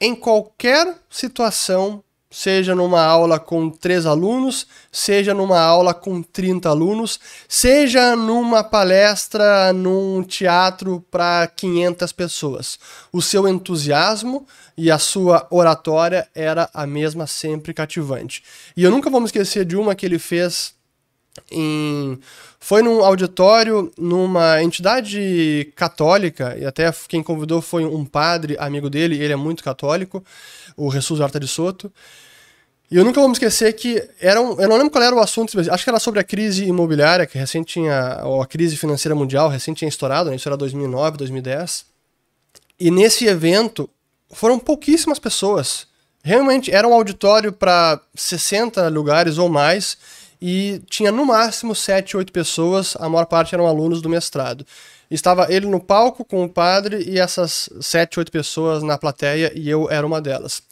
em 0.00 0.14
qualquer 0.14 0.94
situação 1.08 2.02
seja 2.30 2.74
numa 2.74 3.02
aula 3.02 3.38
com 3.38 3.70
três 3.70 4.04
alunos, 4.04 4.66
seja 4.90 5.32
numa 5.32 5.60
aula 5.60 5.94
com 5.94 6.22
30 6.22 6.68
alunos, 6.68 7.20
seja 7.48 8.16
numa 8.16 8.64
palestra 8.64 9.72
num 9.72 10.22
teatro 10.22 11.04
para 11.10 11.46
500 11.46 12.12
pessoas. 12.12 12.78
O 13.12 13.22
seu 13.22 13.48
entusiasmo 13.48 14.46
e 14.76 14.90
a 14.90 14.98
sua 14.98 15.46
oratória 15.50 16.28
era 16.34 16.68
a 16.74 16.86
mesma, 16.86 17.26
sempre 17.26 17.72
cativante. 17.72 18.42
E 18.76 18.82
eu 18.82 18.90
nunca 18.90 19.08
vou 19.08 19.20
me 19.20 19.26
esquecer 19.26 19.64
de 19.64 19.76
uma 19.76 19.94
que 19.94 20.04
ele 20.04 20.18
fez 20.18 20.74
em 21.50 22.18
foi 22.58 22.82
num 22.82 23.04
auditório 23.04 23.92
numa 23.96 24.60
entidade 24.60 25.70
católica, 25.76 26.56
e 26.58 26.64
até 26.64 26.92
quem 27.06 27.22
convidou 27.22 27.62
foi 27.62 27.84
um 27.84 28.04
padre 28.04 28.56
amigo 28.58 28.90
dele, 28.90 29.22
ele 29.22 29.32
é 29.32 29.36
muito 29.36 29.62
católico, 29.62 30.24
o 30.76 30.90
Jesus 30.90 31.20
Horta 31.20 31.40
de 31.40 31.48
Soto. 31.48 31.92
E 32.90 32.96
eu 32.96 33.04
nunca 33.04 33.18
vou 33.18 33.28
me 33.28 33.32
esquecer 33.32 33.72
que 33.72 34.06
era 34.20 34.40
um, 34.40 34.60
eu 34.60 34.68
não 34.68 34.76
lembro 34.76 34.90
qual 34.90 35.02
era 35.02 35.14
o 35.14 35.18
assunto, 35.18 35.58
acho 35.58 35.84
que 35.84 35.90
era 35.90 35.98
sobre 35.98 36.20
a 36.20 36.24
crise 36.24 36.64
imobiliária, 36.64 37.26
que 37.26 37.36
recém 37.36 37.64
tinha, 37.64 38.20
ou 38.24 38.40
a 38.40 38.46
crise 38.46 38.76
financeira 38.76 39.14
mundial, 39.14 39.48
recém 39.48 39.74
tinha 39.74 39.88
estourado, 39.88 40.30
né? 40.30 40.36
isso 40.36 40.48
era 40.48 40.56
2009, 40.56 41.16
2010. 41.16 41.86
E 42.78 42.90
nesse 42.90 43.26
evento 43.26 43.90
foram 44.30 44.58
pouquíssimas 44.58 45.18
pessoas. 45.18 45.88
Realmente 46.22 46.70
era 46.70 46.86
um 46.86 46.94
auditório 46.94 47.52
para 47.52 48.00
60 48.14 48.88
lugares 48.88 49.38
ou 49.38 49.48
mais 49.48 49.96
e 50.40 50.80
tinha 50.88 51.10
no 51.10 51.24
máximo 51.24 51.74
7, 51.74 52.16
8 52.16 52.32
pessoas, 52.32 52.96
a 53.00 53.08
maior 53.08 53.26
parte 53.26 53.54
eram 53.54 53.66
alunos 53.66 54.02
do 54.02 54.08
mestrado. 54.08 54.66
Estava 55.10 55.46
ele 55.52 55.66
no 55.66 55.80
palco 55.80 56.24
com 56.24 56.44
o 56.44 56.48
padre 56.48 57.04
e 57.08 57.18
essas 57.18 57.68
7, 57.80 58.18
8 58.18 58.32
pessoas 58.32 58.82
na 58.82 58.98
plateia 58.98 59.52
e 59.54 59.68
eu 59.68 59.90
era 59.90 60.06
uma 60.06 60.20
delas. 60.20 60.62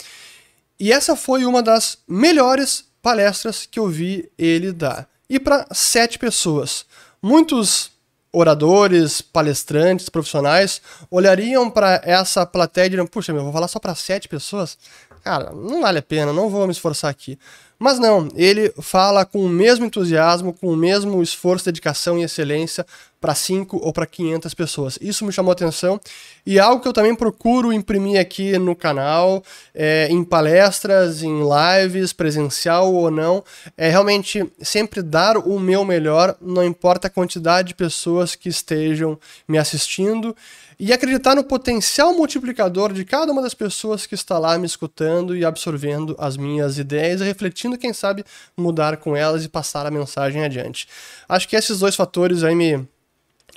E 0.79 0.93
essa 0.93 1.15
foi 1.15 1.45
uma 1.45 1.63
das 1.63 1.99
melhores 2.09 2.85
palestras 3.01 3.67
que 3.67 3.79
eu 3.79 3.87
vi 3.89 4.31
ele 4.37 4.73
dar. 4.73 5.09
E 5.29 5.39
para 5.39 5.67
sete 5.73 6.19
pessoas. 6.19 6.85
Muitos 7.23 7.91
oradores, 8.33 9.21
palestrantes, 9.21 10.09
profissionais 10.09 10.83
olhariam 11.11 11.71
para 11.71 12.01
essa 12.05 12.45
plateia 12.45 12.87
e 12.87 12.91
diriam: 12.91 13.07
Puxa, 13.07 13.33
meu, 13.33 13.45
vou 13.45 13.53
falar 13.53 13.69
só 13.69 13.79
para 13.79 13.95
sete 13.95 14.29
pessoas? 14.29 14.77
Cara, 15.23 15.53
não 15.53 15.81
vale 15.81 16.01
a 16.01 16.03
pena, 16.03 16.33
não 16.33 16.51
vou 16.51 16.67
me 16.67 16.73
esforçar 16.73 17.11
aqui. 17.11 17.39
Mas 17.79 17.99
não, 17.99 18.29
ele 18.35 18.73
fala 18.81 19.25
com 19.25 19.45
o 19.45 19.49
mesmo 19.49 19.87
entusiasmo, 19.87 20.53
com 20.53 20.69
o 20.69 20.77
mesmo 20.77 21.23
esforço, 21.23 21.65
dedicação 21.65 22.19
e 22.19 22.23
excelência 22.23 22.87
para 23.25 23.35
5 23.35 23.81
ou 23.83 23.91
para 23.91 24.05
500 24.05 24.53
pessoas. 24.53 24.99
Isso 25.01 25.25
me 25.25 25.33
chamou 25.33 25.51
atenção 25.51 25.99
e 26.45 26.61
algo 26.61 26.83
que 26.83 26.87
eu 26.87 26.93
também 26.93 27.15
procuro 27.15 27.73
imprimir 27.73 28.21
aqui 28.21 28.59
no 28.59 28.77
canal, 28.77 29.43
é, 29.75 30.09
em 30.11 30.23
palestras, 30.23 31.23
em 31.23 31.41
lives, 31.41 32.13
presencial 32.13 32.93
ou 32.93 33.11
não, 33.11 33.43
é 33.79 33.89
realmente 33.89 34.45
sempre 34.61 35.01
dar 35.01 35.39
o 35.39 35.59
meu 35.59 35.87
melhor, 35.87 36.37
não 36.39 36.63
importa 36.63 37.07
a 37.07 37.11
quantidade 37.11 37.69
de 37.69 37.75
pessoas 37.75 38.35
que 38.35 38.51
estejam 38.51 39.19
me 39.49 39.57
assistindo 39.57 40.37
e 40.79 40.93
acreditar 40.93 41.35
no 41.35 41.45
potencial 41.45 42.13
multiplicador 42.13 42.93
de 42.93 43.07
cada 43.07 43.33
uma 43.33 43.41
das 43.41 43.55
pessoas 43.55 44.05
que 44.05 44.15
está 44.15 44.39
lá 44.39 44.59
me 44.59 44.67
escutando 44.67 45.35
e 45.35 45.47
absorvendo 45.47 46.15
as 46.19 46.37
minhas 46.37 46.77
ideias 46.77 47.23
e 47.23 47.25
refletindo, 47.25 47.79
quem 47.79 47.95
sabe, 47.95 48.23
mudar 48.55 48.99
com 48.99 49.17
elas 49.17 49.45
e 49.47 49.49
passar 49.49 49.87
a 49.87 49.91
mensagem 49.91 50.45
adiante. 50.45 50.87
Acho 51.27 51.49
que 51.49 51.57
esses 51.57 51.79
dois 51.79 51.97
fatores 51.97 52.43
aí 52.43 52.55
me 52.55 52.87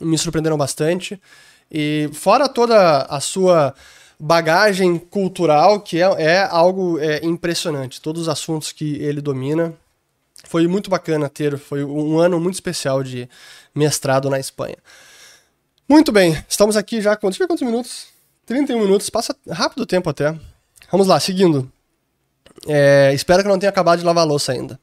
me 0.01 0.17
surpreenderam 0.17 0.57
bastante. 0.57 1.19
E 1.71 2.09
fora 2.13 2.47
toda 2.47 3.03
a 3.03 3.19
sua 3.19 3.73
bagagem 4.19 4.97
cultural, 4.97 5.81
que 5.81 6.01
é, 6.01 6.05
é 6.21 6.47
algo 6.49 6.99
é, 6.99 7.23
impressionante, 7.23 8.01
todos 8.01 8.23
os 8.23 8.29
assuntos 8.29 8.71
que 8.71 8.95
ele 8.95 9.21
domina. 9.21 9.73
Foi 10.45 10.67
muito 10.67 10.89
bacana 10.89 11.27
ter, 11.27 11.57
foi 11.57 11.83
um 11.83 12.19
ano 12.19 12.39
muito 12.39 12.55
especial 12.55 13.03
de 13.03 13.27
mestrado 13.75 14.29
na 14.29 14.39
Espanha. 14.39 14.77
Muito 15.89 16.11
bem, 16.11 16.41
estamos 16.47 16.77
aqui 16.77 17.01
já 17.01 17.15
com. 17.15 17.27
Deixa 17.27 17.43
eu 17.43 17.45
ver 17.45 17.49
quantos 17.49 17.65
minutos? 17.65 18.07
31 18.45 18.79
minutos, 18.79 19.09
passa 19.09 19.35
rápido 19.49 19.81
o 19.81 19.85
tempo 19.85 20.09
até. 20.09 20.37
Vamos 20.91 21.07
lá, 21.07 21.19
seguindo. 21.19 21.69
É, 22.65 23.11
espero 23.13 23.43
que 23.43 23.49
não 23.49 23.59
tenha 23.59 23.69
acabado 23.69 23.99
de 23.99 24.05
lavar 24.05 24.23
a 24.23 24.27
louça 24.27 24.53
ainda. 24.53 24.79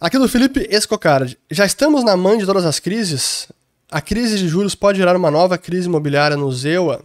Aqui 0.00 0.18
do 0.18 0.28
Felipe 0.28 0.66
Escocardi. 0.70 1.38
Já 1.50 1.64
estamos 1.64 2.04
na 2.04 2.16
mãe 2.16 2.36
de 2.36 2.44
todas 2.44 2.66
as 2.66 2.78
crises? 2.78 3.48
A 3.94 4.00
crise 4.00 4.36
de 4.38 4.48
juros 4.48 4.74
pode 4.74 4.98
gerar 4.98 5.14
uma 5.14 5.30
nova 5.30 5.56
crise 5.56 5.86
imobiliária 5.86 6.36
no 6.36 6.50
ZEUA? 6.50 7.04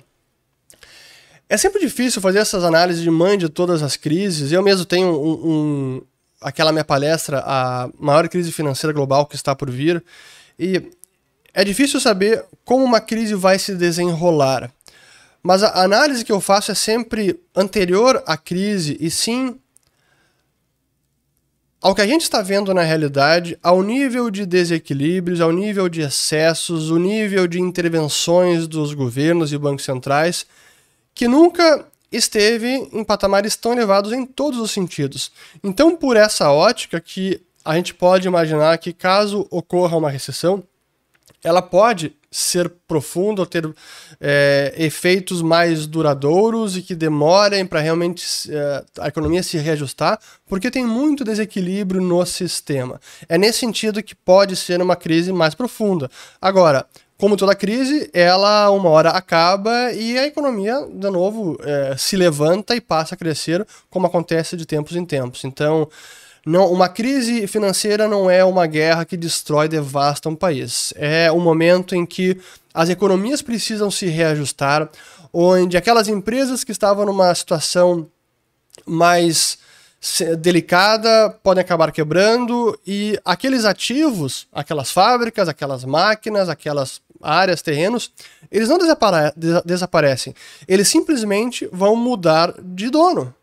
É 1.48 1.56
sempre 1.56 1.80
difícil 1.80 2.20
fazer 2.20 2.40
essas 2.40 2.64
análises 2.64 3.04
de 3.04 3.12
mãe 3.12 3.38
de 3.38 3.48
todas 3.48 3.84
as 3.84 3.96
crises. 3.96 4.52
Eu 4.52 4.64
mesmo 4.64 4.86
tenho 4.86 5.08
um, 5.10 5.52
um, 5.52 6.02
aquela 6.42 6.72
minha 6.72 6.84
palestra, 6.84 7.44
a 7.46 7.88
maior 8.00 8.28
crise 8.28 8.52
financeira 8.52 8.92
global 8.92 9.28
que 9.28 9.36
está 9.36 9.56
por 9.56 9.70
vir, 9.70 10.04
e 10.58 10.82
é 11.54 11.64
difícil 11.64 12.00
saber 12.00 12.44
como 12.66 12.84
uma 12.84 13.00
crise 13.00 13.36
vai 13.36 13.60
se 13.60 13.76
desenrolar. 13.76 14.72
Mas 15.44 15.62
a 15.62 15.84
análise 15.84 16.26
que 16.26 16.32
eu 16.32 16.42
faço 16.42 16.72
é 16.72 16.76
sempre 16.76 17.40
anterior 17.56 18.24
à 18.26 18.36
crise 18.36 18.98
e 19.00 19.12
sim 19.12 19.60
ao 21.82 21.96
que 21.96 22.02
a 22.02 22.08
gente 22.08 22.24
está 22.24 22.42
vendo 22.42 22.74
na 22.74 22.82
realidade, 22.82 23.58
ao 23.64 23.82
nível 23.82 24.30
de 24.30 24.46
desequilíbrios, 24.46 25.40
ao 25.40 25.52
nível 25.52 25.88
de 25.88 26.02
excessos, 26.02 26.90
o 26.90 26.98
nível 26.98 27.48
de 27.48 27.60
intervenções 27.60 28.68
dos 28.68 28.94
governos 28.94 29.54
e 29.54 29.58
bancos 29.58 29.86
centrais, 29.86 30.46
que 31.16 31.28
nunca 31.28 31.86
esteve 32.12 32.90
em 32.92 33.04
patamares 33.04 33.56
tão 33.56 33.72
elevados 33.72 34.12
em 34.12 34.26
todos 34.26 34.60
os 34.60 34.72
sentidos. 34.72 35.32
Então, 35.64 35.96
por 35.96 36.18
essa 36.18 36.52
ótica 36.52 37.00
que 37.00 37.42
a 37.64 37.76
gente 37.76 37.94
pode 37.94 38.28
imaginar 38.28 38.78
que 38.78 38.92
caso 38.92 39.48
ocorra 39.50 39.98
uma 39.98 40.10
recessão, 40.10 40.64
ela 41.44 41.62
pode 41.62 42.16
ser 42.32 42.70
profunda 42.88 43.42
ou 43.42 43.46
ter 43.46 43.68
é, 44.22 44.74
efeitos 44.78 45.42
mais 45.42 45.88
duradouros 45.88 46.78
e 46.78 46.82
que 46.82 46.94
demorem 46.94 47.66
para 47.66 47.80
realmente 47.80 48.24
é, 48.52 48.84
a 49.00 49.08
economia 49.08 49.42
se 49.42 49.58
reajustar, 49.58 50.20
porque 50.46 50.70
tem 50.70 50.86
muito 50.86 51.24
desequilíbrio 51.24 52.02
no 52.02 52.24
sistema. 52.26 53.00
É 53.28 53.38
nesse 53.38 53.60
sentido 53.60 54.04
que 54.04 54.14
pode 54.14 54.56
ser 54.56 54.82
uma 54.82 54.96
crise 54.96 55.32
mais 55.34 55.56
profunda. 55.56 56.10
Agora, 56.40 56.86
como 57.18 57.36
toda 57.36 57.54
crise, 57.56 58.10
ela 58.14 58.70
uma 58.70 58.90
hora 58.90 59.10
acaba 59.10 59.92
e 59.92 60.18
a 60.18 60.26
economia, 60.26 60.88
de 60.90 61.10
novo, 61.10 61.58
é, 61.62 61.96
se 61.98 62.16
levanta 62.16 62.76
e 62.76 62.82
passa 62.82 63.16
a 63.16 63.18
crescer, 63.18 63.66
como 63.90 64.08
acontece 64.08 64.56
de 64.56 64.66
tempos 64.66 64.96
em 64.96 65.04
tempos. 65.04 65.44
Então, 65.44 65.90
não, 66.46 66.72
uma 66.72 66.90
crise 66.90 67.48
financeira 67.48 68.08
não 68.08 68.30
é 68.30 68.44
uma 68.44 68.66
guerra 68.66 69.06
que 69.06 69.18
destrói, 69.18 69.68
devasta 69.68 70.30
um 70.30 70.36
país. 70.36 70.94
É 70.96 71.32
um 71.32 71.40
momento 71.40 71.96
em 71.96 72.06
que 72.06 72.40
as 72.74 72.90
economias 72.90 73.42
precisam 73.42 73.92
se 73.92 74.06
reajustar, 74.08 74.90
onde 75.34 75.78
aquelas 75.78 76.08
empresas 76.08 76.64
que 76.64 76.72
estavam 76.72 77.06
numa 77.06 77.34
situação 77.36 78.08
mais 78.86 79.58
delicada 80.40 81.30
podem 81.44 81.62
acabar 81.62 81.92
quebrando 81.92 82.80
e 82.88 83.20
aqueles 83.26 83.66
ativos, 83.66 84.48
aquelas 84.54 84.92
fábricas, 84.92 85.50
aquelas 85.50 85.84
máquinas, 85.84 86.48
aquelas 86.48 87.02
áreas, 87.22 87.62
terrenos, 87.62 88.12
eles 88.50 88.70
não 88.70 88.78
desapare 88.78 89.34
desaparecem. 89.66 90.34
Eles 90.68 90.88
simplesmente 90.88 91.68
vão 91.72 91.98
mudar 91.98 92.54
de 92.62 92.90
dono. 92.90 93.34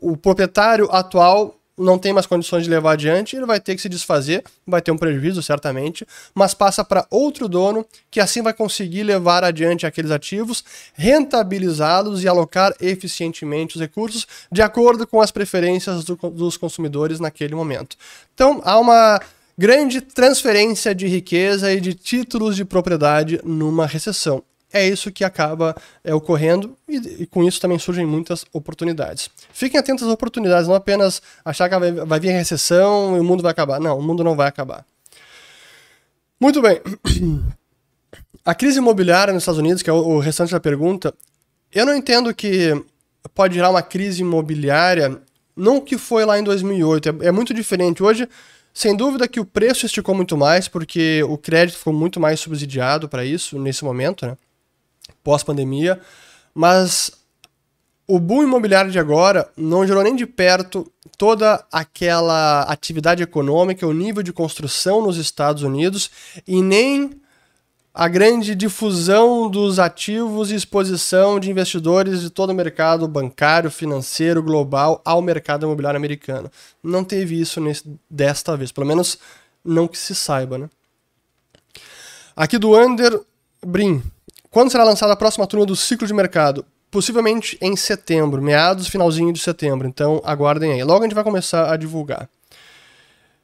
O 0.00 0.16
proprietário 0.16 0.88
atual 0.92 1.59
não 1.80 1.98
tem 1.98 2.12
mais 2.12 2.26
condições 2.26 2.64
de 2.64 2.70
levar 2.70 2.92
adiante, 2.92 3.36
ele 3.36 3.46
vai 3.46 3.58
ter 3.58 3.74
que 3.74 3.82
se 3.82 3.88
desfazer, 3.88 4.44
vai 4.66 4.82
ter 4.82 4.90
um 4.90 4.98
prejuízo 4.98 5.42
certamente, 5.42 6.06
mas 6.34 6.54
passa 6.54 6.84
para 6.84 7.06
outro 7.10 7.48
dono 7.48 7.84
que 8.10 8.20
assim 8.20 8.42
vai 8.42 8.52
conseguir 8.52 9.02
levar 9.02 9.42
adiante 9.42 9.86
aqueles 9.86 10.10
ativos, 10.10 10.62
rentabilizá-los 10.94 12.22
e 12.22 12.28
alocar 12.28 12.74
eficientemente 12.80 13.76
os 13.76 13.80
recursos 13.80 14.26
de 14.52 14.62
acordo 14.62 15.06
com 15.06 15.20
as 15.20 15.30
preferências 15.30 16.04
do, 16.04 16.16
dos 16.16 16.56
consumidores 16.56 17.18
naquele 17.18 17.54
momento. 17.54 17.96
Então 18.34 18.60
há 18.64 18.78
uma 18.78 19.20
grande 19.56 20.00
transferência 20.00 20.94
de 20.94 21.06
riqueza 21.06 21.72
e 21.72 21.80
de 21.80 21.94
títulos 21.94 22.56
de 22.56 22.64
propriedade 22.64 23.40
numa 23.44 23.86
recessão 23.86 24.42
é 24.72 24.86
isso 24.86 25.10
que 25.10 25.24
acaba 25.24 25.74
é, 26.04 26.14
ocorrendo 26.14 26.76
e, 26.88 26.96
e, 27.22 27.26
com 27.26 27.42
isso 27.42 27.60
também 27.60 27.78
surgem 27.78 28.06
muitas 28.06 28.44
oportunidades. 28.52 29.28
Fiquem 29.52 29.78
atentos 29.78 30.06
às 30.06 30.12
oportunidades, 30.12 30.68
não 30.68 30.74
apenas 30.74 31.20
achar 31.44 31.68
que 31.68 31.78
vai, 31.78 31.92
vai 31.92 32.20
vir 32.20 32.30
recessão 32.30 33.16
e 33.16 33.20
o 33.20 33.24
mundo 33.24 33.42
vai 33.42 33.52
acabar. 33.52 33.80
Não, 33.80 33.98
o 33.98 34.02
mundo 34.02 34.22
não 34.22 34.36
vai 34.36 34.48
acabar. 34.48 34.84
Muito 36.40 36.62
bem. 36.62 36.80
A 38.44 38.54
crise 38.54 38.78
imobiliária 38.78 39.34
nos 39.34 39.42
Estados 39.42 39.58
Unidos, 39.58 39.82
que 39.82 39.90
é 39.90 39.92
o, 39.92 39.96
o 39.96 40.18
restante 40.18 40.52
da 40.52 40.60
pergunta, 40.60 41.12
eu 41.72 41.84
não 41.84 41.94
entendo 41.94 42.34
que 42.34 42.72
pode 43.34 43.54
gerar 43.54 43.70
uma 43.70 43.82
crise 43.82 44.22
imobiliária, 44.22 45.20
não 45.54 45.80
que 45.80 45.98
foi 45.98 46.24
lá 46.24 46.38
em 46.38 46.44
2008, 46.44 47.08
é, 47.08 47.26
é 47.26 47.32
muito 47.32 47.52
diferente. 47.52 48.02
Hoje, 48.02 48.28
sem 48.72 48.96
dúvida 48.96 49.28
que 49.28 49.40
o 49.40 49.44
preço 49.44 49.84
esticou 49.84 50.14
muito 50.14 50.36
mais, 50.36 50.68
porque 50.68 51.22
o 51.24 51.36
crédito 51.36 51.78
ficou 51.78 51.92
muito 51.92 52.18
mais 52.18 52.40
subsidiado 52.40 53.08
para 53.08 53.24
isso 53.24 53.58
nesse 53.58 53.84
momento, 53.84 54.24
né? 54.26 54.36
Pós-pandemia, 55.30 56.00
mas 56.52 57.12
o 58.04 58.18
boom 58.18 58.42
imobiliário 58.42 58.90
de 58.90 58.98
agora 58.98 59.48
não 59.56 59.86
gerou 59.86 60.02
nem 60.02 60.16
de 60.16 60.26
perto 60.26 60.90
toda 61.16 61.64
aquela 61.70 62.62
atividade 62.62 63.22
econômica, 63.22 63.86
o 63.86 63.92
nível 63.92 64.24
de 64.24 64.32
construção 64.32 65.00
nos 65.00 65.16
Estados 65.16 65.62
Unidos 65.62 66.10
e 66.48 66.60
nem 66.60 67.12
a 67.94 68.08
grande 68.08 68.56
difusão 68.56 69.48
dos 69.48 69.78
ativos 69.78 70.50
e 70.50 70.56
exposição 70.56 71.38
de 71.38 71.48
investidores 71.48 72.20
de 72.20 72.30
todo 72.30 72.50
o 72.50 72.54
mercado 72.54 73.06
bancário, 73.06 73.70
financeiro, 73.70 74.42
global 74.42 75.00
ao 75.04 75.22
mercado 75.22 75.64
imobiliário 75.64 75.96
americano. 75.98 76.50
Não 76.82 77.04
teve 77.04 77.40
isso 77.40 77.60
nesse, 77.60 77.84
desta 78.10 78.56
vez, 78.56 78.72
pelo 78.72 78.88
menos 78.88 79.16
não 79.64 79.86
que 79.86 79.96
se 79.96 80.12
saiba, 80.12 80.58
né? 80.58 80.68
Aqui 82.34 82.58
do 82.58 82.76
Under 82.76 83.20
Brim. 83.64 84.02
Quando 84.50 84.68
será 84.72 84.82
lançada 84.82 85.12
a 85.12 85.16
próxima 85.16 85.46
turma 85.46 85.64
do 85.64 85.76
ciclo 85.76 86.08
de 86.08 86.12
mercado? 86.12 86.66
Possivelmente 86.90 87.56
em 87.60 87.76
setembro, 87.76 88.42
meados, 88.42 88.88
finalzinho 88.88 89.32
de 89.32 89.38
setembro. 89.38 89.86
Então 89.86 90.20
aguardem 90.24 90.72
aí. 90.72 90.82
Logo 90.82 90.98
a 90.98 91.02
gente 91.06 91.14
vai 91.14 91.22
começar 91.22 91.72
a 91.72 91.76
divulgar. 91.76 92.28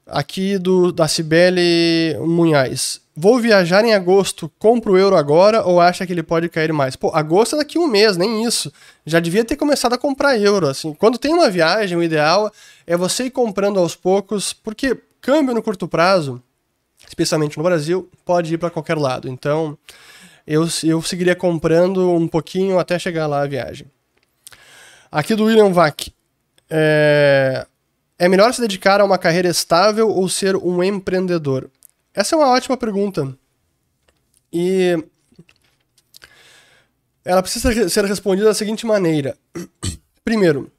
Aqui 0.05 0.59
do 0.59 0.91
da 0.91 1.07
Cibele 1.07 2.19
Munhais. 2.19 3.01
Vou 3.15 3.39
viajar 3.39 3.85
em 3.85 3.95
agosto, 3.95 4.51
compro 4.59 4.95
o 4.95 4.99
euro 4.99 5.17
agora 5.17 5.65
ou 5.65 5.81
acha 5.81 6.05
que 6.05 6.13
ele 6.13 6.25
pode 6.25 6.49
cair 6.49 6.73
mais? 6.73 6.97
Pô, 6.97 7.13
agosto 7.15 7.55
é 7.55 7.59
daqui 7.59 7.79
um 7.79 7.87
mês, 7.87 8.17
nem 8.17 8.45
isso. 8.45 8.73
Já 9.07 9.21
devia 9.21 9.45
ter 9.45 9.55
começado 9.55 9.93
a 9.93 9.99
comprar 9.99 10.37
euro. 10.39 10.67
Assim, 10.67 10.93
quando 10.93 11.19
tem 11.19 11.33
uma 11.33 11.49
viagem, 11.49 11.97
o 11.97 12.03
ideal 12.03 12.53
é 12.85 12.97
você 12.97 13.27
ir 13.27 13.31
comprando 13.31 13.79
aos 13.79 13.95
poucos, 13.95 14.53
porque 14.53 15.01
câmbio 15.21 15.55
no 15.55 15.63
curto 15.63 15.87
prazo, 15.87 16.43
especialmente 17.07 17.57
no 17.57 17.63
Brasil, 17.63 18.11
pode 18.25 18.53
ir 18.53 18.59
para 18.59 18.71
qualquer 18.71 18.99
lado. 18.99 19.29
Então, 19.29 19.79
eu, 20.47 20.67
eu 20.85 21.03
seguiria 21.03 21.35
comprando 21.35 22.13
um 22.13 22.29
pouquinho 22.29 22.79
até 22.79 22.99
chegar 22.99 23.27
lá 23.27 23.43
a 23.43 23.47
viagem. 23.47 23.91
Aqui 25.11 25.35
do 25.35 25.45
William 25.45 25.73
Vac. 25.73 26.09
É, 26.69 27.67
é 28.19 28.29
melhor 28.29 28.53
se 28.53 28.61
dedicar 28.61 29.01
a 29.01 29.05
uma 29.05 29.19
carreira 29.19 29.49
estável 29.49 30.09
ou 30.09 30.29
ser 30.29 30.57
um 30.57 30.83
empreendedor? 30.83 31.71
Essa 32.15 32.35
é 32.35 32.39
uma 32.39 32.49
ótima 32.49 32.77
pergunta. 32.77 33.37
E 34.53 34.97
ela 37.25 37.43
precisa 37.43 37.89
ser 37.89 38.05
respondida 38.05 38.47
da 38.47 38.55
seguinte 38.55 38.87
maneira. 38.87 39.37
Primeiro, 40.25 40.71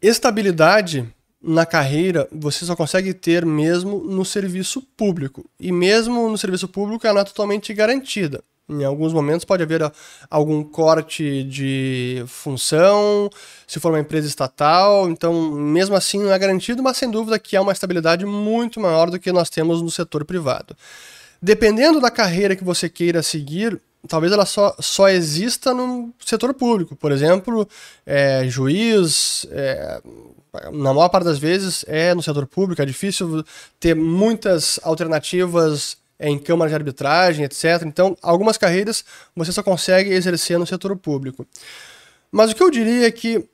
estabilidade 0.00 1.12
na 1.44 1.66
carreira 1.66 2.26
você 2.32 2.64
só 2.64 2.74
consegue 2.74 3.12
ter 3.12 3.44
mesmo 3.44 3.98
no 3.98 4.24
serviço 4.24 4.80
público. 4.96 5.44
E 5.60 5.70
mesmo 5.70 6.28
no 6.28 6.38
serviço 6.38 6.66
público 6.66 7.06
ela 7.06 7.16
não 7.16 7.20
é 7.22 7.24
totalmente 7.24 7.72
garantida. 7.74 8.42
Em 8.66 8.82
alguns 8.82 9.12
momentos 9.12 9.44
pode 9.44 9.62
haver 9.62 9.82
algum 10.30 10.64
corte 10.64 11.44
de 11.44 12.24
função, 12.26 13.28
se 13.66 13.78
for 13.78 13.92
uma 13.92 14.00
empresa 14.00 14.26
estatal, 14.26 15.10
então 15.10 15.52
mesmo 15.52 15.94
assim 15.94 16.18
não 16.18 16.32
é 16.32 16.38
garantido, 16.38 16.82
mas 16.82 16.96
sem 16.96 17.10
dúvida 17.10 17.38
que 17.38 17.56
há 17.56 17.60
uma 17.60 17.72
estabilidade 17.72 18.24
muito 18.24 18.80
maior 18.80 19.10
do 19.10 19.18
que 19.18 19.30
nós 19.30 19.50
temos 19.50 19.82
no 19.82 19.90
setor 19.90 20.24
privado. 20.24 20.74
Dependendo 21.42 22.00
da 22.00 22.10
carreira 22.10 22.56
que 22.56 22.64
você 22.64 22.88
queira 22.88 23.22
seguir, 23.22 23.78
talvez 24.08 24.32
ela 24.32 24.46
só, 24.46 24.74
só 24.78 25.08
exista 25.08 25.72
no 25.72 26.12
setor 26.24 26.54
público. 26.54 26.94
Por 26.96 27.12
exemplo, 27.12 27.68
é, 28.04 28.46
juiz, 28.48 29.46
é, 29.50 30.00
na 30.72 30.92
maior 30.92 31.08
parte 31.08 31.24
das 31.24 31.38
vezes 31.38 31.84
é 31.88 32.14
no 32.14 32.22
setor 32.22 32.46
público, 32.46 32.80
é 32.80 32.86
difícil 32.86 33.44
ter 33.80 33.94
muitas 33.94 34.78
alternativas 34.82 35.96
em 36.18 36.38
câmara 36.38 36.68
de 36.68 36.74
arbitragem, 36.74 37.44
etc. 37.44 37.82
Então, 37.84 38.16
algumas 38.22 38.56
carreiras 38.56 39.04
você 39.34 39.52
só 39.52 39.62
consegue 39.62 40.10
exercer 40.10 40.58
no 40.58 40.66
setor 40.66 40.96
público. 40.96 41.46
Mas 42.30 42.50
o 42.50 42.54
que 42.54 42.62
eu 42.62 42.70
diria 42.70 43.06
é 43.06 43.10
que 43.10 43.48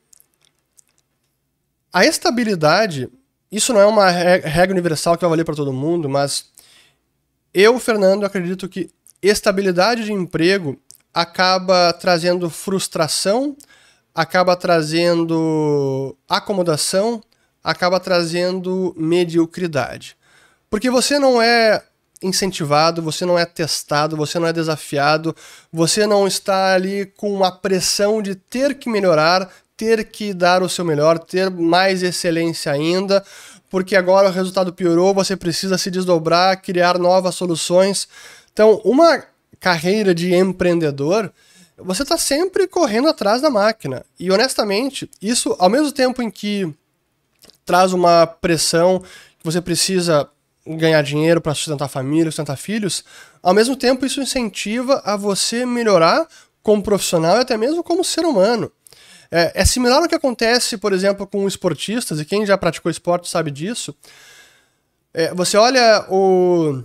a 1.92 2.04
estabilidade, 2.04 3.08
isso 3.50 3.72
não 3.72 3.80
é 3.80 3.86
uma 3.86 4.08
regra 4.10 4.72
universal 4.72 5.16
que 5.16 5.22
vai 5.22 5.30
valer 5.30 5.44
para 5.44 5.56
todo 5.56 5.72
mundo, 5.72 6.08
mas 6.08 6.50
eu, 7.52 7.78
Fernando, 7.80 8.24
acredito 8.24 8.68
que 8.68 8.90
estabilidade 9.22 10.04
de 10.04 10.12
emprego 10.12 10.78
acaba 11.12 11.92
trazendo 11.92 12.48
frustração, 12.48 13.56
acaba 14.14 14.56
trazendo 14.56 16.16
acomodação, 16.28 17.22
acaba 17.62 18.00
trazendo 18.00 18.94
mediocridade. 18.96 20.16
Porque 20.68 20.90
você 20.90 21.18
não 21.18 21.42
é 21.42 21.82
incentivado, 22.22 23.02
você 23.02 23.24
não 23.24 23.38
é 23.38 23.44
testado, 23.44 24.16
você 24.16 24.38
não 24.38 24.46
é 24.46 24.52
desafiado, 24.52 25.34
você 25.72 26.06
não 26.06 26.26
está 26.26 26.74
ali 26.74 27.06
com 27.06 27.42
a 27.42 27.50
pressão 27.50 28.20
de 28.20 28.34
ter 28.34 28.74
que 28.74 28.90
melhorar, 28.90 29.50
ter 29.76 30.04
que 30.04 30.34
dar 30.34 30.62
o 30.62 30.68
seu 30.68 30.84
melhor, 30.84 31.18
ter 31.18 31.50
mais 31.50 32.02
excelência 32.02 32.70
ainda, 32.70 33.24
porque 33.70 33.96
agora 33.96 34.28
o 34.28 34.32
resultado 34.32 34.72
piorou, 34.72 35.14
você 35.14 35.34
precisa 35.34 35.78
se 35.78 35.90
desdobrar, 35.90 36.60
criar 36.60 36.98
novas 36.98 37.34
soluções. 37.34 38.06
Então, 38.52 38.80
uma 38.84 39.24
carreira 39.58 40.14
de 40.14 40.34
empreendedor, 40.34 41.32
você 41.76 42.02
está 42.02 42.16
sempre 42.16 42.66
correndo 42.66 43.08
atrás 43.08 43.42
da 43.42 43.50
máquina. 43.50 44.04
E 44.18 44.30
honestamente, 44.30 45.10
isso, 45.20 45.54
ao 45.58 45.70
mesmo 45.70 45.92
tempo 45.92 46.22
em 46.22 46.30
que 46.30 46.72
traz 47.64 47.92
uma 47.92 48.26
pressão 48.26 49.00
que 49.38 49.44
você 49.44 49.60
precisa 49.60 50.28
ganhar 50.66 51.02
dinheiro 51.02 51.40
para 51.40 51.54
sustentar 51.54 51.86
a 51.86 51.88
família, 51.88 52.30
sustentar 52.30 52.56
filhos, 52.56 53.04
ao 53.42 53.54
mesmo 53.54 53.76
tempo 53.76 54.04
isso 54.04 54.20
incentiva 54.20 55.00
a 55.04 55.16
você 55.16 55.64
melhorar 55.64 56.26
como 56.62 56.82
profissional 56.82 57.36
e 57.36 57.40
até 57.40 57.56
mesmo 57.56 57.82
como 57.82 58.04
ser 58.04 58.24
humano. 58.24 58.70
É, 59.30 59.52
é 59.62 59.64
similar 59.64 60.02
ao 60.02 60.08
que 60.08 60.14
acontece, 60.14 60.76
por 60.76 60.92
exemplo, 60.92 61.26
com 61.26 61.46
esportistas, 61.46 62.20
e 62.20 62.24
quem 62.24 62.44
já 62.44 62.58
praticou 62.58 62.90
esporte 62.90 63.28
sabe 63.28 63.50
disso. 63.50 63.94
É, 65.14 65.32
você 65.32 65.56
olha 65.56 66.04
o 66.08 66.82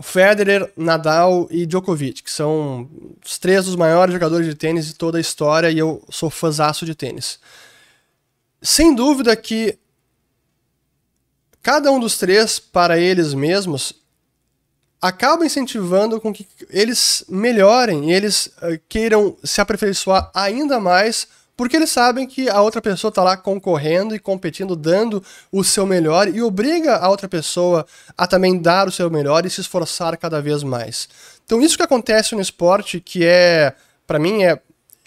Federer, 0.00 0.72
Nadal 0.76 1.48
e 1.50 1.66
Djokovic, 1.66 2.22
que 2.22 2.30
são 2.30 2.88
os 3.24 3.38
três 3.38 3.64
dos 3.66 3.76
maiores 3.76 4.12
jogadores 4.12 4.46
de 4.46 4.54
tênis 4.54 4.86
de 4.86 4.94
toda 4.94 5.18
a 5.18 5.20
história, 5.20 5.70
e 5.70 5.78
eu 5.78 6.02
sou 6.08 6.30
fãzaço 6.30 6.86
de 6.86 6.94
tênis. 6.94 7.38
Sem 8.62 8.94
dúvida 8.94 9.34
que 9.36 9.78
cada 11.62 11.90
um 11.90 11.98
dos 12.00 12.16
três, 12.16 12.58
para 12.58 12.98
eles 12.98 13.34
mesmos, 13.34 13.92
acaba 15.00 15.46
incentivando 15.46 16.20
com 16.20 16.32
que 16.32 16.46
eles 16.70 17.24
melhorem, 17.28 18.10
eles 18.12 18.46
uh, 18.46 18.80
queiram 18.88 19.36
se 19.44 19.60
aperfeiçoar 19.60 20.30
ainda 20.34 20.80
mais, 20.80 21.28
porque 21.58 21.74
eles 21.74 21.90
sabem 21.90 22.24
que 22.24 22.48
a 22.48 22.62
outra 22.62 22.80
pessoa 22.80 23.08
está 23.08 23.20
lá 23.24 23.36
concorrendo 23.36 24.14
e 24.14 24.18
competindo, 24.20 24.76
dando 24.76 25.20
o 25.50 25.64
seu 25.64 25.84
melhor 25.84 26.28
e 26.28 26.40
obriga 26.40 26.98
a 26.98 27.08
outra 27.08 27.28
pessoa 27.28 27.84
a 28.16 28.28
também 28.28 28.56
dar 28.62 28.86
o 28.86 28.92
seu 28.92 29.10
melhor 29.10 29.44
e 29.44 29.50
se 29.50 29.60
esforçar 29.60 30.16
cada 30.16 30.40
vez 30.40 30.62
mais. 30.62 31.08
Então 31.44 31.60
isso 31.60 31.76
que 31.76 31.82
acontece 31.82 32.36
no 32.36 32.40
esporte, 32.40 33.00
que 33.00 33.24
é, 33.24 33.74
para 34.06 34.20
mim, 34.20 34.44
é 34.44 34.60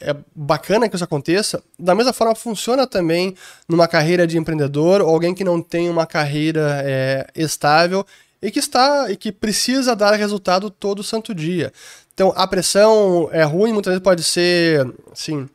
é 0.04 0.16
bacana 0.36 0.90
que 0.90 0.96
isso 0.96 1.04
aconteça. 1.04 1.64
Da 1.78 1.94
mesma 1.94 2.12
forma, 2.12 2.34
funciona 2.34 2.88
também 2.88 3.36
numa 3.70 3.88
carreira 3.88 4.26
de 4.26 4.36
empreendedor 4.36 5.00
ou 5.00 5.10
alguém 5.10 5.32
que 5.32 5.44
não 5.44 5.62
tem 5.62 5.92
uma 5.92 6.08
carreira 6.08 6.82
é, 6.84 7.28
estável 7.36 8.04
e 8.42 8.50
que 8.50 8.58
está 8.58 9.12
e 9.12 9.16
que 9.16 9.32
precisa 9.32 9.96
dar 9.96 10.16
resultado 10.16 10.72
todo 10.72 11.04
santo 11.04 11.36
dia. 11.36 11.72
Então, 12.16 12.34
a 12.36 12.48
pressão 12.48 13.30
é 13.32 13.44
ruim, 13.44 13.72
muitas 13.72 13.92
vezes 13.92 14.04
pode 14.04 14.24
ser, 14.24 14.92
assim, 15.12 15.48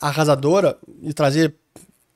arrasadora 0.00 0.76
e 1.02 1.12
trazer 1.12 1.54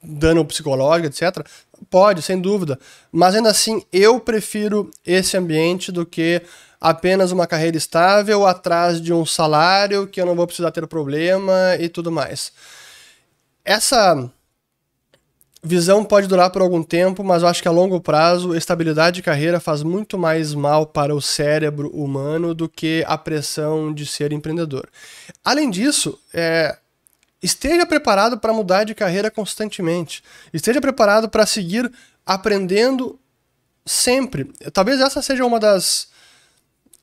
dano 0.02 0.44
psicológico, 0.44 1.08
etc. 1.08 1.46
Pode, 1.90 2.22
sem 2.22 2.40
dúvida. 2.40 2.78
Mas 3.12 3.34
ainda 3.34 3.50
assim, 3.50 3.82
eu 3.92 4.18
prefiro 4.18 4.90
esse 5.04 5.36
ambiente 5.36 5.92
do 5.92 6.06
que 6.06 6.42
apenas 6.80 7.30
uma 7.30 7.46
carreira 7.46 7.76
estável 7.76 8.46
atrás 8.46 9.00
de 9.00 9.12
um 9.12 9.26
salário 9.26 10.06
que 10.06 10.20
eu 10.20 10.26
não 10.26 10.34
vou 10.34 10.46
precisar 10.46 10.70
ter 10.70 10.86
problema 10.86 11.76
e 11.78 11.88
tudo 11.88 12.10
mais. 12.10 12.52
Essa 13.64 14.30
visão 15.62 16.02
pode 16.02 16.26
durar 16.26 16.50
por 16.50 16.62
algum 16.62 16.82
tempo, 16.82 17.22
mas 17.22 17.42
eu 17.42 17.48
acho 17.48 17.60
que 17.60 17.68
a 17.68 17.72
longo 17.72 18.00
prazo, 18.00 18.56
estabilidade 18.56 19.16
de 19.16 19.22
carreira 19.22 19.60
faz 19.60 19.82
muito 19.82 20.18
mais 20.18 20.54
mal 20.54 20.86
para 20.86 21.14
o 21.14 21.20
cérebro 21.20 21.90
humano 21.90 22.54
do 22.54 22.66
que 22.66 23.04
a 23.06 23.18
pressão 23.18 23.92
de 23.92 24.06
ser 24.06 24.32
empreendedor. 24.32 24.88
Além 25.44 25.68
disso, 25.68 26.18
é, 26.32 26.78
esteja 27.42 27.86
preparado 27.86 28.38
para 28.38 28.52
mudar 28.52 28.84
de 28.84 28.94
carreira 28.94 29.30
constantemente. 29.30 30.22
Esteja 30.52 30.80
preparado 30.80 31.28
para 31.28 31.46
seguir 31.46 31.90
aprendendo 32.24 33.18
sempre. 33.84 34.52
Talvez 34.72 35.00
essa 35.00 35.22
seja 35.22 35.44
uma 35.44 35.58
das 35.58 36.08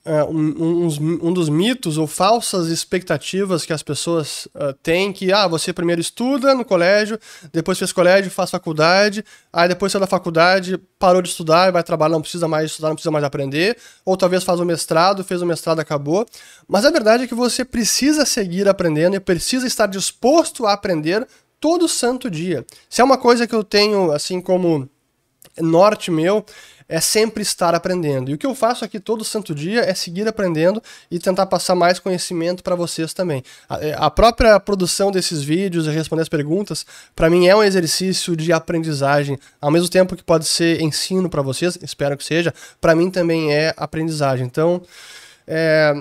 uh, 0.08 0.32
um, 0.32 0.88
um, 1.28 1.34
dos 1.34 1.50
mitos 1.50 1.98
ou 1.98 2.08
falsas 2.08 2.68
expectativas 2.68 3.66
que 3.66 3.74
as 3.74 3.84
pessoas 3.84 4.48
uh, 4.56 4.74
têm 4.82 5.12
que, 5.12 5.32
ah, 5.34 5.48
você 5.48 5.74
primeiro 5.74 6.00
estuda 6.00 6.56
no 6.56 6.64
colégio, 6.64 7.20
depois 7.52 7.78
fez 7.78 7.92
colégio, 7.92 8.32
faz 8.32 8.50
faculdade, 8.50 9.24
aí 9.52 9.68
depois 9.68 9.92
saiu 9.92 10.00
da 10.00 10.08
faculdade, 10.08 10.78
parou 10.98 11.22
de 11.22 11.30
estudar, 11.30 11.72
vai 11.72 11.84
trabalhar, 11.84 12.14
não 12.14 12.22
precisa 12.22 12.48
mais 12.48 12.72
estudar, 12.72 12.90
não 12.90 12.96
precisa 12.96 13.12
mais 13.12 13.26
aprender, 13.26 13.78
ou 14.06 14.16
talvez 14.16 14.44
faz 14.44 14.60
o 14.60 14.66
mestrado, 14.66 15.24
fez 15.24 15.42
o 15.42 15.46
mestrado, 15.46 15.80
acabou. 15.80 16.26
Mas 16.68 16.86
a 16.86 16.90
verdade 16.90 17.24
é 17.26 17.28
que 17.28 17.36
você 17.36 17.66
precisa 17.66 18.26
seguir 18.26 18.68
aprendendo 18.68 19.16
e 19.16 19.20
precisa 19.20 19.68
estar 19.68 19.88
disposto 19.88 20.66
a 20.66 20.74
aprender 20.74 21.28
todo 21.60 21.88
santo 21.88 22.30
dia. 22.30 22.66
Se 22.90 23.02
é 23.02 23.04
uma 23.04 23.18
coisa 23.18 23.46
que 23.46 23.56
eu 23.56 23.64
tenho, 23.64 24.12
assim 24.12 24.40
como 24.40 24.90
norte 25.60 26.12
meu, 26.12 26.46
é 26.90 27.02
sempre 27.02 27.42
estar 27.42 27.76
aprendendo. 27.76 28.32
E 28.32 28.34
o 28.34 28.38
que 28.38 28.46
eu 28.46 28.56
faço 28.56 28.86
aqui 28.86 29.00
todo 29.00 29.24
santo 29.24 29.54
dia 29.54 29.82
é 29.82 29.94
seguir 29.94 30.28
aprendendo 30.28 30.82
e 31.12 31.20
tentar 31.20 31.46
passar 31.46 31.76
mais 31.76 32.00
conhecimento 32.00 32.64
para 32.64 32.76
vocês 32.76 33.14
também. 33.14 33.44
A, 33.68 33.86
é, 33.86 33.96
a, 33.98 34.10
própria 34.10 34.60
produção 34.60 35.12
desses 35.12 35.44
vídeos 35.44 35.86
e 35.86 35.90
responder 35.90 36.22
as 36.22 36.30
perguntas, 36.30 36.86
para 37.16 37.30
mim 37.30 37.48
é 37.48 37.56
um 37.56 37.64
exercício 37.64 38.36
de 38.36 38.54
aprendizagem, 38.54 39.38
ao 39.60 39.72
mesmo 39.72 39.90
tempo 39.90 40.16
que 40.16 40.24
pode 40.24 40.46
ser 40.46 40.82
ensino 40.82 41.30
para 41.30 41.42
vocês, 41.42 41.78
espero 41.82 42.16
que 42.18 42.24
seja, 42.24 42.54
para 42.80 42.96
mim 42.96 43.12
também 43.12 43.54
é 43.54 43.74
aprendizagem. 43.76 44.46
Então, 44.46 44.82
é, 45.46 45.94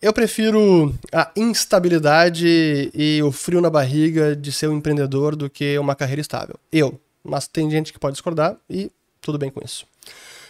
eu 0.00 0.12
prefiro 0.12 0.94
a 1.10 1.30
instabilidade 1.34 2.90
e 2.92 3.22
o 3.22 3.32
frio 3.32 3.62
na 3.62 3.70
barriga 3.70 4.36
de 4.36 4.52
ser 4.52 4.68
um 4.68 4.76
empreendedor 4.76 5.34
do 5.34 5.48
que 5.48 5.78
uma 5.78 5.94
carreira 5.94 6.20
estável. 6.20 6.56
Eu. 6.70 7.00
Mas 7.22 7.48
tem 7.48 7.70
gente 7.70 7.90
que 7.90 7.98
pode 7.98 8.12
discordar 8.12 8.54
e 8.68 8.90
tudo 9.22 9.38
bem 9.38 9.48
com 9.48 9.64
isso. 9.64 9.86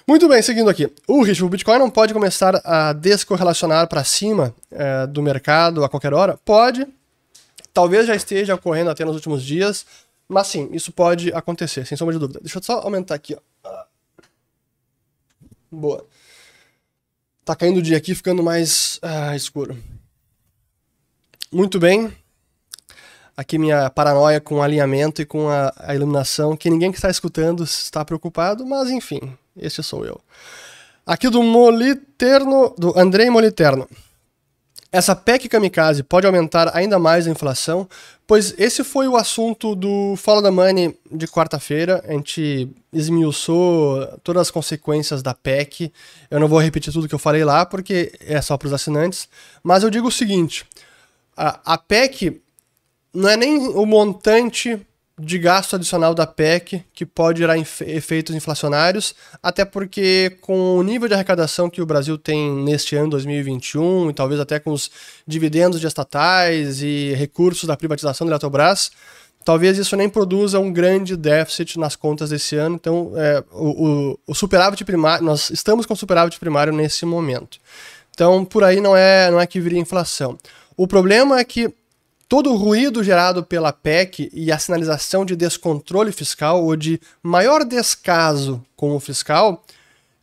Muito 0.06 0.28
bem, 0.28 0.42
seguindo 0.42 0.68
aqui. 0.68 0.92
O 1.08 1.22
ritmo 1.22 1.48
do 1.48 1.52
Bitcoin 1.52 1.78
não 1.78 1.88
pode 1.88 2.12
começar 2.12 2.60
a 2.62 2.92
descorrelacionar 2.92 3.88
para 3.88 4.04
cima 4.04 4.54
é, 4.70 5.06
do 5.06 5.22
mercado 5.22 5.82
a 5.82 5.88
qualquer 5.88 6.12
hora? 6.12 6.38
Pode. 6.44 6.86
Talvez 7.72 8.06
já 8.06 8.14
esteja 8.14 8.54
ocorrendo 8.54 8.90
até 8.90 9.02
nos 9.02 9.14
últimos 9.14 9.42
dias, 9.42 9.86
mas 10.28 10.46
sim, 10.48 10.68
isso 10.72 10.92
pode 10.92 11.32
acontecer, 11.32 11.86
sem 11.86 11.96
sombra 11.96 12.12
de 12.14 12.20
dúvida. 12.20 12.38
Deixa 12.40 12.58
eu 12.58 12.62
só 12.62 12.80
aumentar 12.80 13.14
aqui. 13.14 13.34
Ó. 13.64 13.84
Boa. 15.70 16.06
Tá 17.42 17.56
caindo 17.56 17.78
o 17.78 17.82
dia 17.82 17.96
aqui, 17.96 18.14
ficando 18.14 18.42
mais 18.42 18.98
ah, 19.00 19.34
escuro. 19.34 19.76
Muito 21.50 21.78
bem. 21.78 22.14
Aqui 23.34 23.58
minha 23.58 23.88
paranoia 23.88 24.40
com 24.40 24.56
o 24.56 24.62
alinhamento 24.62 25.22
e 25.22 25.26
com 25.26 25.48
a, 25.48 25.72
a 25.78 25.94
iluminação, 25.94 26.56
que 26.56 26.68
ninguém 26.68 26.92
que 26.92 26.98
está 26.98 27.10
escutando 27.10 27.64
está 27.64 28.04
preocupado, 28.04 28.64
mas 28.66 28.90
enfim, 28.90 29.36
este 29.56 29.82
sou 29.82 30.04
eu. 30.04 30.20
Aqui 31.06 31.28
do 31.28 31.42
Moliterno, 31.42 32.74
do 32.78 32.98
Andrei 32.98 33.28
Moliterno. 33.28 33.88
Essa 34.94 35.16
PEC 35.16 35.48
kamikaze 35.48 36.04
pode 36.04 36.24
aumentar 36.24 36.70
ainda 36.72 37.00
mais 37.00 37.26
a 37.26 37.30
inflação? 37.30 37.88
Pois 38.28 38.54
esse 38.56 38.84
foi 38.84 39.08
o 39.08 39.16
assunto 39.16 39.74
do 39.74 40.14
Follow 40.16 40.40
the 40.40 40.50
Money 40.50 40.96
de 41.10 41.26
quarta-feira. 41.26 42.02
A 42.06 42.12
gente 42.12 42.70
esmiuçou 42.92 44.06
todas 44.22 44.42
as 44.42 44.50
consequências 44.52 45.20
da 45.20 45.34
PEC. 45.34 45.92
Eu 46.30 46.38
não 46.38 46.46
vou 46.46 46.60
repetir 46.60 46.92
tudo 46.92 47.08
que 47.08 47.14
eu 47.14 47.18
falei 47.18 47.44
lá, 47.44 47.66
porque 47.66 48.12
é 48.20 48.40
só 48.40 48.56
para 48.56 48.66
os 48.66 48.72
assinantes. 48.72 49.28
Mas 49.64 49.82
eu 49.82 49.90
digo 49.90 50.06
o 50.06 50.12
seguinte: 50.12 50.64
a, 51.36 51.74
a 51.74 51.76
PEC 51.76 52.40
não 53.12 53.28
é 53.28 53.36
nem 53.36 53.58
o 53.58 53.84
montante 53.84 54.80
de 55.18 55.38
gasto 55.38 55.76
adicional 55.76 56.12
da 56.12 56.26
PEC 56.26 56.84
que 56.92 57.06
pode 57.06 57.38
gerar 57.38 57.56
efeitos 57.56 58.34
inflacionários, 58.34 59.14
até 59.42 59.64
porque 59.64 60.36
com 60.40 60.76
o 60.76 60.82
nível 60.82 61.06
de 61.06 61.14
arrecadação 61.14 61.70
que 61.70 61.80
o 61.80 61.86
Brasil 61.86 62.18
tem 62.18 62.50
neste 62.50 62.96
ano 62.96 63.10
2021 63.10 64.10
e 64.10 64.14
talvez 64.14 64.40
até 64.40 64.58
com 64.58 64.72
os 64.72 64.90
dividendos 65.26 65.80
de 65.80 65.86
estatais 65.86 66.82
e 66.82 67.14
recursos 67.14 67.64
da 67.64 67.76
privatização 67.76 68.26
da 68.26 68.32
Eletrobras, 68.32 68.90
talvez 69.44 69.78
isso 69.78 69.94
nem 69.94 70.08
produza 70.08 70.58
um 70.58 70.72
grande 70.72 71.16
déficit 71.16 71.78
nas 71.78 71.94
contas 71.94 72.30
desse 72.30 72.56
ano. 72.56 72.74
Então, 72.74 73.12
é, 73.14 73.44
o, 73.52 73.88
o, 73.88 74.18
o 74.26 74.34
superávit 74.34 74.84
primário, 74.84 75.24
nós 75.24 75.48
estamos 75.50 75.86
com 75.86 75.94
superávit 75.94 76.40
primário 76.40 76.72
nesse 76.72 77.06
momento. 77.06 77.60
Então, 78.10 78.44
por 78.44 78.64
aí 78.64 78.80
não 78.80 78.96
é, 78.96 79.30
não 79.30 79.40
é 79.40 79.46
que 79.46 79.60
viria 79.60 79.78
inflação. 79.78 80.36
O 80.76 80.88
problema 80.88 81.38
é 81.38 81.44
que 81.44 81.72
todo 82.28 82.52
o 82.52 82.56
ruído 82.56 83.02
gerado 83.02 83.44
pela 83.44 83.72
PEC 83.72 84.30
e 84.32 84.50
a 84.50 84.58
sinalização 84.58 85.24
de 85.24 85.36
descontrole 85.36 86.12
fiscal 86.12 86.64
ou 86.64 86.76
de 86.76 87.00
maior 87.22 87.64
descaso 87.64 88.64
com 88.76 88.94
o 88.94 89.00
fiscal 89.00 89.62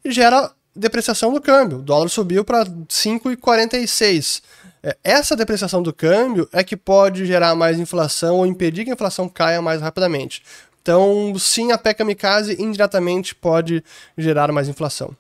gera 0.06 0.52
depreciação 0.76 1.34
do 1.34 1.42
câmbio. 1.42 1.80
O 1.80 1.82
dólar 1.82 2.10
subiu 2.10 2.44
para 2.44 2.66
5,46. 2.66 4.42
É, 4.84 4.98
essa 5.04 5.36
depreciação 5.36 5.84
do 5.84 5.94
câmbio 5.94 6.50
é 6.52 6.64
que 6.64 6.76
pode 6.76 7.26
gerar 7.26 7.54
mais 7.56 7.80
inflação 7.80 8.38
ou 8.38 8.46
impedir 8.46 8.84
que 8.84 8.90
a 8.90 8.94
inflação 8.94 9.30
caia 9.30 9.62
mais 9.62 9.82
rapidamente. 9.82 10.42
Então, 10.82 11.34
sim, 11.38 11.72
a 11.72 11.78
PEC 11.78 12.00
kamikaze 12.00 12.60
indiretamente 12.60 13.36
pode 13.36 13.84
gerar 14.18 14.52
mais 14.52 14.68
inflação. 14.68 15.16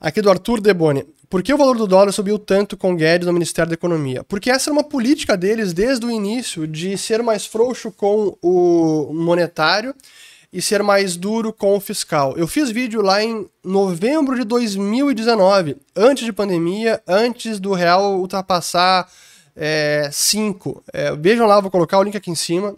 Aqui 0.00 0.22
do 0.22 0.30
Arthur 0.30 0.60
Deboni. 0.60 1.06
Por 1.32 1.42
que 1.42 1.54
o 1.54 1.56
valor 1.56 1.78
do 1.78 1.86
dólar 1.86 2.12
subiu 2.12 2.38
tanto 2.38 2.76
com 2.76 2.94
Guedes 2.94 3.26
no 3.26 3.32
Ministério 3.32 3.70
da 3.70 3.74
Economia? 3.74 4.22
Porque 4.22 4.50
essa 4.50 4.68
é 4.68 4.70
uma 4.70 4.84
política 4.84 5.34
deles 5.34 5.72
desde 5.72 6.04
o 6.04 6.10
início 6.10 6.68
de 6.68 6.98
ser 6.98 7.22
mais 7.22 7.46
frouxo 7.46 7.90
com 7.90 8.36
o 8.42 9.14
monetário 9.14 9.94
e 10.52 10.60
ser 10.60 10.82
mais 10.82 11.16
duro 11.16 11.50
com 11.50 11.74
o 11.74 11.80
fiscal. 11.80 12.36
Eu 12.36 12.46
fiz 12.46 12.70
vídeo 12.70 13.00
lá 13.00 13.24
em 13.24 13.46
novembro 13.64 14.36
de 14.36 14.44
2019, 14.44 15.78
antes 15.96 16.22
de 16.22 16.34
pandemia, 16.34 17.02
antes 17.08 17.58
do 17.58 17.72
real 17.72 18.18
ultrapassar 18.20 19.08
5. 20.12 20.84
É, 20.92 21.06
é, 21.06 21.16
vejam 21.16 21.46
lá, 21.46 21.58
vou 21.60 21.70
colocar 21.70 21.98
o 21.98 22.02
link 22.02 22.14
aqui 22.14 22.30
em 22.30 22.34
cima 22.34 22.76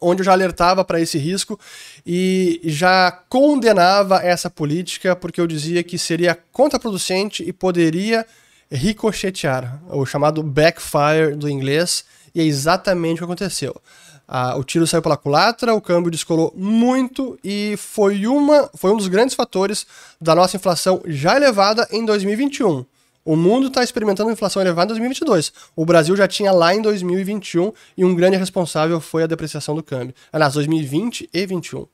onde 0.00 0.20
eu 0.20 0.24
já 0.24 0.32
alertava 0.32 0.84
para 0.84 1.00
esse 1.00 1.18
risco 1.18 1.58
e 2.06 2.60
já 2.64 3.10
condenava 3.28 4.22
essa 4.22 4.48
política 4.48 5.16
porque 5.16 5.40
eu 5.40 5.46
dizia 5.46 5.82
que 5.82 5.98
seria 5.98 6.38
contraproducente 6.52 7.42
e 7.42 7.52
poderia 7.52 8.24
ricochetear, 8.70 9.80
o 9.88 10.04
chamado 10.04 10.42
backfire 10.42 11.34
do 11.34 11.48
inglês, 11.48 12.04
e 12.34 12.40
é 12.40 12.44
exatamente 12.44 13.14
o 13.14 13.18
que 13.18 13.24
aconteceu. 13.24 13.74
Ah, 14.26 14.56
o 14.56 14.62
tiro 14.62 14.86
saiu 14.86 15.00
pela 15.00 15.16
culatra, 15.16 15.74
o 15.74 15.80
câmbio 15.80 16.10
descolou 16.10 16.52
muito 16.54 17.38
e 17.42 17.76
foi, 17.78 18.26
uma, 18.26 18.68
foi 18.74 18.92
um 18.92 18.96
dos 18.96 19.08
grandes 19.08 19.34
fatores 19.34 19.86
da 20.20 20.34
nossa 20.34 20.56
inflação 20.56 21.00
já 21.06 21.34
elevada 21.34 21.88
em 21.90 22.04
2021. 22.04 22.84
O 23.28 23.36
mundo 23.36 23.66
está 23.66 23.84
experimentando 23.84 24.30
inflação 24.30 24.62
elevada 24.62 24.86
em 24.86 24.96
2022. 24.96 25.52
O 25.76 25.84
Brasil 25.84 26.16
já 26.16 26.26
tinha 26.26 26.50
lá 26.50 26.74
em 26.74 26.80
2021 26.80 27.74
e 27.94 28.02
um 28.02 28.14
grande 28.14 28.38
responsável 28.38 29.02
foi 29.02 29.22
a 29.22 29.26
depreciação 29.26 29.74
do 29.74 29.82
câmbio. 29.82 30.14
Aliás, 30.32 30.54
2020 30.54 31.28
e 31.30 31.46
2021. 31.46 31.86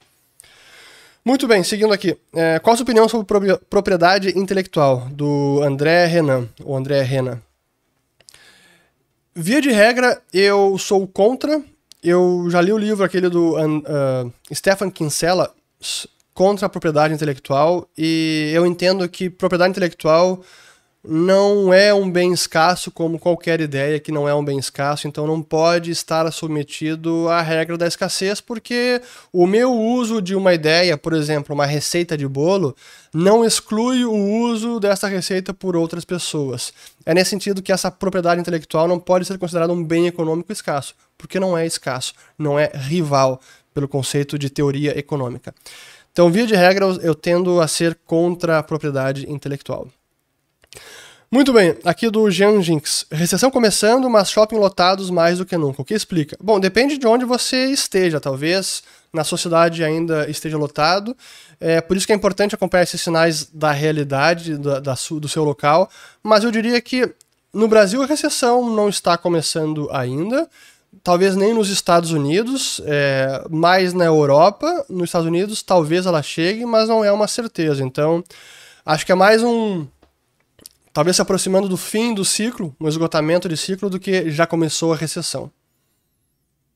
Muito 1.24 1.49
bem, 1.49 1.64
seguindo 1.64 1.93
aqui. 1.93 2.16
É, 2.32 2.61
qual 2.61 2.74
a 2.74 2.76
sua 2.76 2.85
opinião 2.85 3.09
sobre 3.09 3.26
propriedade 3.68 4.39
intelectual? 4.39 5.09
Do 5.11 5.61
André 5.64 6.07
Renan. 6.07 6.49
O 6.62 6.76
André 6.76 7.03
Renan. 7.03 7.43
Via 9.35 9.61
de 9.61 9.72
regra, 9.72 10.22
eu 10.32 10.78
sou 10.78 11.05
contra. 11.05 11.61
Eu 12.01 12.47
já 12.49 12.61
li 12.61 12.72
o 12.72 12.78
livro 12.78 13.03
aquele 13.03 13.28
do 13.28 13.57
uh, 13.57 14.32
Stefan 14.55 14.89
Kinsella 14.89 15.53
contra 16.32 16.66
a 16.66 16.68
propriedade 16.68 17.12
intelectual 17.12 17.89
e 17.99 18.53
eu 18.55 18.64
entendo 18.64 19.09
que 19.09 19.28
propriedade 19.28 19.72
intelectual 19.72 20.41
não 21.07 21.72
é 21.72 21.92
um 21.92 22.11
bem 22.11 22.32
escasso 22.32 22.90
como 22.90 23.18
qualquer 23.18 23.61
ideia 23.61 24.00
que 24.00 24.11
não 24.11 24.26
é 24.26 24.34
um 24.34 24.44
bem 24.44 24.59
escasso, 24.59 25.07
então 25.07 25.26
não 25.26 25.42
pode 25.42 25.90
estar 25.90 26.30
submetido 26.32 27.28
à 27.28 27.42
regra 27.42 27.76
da 27.76 27.86
escassez, 27.86 28.40
porque 28.40 29.02
o 29.30 29.46
meu 29.46 29.72
uso 29.72 30.22
de 30.22 30.34
uma 30.34 30.55
ideia, 30.55 30.96
por 30.96 31.12
exemplo, 31.12 31.55
uma 31.55 31.66
receita 31.66 32.16
de 32.16 32.26
bolo, 32.26 32.74
não 33.12 33.44
exclui 33.44 34.05
o 34.05 34.14
uso 34.14 34.80
dessa 34.80 35.07
receita 35.07 35.52
por 35.52 35.76
outras 35.76 36.05
pessoas. 36.05 36.72
É 37.05 37.12
nesse 37.12 37.30
sentido 37.30 37.61
que 37.61 37.72
essa 37.72 37.90
propriedade 37.90 38.40
intelectual 38.40 38.88
não 38.88 38.98
pode 38.98 39.26
ser 39.26 39.38
considerada 39.38 39.72
um 39.72 39.84
bem 39.84 40.07
econômico 40.07 40.52
escasso, 40.52 40.94
porque 41.18 41.38
não 41.38 41.57
é 41.57 41.66
escasso, 41.66 42.14
não 42.38 42.59
é 42.59 42.72
rival 42.74 43.40
pelo 43.74 43.86
conceito 43.86 44.38
de 44.38 44.48
teoria 44.48 44.98
econômica. 44.98 45.55
Então, 46.12 46.30
via 46.30 46.46
de 46.46 46.55
regra, 46.55 46.86
eu 47.02 47.14
tendo 47.14 47.61
a 47.61 47.68
ser 47.68 47.98
contra 48.07 48.59
a 48.59 48.62
propriedade 48.62 49.30
intelectual. 49.30 49.88
Muito 51.31 51.53
bem, 51.53 51.77
aqui 51.85 52.09
do 52.11 52.31
Jean 52.31 52.62
Jinx. 52.62 53.07
Recessão 53.11 53.51
começando, 53.51 54.09
mas 54.09 54.31
shopping 54.31 54.57
lotados 54.57 55.11
mais 55.11 55.39
do 55.39 55.45
que 55.45 55.57
nunca. 55.57 55.83
O 55.83 55.85
que 55.85 55.95
explica? 55.95 56.37
Bom, 56.41 56.61
depende 56.61 56.97
de 56.97 57.07
onde 57.07 57.25
você 57.25 57.66
esteja. 57.66 58.20
Talvez 58.20 58.85
na 59.12 59.25
sociedade 59.25 59.83
ainda 59.83 60.29
esteja 60.31 60.57
lotado. 60.57 61.16
É 61.61 61.81
por 61.81 61.97
isso 61.97 62.07
que 62.07 62.12
é 62.12 62.16
importante 62.16 62.55
acompanhar 62.55 62.85
esses 62.85 63.01
sinais 63.01 63.49
da 63.53 63.72
realidade 63.72 64.57
da, 64.59 64.81
da, 64.81 64.95
do 64.95 65.29
seu 65.29 65.43
local. 65.43 65.91
Mas 66.22 66.45
eu 66.45 66.51
diria 66.51 66.81
que 66.81 67.12
no 67.53 67.68
Brasil 67.68 68.03
a 68.03 68.07
recessão 68.07 68.68
não 68.70 68.89
está 68.89 69.16
começando 69.16 69.89
ainda. 69.93 70.49
Talvez 71.03 71.35
nem 71.35 71.55
nos 71.55 71.68
Estados 71.68 72.12
Unidos, 72.12 72.81
é, 72.85 73.45
mas 73.51 73.93
na 73.93 74.05
Europa, 74.05 74.85
nos 74.89 75.09
Estados 75.09 75.27
Unidos, 75.27 75.62
talvez 75.62 76.07
ela 76.07 76.22
chegue, 76.22 76.64
mas 76.64 76.89
não 76.89 77.05
é 77.05 77.11
uma 77.11 77.27
certeza. 77.27 77.83
Então, 77.83 78.22
acho 78.87 79.05
que 79.05 79.12
é 79.12 79.14
mais 79.14 79.43
um, 79.43 79.87
talvez 80.95 81.16
se 81.16 81.22
aproximando 81.22 81.68
do 81.68 81.76
fim 81.76 82.14
do 82.14 82.24
ciclo, 82.24 82.74
um 82.80 82.88
esgotamento 82.88 83.49
de 83.49 83.57
ciclo, 83.57 83.90
do 83.90 83.99
que 83.99 84.30
já 84.30 84.47
começou 84.47 84.92
a 84.92 84.97
recessão. 84.97 85.51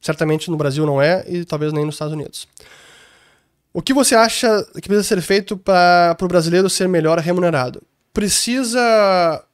Certamente 0.01 0.51
no 0.51 0.57
Brasil 0.57 0.85
não 0.85 1.01
é 1.01 1.25
e 1.29 1.45
talvez 1.45 1.73
nem 1.73 1.85
nos 1.85 1.95
Estados 1.95 2.13
Unidos. 2.13 2.49
O 3.73 3.81
que 3.81 3.95
você 3.95 4.17
acha 4.17 4.65
que 4.75 4.89
precisa 4.89 5.05
ser 5.05 5.21
feito 5.23 5.57
para 5.57 6.17
o 6.21 6.27
brasileiro 6.27 6.69
ser 6.69 6.89
melhor 6.89 7.19
remunerado? 7.19 7.81
Precisa 8.13 9.45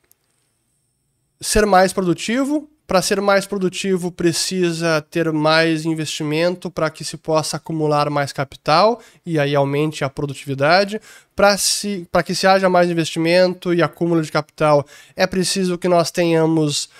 ser 1.40 1.66
mais 1.66 1.92
produtivo, 1.92 2.68
para 2.86 3.00
ser 3.00 3.20
mais 3.20 3.46
produtivo, 3.46 4.12
precisa 4.12 5.00
ter 5.10 5.32
mais 5.32 5.86
investimento 5.86 6.70
para 6.70 6.90
que 6.90 7.02
se 7.02 7.16
possa 7.16 7.56
acumular 7.56 8.10
mais 8.10 8.32
capital 8.32 9.00
e 9.24 9.38
aí 9.38 9.54
aumente 9.54 10.04
a 10.04 10.10
produtividade. 10.10 11.00
Para 11.34 12.22
que 12.22 12.34
se 12.34 12.46
haja 12.46 12.68
mais 12.68 12.90
investimento 12.90 13.72
e 13.72 13.82
acúmulo 13.82 14.22
de 14.22 14.30
capital, 14.30 14.86
é 15.16 15.26
preciso 15.26 15.78
que 15.78 15.88
nós 15.88 16.10
tenhamos 16.10 16.90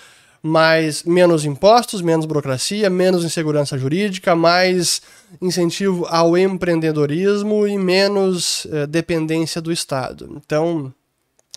mais 0.41 1.03
menos 1.03 1.43
impostos, 1.43 2.01
menos 2.01 2.25
burocracia, 2.25 2.87
menos 2.89 3.23
insegurança 3.23 3.77
jurídica, 3.77 4.35
mais 4.35 5.01
incentivo 5.41 6.05
ao 6.07 6.37
empreendedorismo 6.37 7.65
e 7.67 7.77
menos 7.79 8.67
eh, 8.71 8.85
dependência 8.85 9.59
do 9.59 9.71
Estado. 9.71 10.29
Então, 10.37 10.93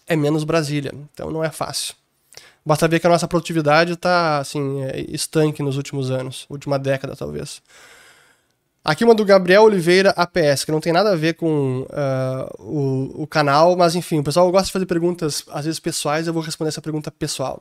é 0.06 0.16
menos 0.16 0.42
Brasília. 0.42 0.94
Então, 1.12 1.30
não 1.30 1.44
é 1.44 1.50
fácil. 1.50 1.94
Basta 2.68 2.86
ver 2.86 3.00
que 3.00 3.06
a 3.06 3.10
nossa 3.10 3.26
produtividade 3.26 3.94
está 3.94 4.40
assim, 4.40 4.82
é, 4.82 5.00
estanque 5.08 5.62
nos 5.62 5.78
últimos 5.78 6.10
anos, 6.10 6.44
última 6.50 6.78
década 6.78 7.16
talvez. 7.16 7.62
Aqui 8.84 9.04
uma 9.04 9.14
do 9.14 9.24
Gabriel 9.24 9.62
Oliveira 9.62 10.10
APS, 10.10 10.66
que 10.66 10.70
não 10.70 10.78
tem 10.78 10.92
nada 10.92 11.12
a 11.12 11.16
ver 11.16 11.32
com 11.32 11.86
uh, 11.88 12.62
o, 12.62 13.22
o 13.22 13.26
canal, 13.26 13.74
mas 13.74 13.94
enfim, 13.94 14.18
o 14.18 14.22
pessoal 14.22 14.52
gosta 14.52 14.66
de 14.66 14.72
fazer 14.72 14.84
perguntas, 14.84 15.44
às 15.48 15.64
vezes 15.64 15.80
pessoais, 15.80 16.26
eu 16.26 16.34
vou 16.34 16.42
responder 16.42 16.68
essa 16.68 16.82
pergunta 16.82 17.10
pessoal. 17.10 17.58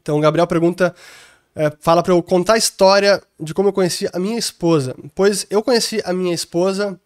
Então 0.00 0.16
o 0.16 0.20
Gabriel 0.20 0.46
pergunta, 0.46 0.94
uh, 1.56 1.76
fala 1.80 2.00
para 2.00 2.12
eu 2.12 2.22
contar 2.22 2.52
a 2.52 2.58
história 2.58 3.20
de 3.40 3.52
como 3.52 3.70
eu 3.70 3.72
conheci 3.72 4.08
a 4.12 4.20
minha 4.20 4.38
esposa. 4.38 4.94
Pois 5.16 5.48
eu 5.50 5.64
conheci 5.64 6.00
a 6.04 6.12
minha 6.12 6.32
esposa 6.32 6.96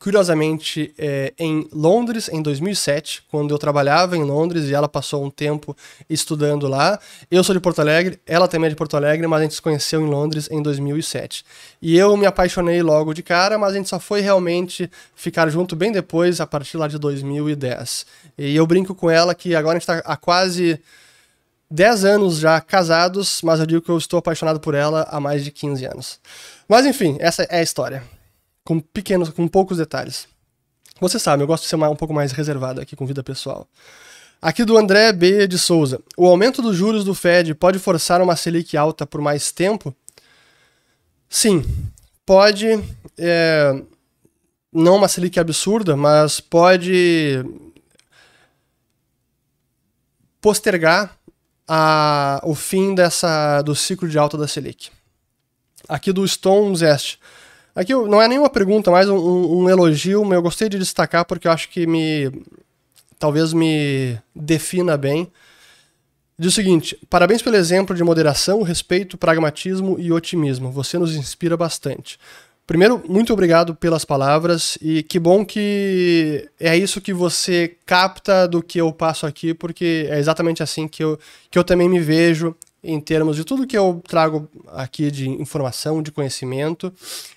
curiosamente, 0.00 0.94
é, 0.96 1.34
em 1.38 1.68
Londres, 1.70 2.30
em 2.32 2.40
2007, 2.40 3.22
quando 3.30 3.52
eu 3.52 3.58
trabalhava 3.58 4.16
em 4.16 4.24
Londres 4.24 4.64
e 4.64 4.74
ela 4.74 4.88
passou 4.88 5.22
um 5.22 5.28
tempo 5.30 5.76
estudando 6.08 6.66
lá. 6.66 6.98
Eu 7.30 7.44
sou 7.44 7.54
de 7.54 7.60
Porto 7.60 7.80
Alegre, 7.80 8.18
ela 8.26 8.48
também 8.48 8.68
é 8.68 8.70
de 8.70 8.76
Porto 8.76 8.96
Alegre, 8.96 9.26
mas 9.26 9.40
a 9.40 9.42
gente 9.42 9.54
se 9.54 9.60
conheceu 9.60 10.00
em 10.00 10.08
Londres 10.08 10.48
em 10.50 10.62
2007. 10.62 11.44
E 11.82 11.98
eu 11.98 12.16
me 12.16 12.24
apaixonei 12.24 12.82
logo 12.82 13.12
de 13.12 13.22
cara, 13.22 13.58
mas 13.58 13.74
a 13.74 13.76
gente 13.76 13.90
só 13.90 14.00
foi 14.00 14.22
realmente 14.22 14.90
ficar 15.14 15.50
junto 15.50 15.76
bem 15.76 15.92
depois, 15.92 16.40
a 16.40 16.46
partir 16.46 16.78
lá 16.78 16.88
de 16.88 16.98
2010. 16.98 18.06
E 18.38 18.56
eu 18.56 18.66
brinco 18.66 18.94
com 18.94 19.10
ela 19.10 19.34
que 19.34 19.54
agora 19.54 19.76
a 19.76 19.80
gente 19.80 19.82
está 19.82 19.98
há 19.98 20.16
quase 20.16 20.80
10 21.70 22.06
anos 22.06 22.38
já 22.38 22.58
casados, 22.58 23.42
mas 23.44 23.60
eu 23.60 23.66
digo 23.66 23.82
que 23.82 23.90
eu 23.90 23.98
estou 23.98 24.18
apaixonado 24.18 24.60
por 24.60 24.74
ela 24.74 25.06
há 25.10 25.20
mais 25.20 25.44
de 25.44 25.50
15 25.50 25.84
anos. 25.84 26.18
Mas 26.66 26.86
enfim, 26.86 27.18
essa 27.20 27.42
é 27.42 27.58
a 27.58 27.62
história. 27.62 28.02
Com 28.70 28.78
pequenos, 28.78 29.30
com 29.30 29.48
poucos 29.48 29.78
detalhes. 29.78 30.28
Você 31.00 31.18
sabe, 31.18 31.42
eu 31.42 31.46
gosto 31.48 31.64
de 31.64 31.68
ser 31.68 31.74
um 31.74 31.96
pouco 31.96 32.14
mais 32.14 32.30
reservado 32.30 32.80
aqui 32.80 32.94
com 32.94 33.04
vida 33.04 33.20
pessoal. 33.20 33.66
Aqui 34.40 34.64
do 34.64 34.78
André 34.78 35.12
B. 35.12 35.48
de 35.48 35.58
Souza. 35.58 36.00
O 36.16 36.24
aumento 36.24 36.62
dos 36.62 36.76
juros 36.76 37.04
do 37.04 37.12
Fed 37.12 37.52
pode 37.56 37.80
forçar 37.80 38.22
uma 38.22 38.36
Selic 38.36 38.76
alta 38.76 39.04
por 39.04 39.20
mais 39.20 39.50
tempo? 39.50 39.92
Sim, 41.28 41.64
pode. 42.24 42.80
É, 43.18 43.82
não 44.72 44.94
uma 44.94 45.08
Selic 45.08 45.40
absurda, 45.40 45.96
mas 45.96 46.38
pode 46.38 47.44
postergar 50.40 51.18
a, 51.66 52.40
o 52.44 52.54
fim 52.54 52.94
dessa, 52.94 53.62
do 53.62 53.74
ciclo 53.74 54.08
de 54.08 54.16
alta 54.16 54.38
da 54.38 54.46
Selic. 54.46 54.90
Aqui 55.88 56.12
do 56.12 56.24
Stone 56.28 56.76
Zest. 56.76 57.18
Aqui 57.74 57.94
não 57.94 58.20
é 58.20 58.26
nenhuma 58.26 58.50
pergunta, 58.50 58.90
mas 58.90 59.08
um, 59.08 59.62
um, 59.62 59.68
elogio, 59.68 60.32
eu 60.32 60.42
gostei 60.42 60.68
de 60.68 60.78
destacar 60.78 61.24
porque 61.24 61.46
eu 61.46 61.52
acho 61.52 61.68
que 61.68 61.86
me 61.86 62.30
talvez 63.18 63.52
me 63.52 64.18
defina 64.34 64.96
bem. 64.96 65.30
Diz 66.38 66.52
o 66.52 66.54
seguinte: 66.54 66.98
parabéns 67.08 67.42
pelo 67.42 67.56
exemplo 67.56 67.94
de 67.94 68.02
moderação, 68.02 68.62
respeito, 68.62 69.18
pragmatismo 69.18 69.96
e 69.98 70.10
otimismo. 70.10 70.70
Você 70.70 70.98
nos 70.98 71.14
inspira 71.14 71.56
bastante. 71.56 72.18
Primeiro, 72.66 73.02
muito 73.08 73.32
obrigado 73.32 73.74
pelas 73.74 74.04
palavras 74.04 74.78
e 74.80 75.02
que 75.02 75.18
bom 75.18 75.44
que 75.44 76.48
é 76.58 76.76
isso 76.76 77.00
que 77.00 77.12
você 77.12 77.76
capta 77.84 78.46
do 78.46 78.62
que 78.62 78.80
eu 78.80 78.92
passo 78.92 79.26
aqui, 79.26 79.52
porque 79.52 80.06
é 80.08 80.20
exatamente 80.20 80.62
assim 80.62 80.86
que 80.86 81.02
eu, 81.02 81.18
que 81.50 81.58
eu 81.58 81.64
também 81.64 81.88
me 81.88 81.98
vejo 81.98 82.54
em 82.82 83.00
termos 83.00 83.36
de 83.36 83.44
tudo 83.44 83.66
que 83.66 83.76
eu 83.76 84.02
trago 84.06 84.48
aqui 84.68 85.10
de 85.10 85.28
informação, 85.28 86.02
de 86.02 86.10
conhecimento 86.10 86.92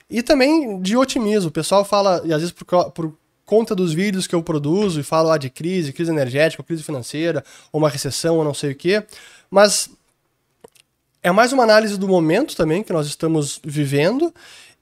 e 0.09 0.21
também 0.21 0.81
de 0.81 0.95
otimismo. 0.95 1.49
O 1.49 1.51
pessoal 1.51 1.83
fala, 1.83 2.21
e 2.23 2.33
às 2.33 2.41
vezes 2.41 2.51
por, 2.51 2.91
por 2.91 3.13
conta 3.45 3.75
dos 3.75 3.93
vídeos 3.93 4.25
que 4.25 4.35
eu 4.35 4.41
produzo 4.41 4.99
e 4.99 5.03
falo 5.03 5.29
lá 5.29 5.37
de 5.37 5.49
crise, 5.49 5.93
crise 5.93 6.11
energética, 6.11 6.63
crise 6.63 6.83
financeira, 6.83 7.43
ou 7.71 7.79
uma 7.79 7.89
recessão, 7.89 8.37
ou 8.37 8.43
não 8.43 8.53
sei 8.53 8.71
o 8.71 8.75
quê, 8.75 9.03
mas 9.51 9.89
é 11.21 11.31
mais 11.31 11.53
uma 11.53 11.63
análise 11.63 11.97
do 11.97 12.07
momento 12.07 12.55
também 12.55 12.83
que 12.83 12.93
nós 12.93 13.07
estamos 13.07 13.59
vivendo, 13.63 14.33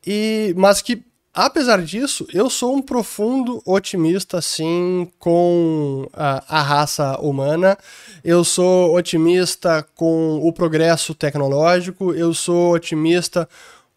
e 0.05 0.53
mas 0.57 0.82
que 0.82 1.03
apesar 1.34 1.82
disso, 1.82 2.27
eu 2.34 2.49
sou 2.49 2.75
um 2.75 2.82
profundo 2.82 3.61
otimista, 3.65 4.38
assim, 4.38 5.11
com 5.17 6.07
a, 6.13 6.59
a, 6.59 6.61
raça 6.61 7.19
humana. 7.19 7.77
Eu 8.23 8.43
sou 8.43 8.95
otimista 8.95 9.86
com 9.95 10.39
o 10.43 10.51
progresso 10.51 11.15
tecnológico. 11.15 12.13
Eu 12.13 12.34
sou 12.34 12.73
otimista 12.73 13.47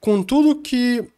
com 0.00 0.22
tudo 0.22 0.56
que 0.56 1.08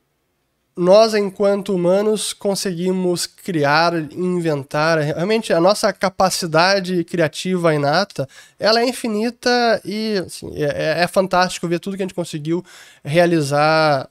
nós, 0.76 1.14
enquanto 1.14 1.74
humanos, 1.74 2.34
conseguimos 2.34 3.26
criar, 3.26 3.94
inventar. 4.12 4.98
Realmente, 4.98 5.52
a 5.52 5.60
nossa 5.60 5.90
capacidade 5.90 7.02
criativa 7.04 7.74
inata, 7.74 8.28
ela 8.58 8.80
é 8.80 8.86
infinita 8.86 9.80
e 9.84 10.18
assim, 10.18 10.50
é, 10.54 11.02
é, 11.02 11.06
fantástico 11.06 11.66
ver 11.66 11.80
tudo 11.80 11.96
que 11.96 12.02
a 12.02 12.06
gente 12.06 12.14
conseguiu 12.14 12.62
realizar 13.02 14.06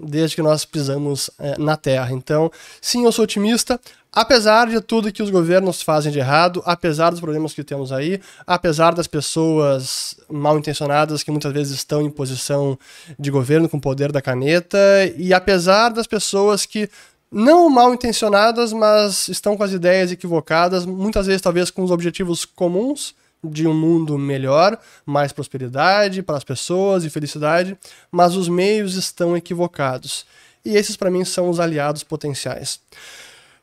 desde 0.00 0.36
que 0.36 0.42
nós 0.42 0.64
pisamos 0.64 1.30
é, 1.38 1.58
na 1.58 1.76
Terra. 1.76 2.12
Então, 2.12 2.50
sim, 2.80 3.04
eu 3.04 3.12
sou 3.12 3.24
otimista, 3.24 3.80
apesar 4.12 4.68
de 4.68 4.80
tudo 4.80 5.12
que 5.12 5.22
os 5.22 5.30
governos 5.30 5.82
fazem 5.82 6.10
de 6.10 6.18
errado, 6.18 6.62
apesar 6.64 7.10
dos 7.10 7.20
problemas 7.20 7.52
que 7.52 7.62
temos 7.62 7.92
aí, 7.92 8.20
apesar 8.46 8.94
das 8.94 9.06
pessoas 9.06 10.16
mal 10.28 10.58
intencionadas 10.58 11.22
que 11.22 11.30
muitas 11.30 11.52
vezes 11.52 11.74
estão 11.74 12.02
em 12.02 12.10
posição 12.10 12.78
de 13.18 13.30
governo 13.30 13.68
com 13.68 13.76
o 13.76 13.80
poder 13.80 14.10
da 14.12 14.22
caneta, 14.22 14.78
e 15.16 15.34
apesar 15.34 15.90
das 15.90 16.06
pessoas 16.06 16.64
que 16.64 16.88
não 17.30 17.68
mal 17.68 17.92
intencionadas, 17.92 18.72
mas 18.72 19.28
estão 19.28 19.56
com 19.56 19.62
as 19.62 19.72
ideias 19.72 20.12
equivocadas, 20.12 20.86
muitas 20.86 21.26
vezes 21.26 21.42
talvez 21.42 21.70
com 21.70 21.82
os 21.82 21.90
objetivos 21.90 22.44
comuns 22.44 23.14
de 23.42 23.66
um 23.66 23.74
mundo 23.74 24.18
melhor, 24.18 24.78
mais 25.04 25.32
prosperidade 25.32 26.22
para 26.22 26.36
as 26.36 26.44
pessoas 26.44 27.04
e 27.04 27.10
felicidade, 27.10 27.76
mas 28.10 28.34
os 28.34 28.48
meios 28.48 28.94
estão 28.94 29.36
equivocados. 29.36 30.26
E 30.64 30.76
esses, 30.76 30.96
para 30.96 31.10
mim, 31.10 31.24
são 31.24 31.48
os 31.48 31.60
aliados 31.60 32.02
potenciais. 32.02 32.80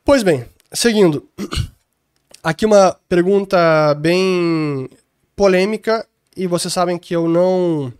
Pois 0.04 0.22
bem, 0.22 0.46
seguindo. 0.72 1.28
Aqui 2.42 2.66
uma 2.66 2.96
pergunta 3.08 3.94
bem 3.94 4.88
polêmica, 5.34 6.06
e 6.36 6.46
vocês 6.46 6.72
sabem 6.72 6.98
que 6.98 7.14
eu 7.14 7.26
não 7.26 7.92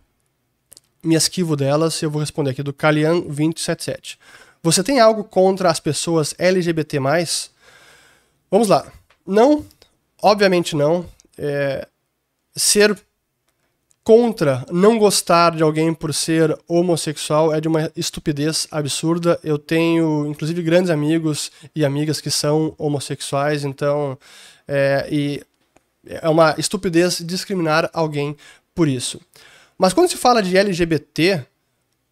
me 1.03 1.15
esquivo 1.15 1.55
delas, 1.55 2.01
eu 2.01 2.11
vou 2.11 2.19
responder 2.19 2.51
aqui 2.51 2.61
do 2.61 2.73
Kalian277. 2.73 4.17
Você 4.61 4.83
tem 4.83 4.99
algo 4.99 5.23
contra 5.23 5.69
as 5.69 5.79
pessoas 5.79 6.35
LGBT+. 6.37 6.99
Vamos 8.51 8.67
lá. 8.67 8.91
Não, 9.25 9.65
obviamente 10.21 10.75
não 10.75 11.05
é, 11.37 11.87
ser 12.55 12.97
contra 14.03 14.63
não 14.71 14.99
gostar 14.99 15.55
de 15.55 15.63
alguém 15.63 15.91
por 15.91 16.13
ser 16.13 16.55
homossexual 16.67 17.51
é 17.51 17.59
de 17.59 17.67
uma 17.67 17.91
estupidez 17.95 18.67
absurda. 18.69 19.39
Eu 19.43 19.57
tenho, 19.57 20.27
inclusive, 20.27 20.61
grandes 20.61 20.91
amigos 20.91 21.51
e 21.75 21.83
amigas 21.83 22.21
que 22.21 22.29
são 22.29 22.75
homossexuais, 22.77 23.65
então 23.65 24.17
é, 24.67 25.07
e 25.11 25.43
é 26.05 26.29
uma 26.29 26.53
estupidez 26.57 27.17
discriminar 27.25 27.89
alguém 27.93 28.37
por 28.75 28.87
isso. 28.87 29.19
Mas 29.77 29.91
quando 29.91 30.09
se 30.09 30.17
fala 30.17 30.41
de 30.41 30.55
LGBT, 30.55 31.43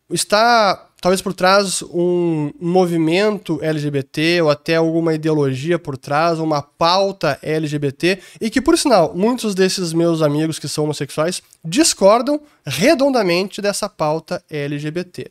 está 0.09 0.89
talvez 1.03 1.21
por 1.21 1.33
trás 1.33 1.81
um 1.81 2.53
movimento 2.61 3.59
LGBT 3.61 4.41
ou 4.43 4.49
até 4.49 4.77
alguma 4.77 5.13
ideologia 5.13 5.77
por 5.77 5.97
trás, 5.97 6.39
uma 6.39 6.61
pauta 6.61 7.37
LGBT, 7.43 8.21
e 8.39 8.49
que, 8.49 8.61
por 8.61 8.77
sinal, 8.77 9.13
muitos 9.13 9.53
desses 9.53 9.91
meus 9.91 10.21
amigos 10.21 10.59
que 10.59 10.67
são 10.69 10.85
homossexuais 10.85 11.41
discordam 11.61 12.39
redondamente 12.65 13.61
dessa 13.61 13.89
pauta 13.89 14.41
LGBT. 14.49 15.29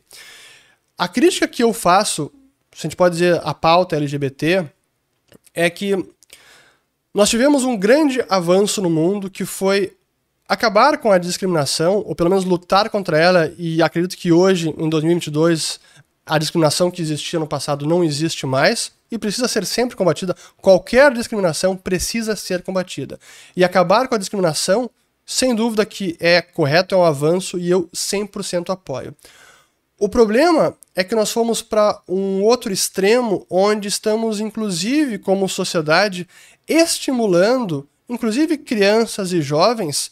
A 0.95 1.07
crítica 1.07 1.47
que 1.47 1.63
eu 1.63 1.73
faço, 1.73 2.31
se 2.71 2.85
a 2.85 2.87
gente 2.87 2.95
pode 2.95 3.15
dizer 3.15 3.41
a 3.43 3.55
pauta 3.55 3.95
LGBT, 3.95 4.69
é 5.55 5.71
que 5.71 6.05
nós 7.11 7.31
tivemos 7.31 7.63
um 7.63 7.75
grande 7.75 8.23
avanço 8.29 8.79
no 8.79 8.91
mundo 8.91 9.27
que 9.27 9.43
foi 9.43 9.97
acabar 10.47 10.97
com 10.97 11.11
a 11.11 11.17
discriminação, 11.17 12.03
ou 12.05 12.15
pelo 12.15 12.29
menos 12.29 12.45
lutar 12.45 12.89
contra 12.89 13.17
ela, 13.17 13.53
e 13.57 13.81
acredito 13.81 14.17
que 14.17 14.31
hoje, 14.31 14.73
em 14.77 14.89
2022, 14.89 15.79
a 16.25 16.37
discriminação 16.37 16.89
que 16.89 17.01
existia 17.01 17.39
no 17.39 17.47
passado 17.47 17.85
não 17.85 18.03
existe 18.03 18.45
mais 18.45 18.91
e 19.11 19.17
precisa 19.17 19.47
ser 19.47 19.65
sempre 19.65 19.95
combatida. 19.95 20.35
Qualquer 20.57 21.13
discriminação 21.13 21.75
precisa 21.75 22.35
ser 22.35 22.63
combatida. 22.63 23.19
E 23.55 23.63
acabar 23.63 24.07
com 24.07 24.15
a 24.15 24.17
discriminação, 24.17 24.89
sem 25.25 25.53
dúvida 25.53 25.85
que 25.85 26.15
é 26.19 26.41
correto, 26.41 26.95
é 26.95 26.97
um 26.97 27.03
avanço 27.03 27.57
e 27.57 27.69
eu 27.69 27.89
100% 27.93 28.69
apoio. 28.69 29.15
O 29.99 30.09
problema 30.09 30.75
é 30.95 31.03
que 31.03 31.15
nós 31.15 31.31
fomos 31.31 31.61
para 31.61 32.01
um 32.07 32.41
outro 32.43 32.73
extremo 32.73 33.45
onde 33.49 33.87
estamos, 33.87 34.39
inclusive, 34.39 35.17
como 35.17 35.47
sociedade, 35.47 36.27
estimulando, 36.67 37.87
inclusive 38.09 38.57
crianças 38.57 39.31
e 39.31 39.41
jovens, 39.41 40.11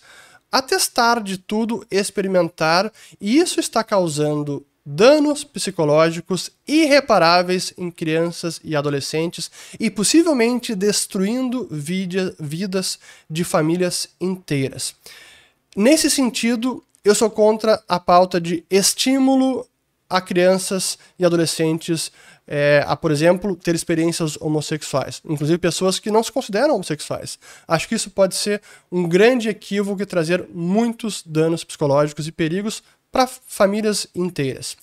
a 0.52 0.62
testar 0.62 1.22
de 1.22 1.38
tudo, 1.38 1.86
experimentar, 1.90 2.92
e 3.20 3.38
isso 3.38 3.60
está 3.60 3.84
causando 3.84 4.66
danos 4.86 5.44
psicológicos 5.44 6.52
irreparáveis 6.68 7.74
em 7.78 7.92
crianças 7.92 8.60
e 8.64 8.76
adolescentes 8.76 9.50
e 9.80 9.90
possivelmente 9.90 10.76
destruindo 10.76 11.68
vidas 11.70 13.00
de 13.30 13.44
famílias 13.44 14.10
inteiras. 14.20 14.96
Nesse 15.76 16.10
sentido, 16.10 16.84
eu 17.04 17.16
sou 17.16 17.30
contra 17.30 17.82
a 17.88 18.00
pauta 18.00 18.42
de 18.42 18.64
estímulo 18.70 19.66
a 20.12 20.22
crianças 20.22 20.98
e 21.18 21.26
adolescentes 21.26 22.12
é, 22.48 22.84
a, 22.86 22.96
por 22.96 23.12
exemplo, 23.12 23.56
ter 23.56 23.74
experiências 23.74 24.38
homossexuais, 24.42 25.22
inclusive 25.26 25.58
pessoas 25.58 26.00
que 26.00 26.12
não 26.12 26.22
se 26.22 26.32
consideram 26.32 26.76
homossexuais. 26.76 27.40
Acho 27.68 27.88
que 27.88 27.96
isso 27.96 28.10
pode 28.10 28.36
ser 28.36 28.62
um 28.92 29.08
grande 29.08 29.48
equívoco 29.48 30.02
e 30.02 30.06
trazer 30.06 30.46
muitos 30.54 31.24
danos 31.26 31.64
psicológicos 31.64 32.28
e 32.28 32.32
perigos 32.32 32.84
para 33.12 33.26
famílias 33.28 34.06
inteiras. 34.14 34.76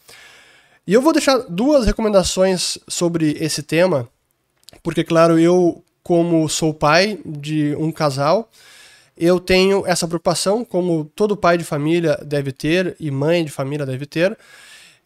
E 0.87 0.95
eu 0.95 1.03
vou 1.03 1.13
deixar 1.13 1.39
duas 1.49 1.85
recomendações 1.85 2.79
sobre 2.89 3.37
esse 3.39 3.63
tema, 3.63 4.09
porque, 4.83 5.05
claro, 5.05 5.39
eu, 5.39 5.85
como 6.03 6.49
sou 6.49 6.73
pai 6.73 7.19
de 7.27 7.77
um 7.77 7.93
casal, 7.93 8.51
eu 9.15 9.41
tenho 9.41 9.85
essa 9.87 10.07
preocupação, 10.07 10.65
como 10.65 11.05
todo 11.15 11.37
pai 11.37 11.59
de 11.59 11.65
família 11.65 12.17
deve 12.25 12.53
ter 12.53 12.97
e 12.99 13.11
mãe 13.11 13.45
de 13.45 13.51
família 13.51 13.85
deve 13.85 14.07
ter. 14.07 14.39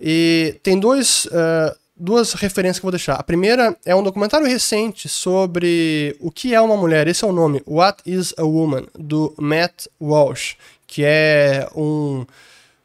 E 0.04 0.58
tem 0.64 0.80
dois, 0.80 1.26
uh, 1.26 1.72
duas 1.96 2.32
referências 2.32 2.80
que 2.80 2.84
eu 2.84 2.88
vou 2.88 2.92
deixar. 2.92 3.14
A 3.14 3.22
primeira 3.22 3.76
é 3.86 3.94
um 3.94 4.02
documentário 4.02 4.46
recente 4.46 5.08
sobre 5.08 6.16
o 6.18 6.28
que 6.28 6.52
é 6.52 6.60
uma 6.60 6.76
mulher. 6.76 7.06
Esse 7.06 7.24
é 7.24 7.28
o 7.28 7.32
nome, 7.32 7.62
What 7.64 8.02
is 8.04 8.34
a 8.36 8.42
Woman, 8.42 8.86
do 8.98 9.32
Matt 9.38 9.86
Walsh, 10.00 10.56
que 10.88 11.04
é 11.04 11.68
um 11.76 12.26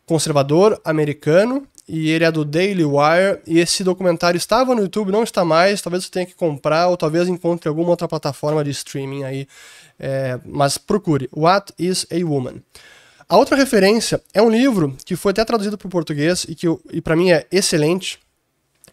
conservador 0.05 0.79
americano 0.85 1.67
e 1.87 2.11
ele 2.11 2.23
é 2.23 2.31
do 2.31 2.45
Daily 2.45 2.83
Wire. 2.83 3.39
E 3.47 3.59
esse 3.59 3.83
documentário 3.83 4.37
estava 4.37 4.75
no 4.75 4.81
YouTube, 4.81 5.11
não 5.11 5.23
está 5.23 5.43
mais. 5.43 5.81
Talvez 5.81 6.03
você 6.03 6.11
tenha 6.11 6.25
que 6.25 6.35
comprar 6.35 6.87
ou 6.87 6.97
talvez 6.97 7.27
encontre 7.27 7.67
alguma 7.67 7.89
outra 7.89 8.07
plataforma 8.07 8.63
de 8.63 8.71
streaming 8.71 9.23
aí. 9.23 9.47
É, 9.99 10.39
mas 10.45 10.77
procure 10.77 11.27
What 11.35 11.73
is 11.79 12.05
a 12.11 12.23
Woman. 12.23 12.61
A 13.29 13.35
outra 13.35 13.57
referência 13.57 14.23
é 14.33 14.41
um 14.41 14.49
livro 14.49 14.95
que 15.03 15.17
foi 15.17 15.31
até 15.31 15.43
traduzido 15.43 15.77
para 15.77 15.87
o 15.87 15.91
português 15.91 16.45
e 16.47 16.55
que 16.55 16.65
e 16.91 17.01
para 17.01 17.15
mim 17.15 17.29
é 17.29 17.45
excelente, 17.51 18.19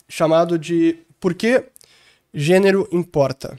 chamado 0.09 0.59
de 0.59 0.99
Por 1.20 1.35
que 1.35 1.62
Gênero 2.32 2.89
Importa, 2.91 3.57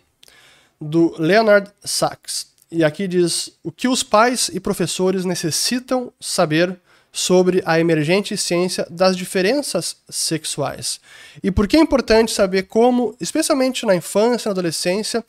do 0.80 1.16
Leonard 1.18 1.72
Sachs. 1.82 2.48
E 2.70 2.84
aqui 2.84 3.08
diz 3.08 3.52
o 3.64 3.72
que 3.72 3.88
os 3.88 4.04
pais 4.04 4.50
e 4.52 4.60
professores 4.60 5.24
necessitam 5.24 6.12
saber 6.20 6.78
sobre 7.10 7.64
a 7.66 7.80
emergente 7.80 8.36
ciência 8.36 8.86
das 8.90 9.16
diferenças 9.16 9.96
sexuais. 10.10 11.00
E 11.42 11.52
por 11.52 11.70
que 11.70 11.78
é 11.78 11.80
importante 11.80 12.34
saber 12.34 12.64
como, 12.64 13.16
especialmente 13.22 13.86
na 13.86 13.96
infância 13.96 14.50
e 14.50 14.50
na 14.50 14.52
adolescência, 14.52 15.24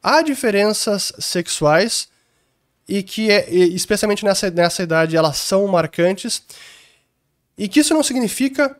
há 0.00 0.22
diferenças 0.22 1.12
sexuais 1.18 2.11
e 2.88 3.02
que, 3.02 3.30
é, 3.30 3.48
especialmente 3.50 4.24
nessa, 4.24 4.50
nessa 4.50 4.82
idade, 4.82 5.16
elas 5.16 5.36
são 5.36 5.66
marcantes 5.66 6.42
e 7.56 7.68
que 7.68 7.80
isso 7.80 7.94
não 7.94 8.02
significa 8.02 8.76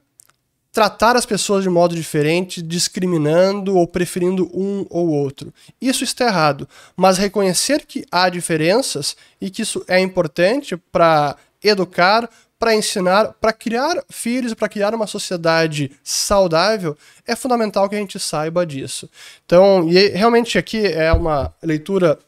tratar 0.72 1.16
as 1.16 1.26
pessoas 1.26 1.62
de 1.62 1.68
modo 1.68 1.94
diferente, 1.94 2.62
discriminando 2.62 3.76
ou 3.76 3.86
preferindo 3.86 4.50
um 4.54 4.86
ou 4.88 5.10
outro. 5.10 5.52
Isso 5.78 6.02
está 6.02 6.26
errado, 6.26 6.66
mas 6.96 7.18
reconhecer 7.18 7.84
que 7.84 8.06
há 8.10 8.30
diferenças 8.30 9.14
e 9.38 9.50
que 9.50 9.60
isso 9.60 9.84
é 9.86 10.00
importante 10.00 10.74
para 10.76 11.36
educar, 11.62 12.28
para 12.58 12.74
ensinar, 12.74 13.34
para 13.34 13.52
criar 13.52 14.02
filhos, 14.08 14.54
para 14.54 14.68
criar 14.68 14.94
uma 14.94 15.06
sociedade 15.06 15.90
saudável, 16.02 16.96
é 17.26 17.36
fundamental 17.36 17.86
que 17.88 17.96
a 17.96 17.98
gente 17.98 18.18
saiba 18.18 18.64
disso. 18.64 19.10
Então, 19.44 19.86
e 19.90 20.08
realmente 20.08 20.56
aqui 20.56 20.86
é 20.86 21.12
uma 21.12 21.54
leitura 21.62 22.18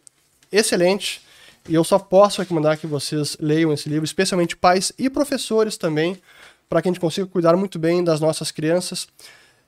excelente. 0.53 1.24
E 1.69 1.75
eu 1.75 1.83
só 1.83 1.99
posso 1.99 2.43
recomendar 2.43 2.77
que 2.77 2.87
vocês 2.87 3.37
leiam 3.41 3.73
esse 3.73 3.89
livro, 3.89 4.05
especialmente 4.05 4.57
pais 4.57 4.93
e 4.99 5.09
professores 5.09 5.77
também, 5.79 6.21
para 6.69 6.83
que 6.83 6.89
a 6.89 6.91
gente 6.91 7.01
consiga 7.01 7.27
cuidar 7.27 7.57
muito 7.57 7.79
bem 7.79 8.05
das 8.05 8.21
nossas 8.21 8.51
crianças, 8.51 9.07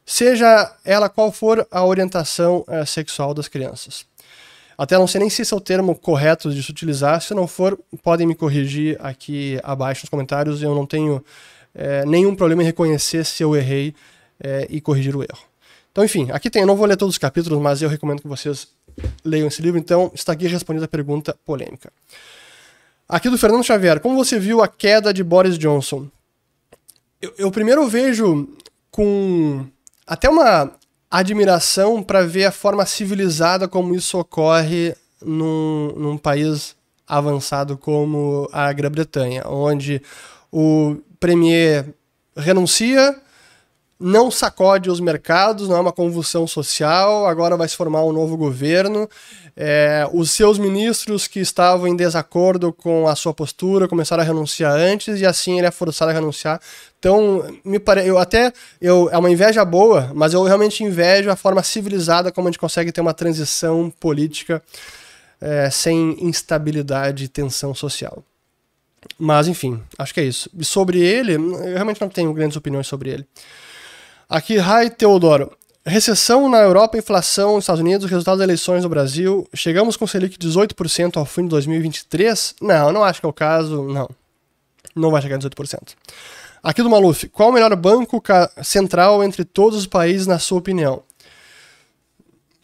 seja 0.05 0.75
ela 0.85 1.09
qual 1.09 1.33
for 1.33 1.67
a 1.71 1.85
orientação 1.85 2.65
é, 2.69 2.85
sexual 2.85 3.33
das 3.33 3.49
crianças. 3.49 4.05
Até 4.79 4.99
não 4.99 5.07
sei 5.07 5.21
nem 5.21 5.31
se 5.31 5.41
esse 5.41 5.55
é 5.55 5.57
o 5.57 5.61
termo 5.61 5.95
correto 5.95 6.51
de 6.51 6.63
se 6.63 6.71
utilizar. 6.71 7.21
Se 7.23 7.33
não 7.33 7.47
for, 7.47 7.79
podem 8.03 8.27
me 8.27 8.35
corrigir 8.35 8.99
aqui 9.01 9.59
abaixo 9.63 10.03
nos 10.03 10.11
comentários. 10.11 10.63
Eu 10.63 10.75
não 10.75 10.85
tenho 10.85 11.25
é, 11.75 12.05
nenhum 12.05 12.35
problema 12.35 12.63
em 12.63 12.67
reconhecer 12.67 13.25
se 13.25 13.43
eu 13.43 13.57
errei 13.57 13.95
é, 14.39 14.67
e 14.69 14.81
corrigir 14.81 15.17
o 15.17 15.23
erro. 15.23 15.43
Então, 15.91 16.05
enfim, 16.05 16.29
aqui 16.31 16.51
tem. 16.51 16.61
Eu 16.61 16.67
não 16.67 16.77
vou 16.77 16.87
ler 16.87 16.97
todos 16.97 17.15
os 17.15 17.19
capítulos, 17.19 17.59
mas 17.59 17.81
eu 17.81 17.89
recomendo 17.89 18.21
que 18.21 18.29
vocês 18.29 18.69
leiam 19.25 19.49
esse 19.49 19.63
livro. 19.63 19.79
Então, 19.79 20.11
está 20.15 20.33
aqui 20.33 20.47
respondida 20.47 20.87
a 20.87 20.89
pergunta 20.89 21.37
polêmica. 21.45 21.93
Aqui 23.09 23.31
do 23.31 23.39
Fernando 23.39 23.65
Xavier. 23.65 24.01
Como 24.01 24.17
você 24.17 24.39
viu 24.39 24.63
a 24.63 24.69
queda 24.69 25.13
de 25.13 25.23
Boris 25.23 25.59
Johnson? 25.59 26.09
Eu, 27.21 27.33
eu 27.39 27.51
primeiro 27.51 27.87
vejo 27.89 28.49
com 28.91 29.65
até 30.07 30.29
uma 30.29 30.73
admiração 31.11 32.03
para 32.03 32.27
ver 32.27 32.45
a 32.47 32.53
forma 32.53 32.85
civilizada 32.85 33.69
como 33.69 33.95
isso 33.95 34.19
ocorre 34.19 34.95
num, 35.23 35.93
num 35.97 36.19
país 36.19 36.75
avançado 37.07 37.79
como 37.79 38.49
a 38.53 38.73
Grã-Bretanha, 38.73 39.45
onde 39.47 40.03
o 40.51 40.97
premier 41.21 41.87
renuncia, 42.37 43.19
não 43.99 44.31
sacode 44.31 44.91
os 44.91 45.01
mercados, 45.01 45.69
não 45.69 45.77
é 45.77 45.81
uma 45.81 45.93
convulsão 45.93 46.47
social, 46.47 47.27
agora 47.27 47.57
vai 47.57 47.67
se 47.67 47.77
formar 47.77 48.05
um 48.05 48.13
novo 48.13 48.37
governo. 48.37 49.09
É, 49.57 50.07
os 50.13 50.33
seus 50.33 50.59
ministros 50.59 51.27
que 51.27 51.41
estavam 51.41 51.89
em 51.89 51.97
desacordo 51.97 52.75
com 52.75 53.09
a 53.09 53.17
sua 53.17 53.33
postura 53.33 53.89
começaram 53.89 54.23
a 54.23 54.27
renunciar 54.27 54.73
antes 54.73 55.19
e 55.19 55.25
assim 55.25 55.57
ele 55.57 55.67
é 55.67 55.71
forçado 55.71 56.11
a 56.11 56.15
renunciar. 56.15 56.61
Então, 56.99 57.43
me 57.65 57.79
pare... 57.79 58.07
eu 58.07 58.19
até 58.19 58.53
eu 58.81 59.09
é 59.11 59.17
uma 59.17 59.31
inveja 59.31 59.65
boa, 59.65 60.13
mas 60.15 60.35
eu 60.35 60.43
realmente 60.43 60.85
invejo 60.85 61.31
a 61.31 61.37
forma 61.37 61.63
civilizada 61.63 62.31
como 62.31 62.49
a 62.49 62.51
gente 62.51 62.61
consegue 62.61 62.93
ter 62.93 63.01
uma 63.01 63.15
transição 63.15 63.91
política 63.99 64.63
é, 65.41 65.71
sem 65.71 66.23
instabilidade 66.23 67.25
e 67.25 67.29
tensão 67.29 67.75
social. 67.75 68.23
Mas 69.19 69.49
enfim, 69.49 69.83
acho 69.97 70.13
que 70.13 70.21
é 70.21 70.25
isso. 70.25 70.51
E 70.59 70.65
sobre 70.65 71.01
ele, 71.01 71.35
eu 71.35 71.75
realmente 71.75 72.01
não 72.01 72.11
tenho 72.11 72.33
grandes 72.35 72.59
opiniões 72.59 72.87
sobre 72.87 73.09
ele. 73.09 73.27
Aqui, 74.29 74.57
Rai 74.57 74.91
Teodoro. 74.91 75.57
Recessão 75.85 76.49
na 76.49 76.59
Europa, 76.59 76.99
inflação 76.99 77.55
nos 77.55 77.63
Estados 77.63 77.81
Unidos, 77.81 78.11
resultado 78.11 78.39
das 78.39 78.45
eleições 78.45 78.83
no 78.83 78.89
Brasil. 78.89 79.49
Chegamos 79.55 79.97
com 79.97 80.05
Selic 80.05 80.37
18% 80.37 81.17
ao 81.17 81.25
fim 81.25 81.45
de 81.45 81.51
2023? 81.51 82.57
Não, 82.61 82.93
não 82.93 83.05
acho 83.05 83.21
que 83.21 83.27
é 83.27 83.29
o 83.29 83.33
caso. 83.33 83.85
Não. 83.85 84.11
Não 84.97 85.13
vai 85.13 85.23
chegar 85.23 85.37
a 85.37 85.39
18%. 85.39 85.95
Aqui 86.61 86.83
do 86.83 86.91
Maluf. 86.91 87.29
Qual 87.29 87.51
o 87.51 87.53
melhor 87.53 87.75
banco 87.77 88.21
central 88.65 89.23
entre 89.23 89.45
todos 89.45 89.79
os 89.79 89.87
países, 89.87 90.27
na 90.27 90.41
sua 90.41 90.59
opinião? 90.59 91.05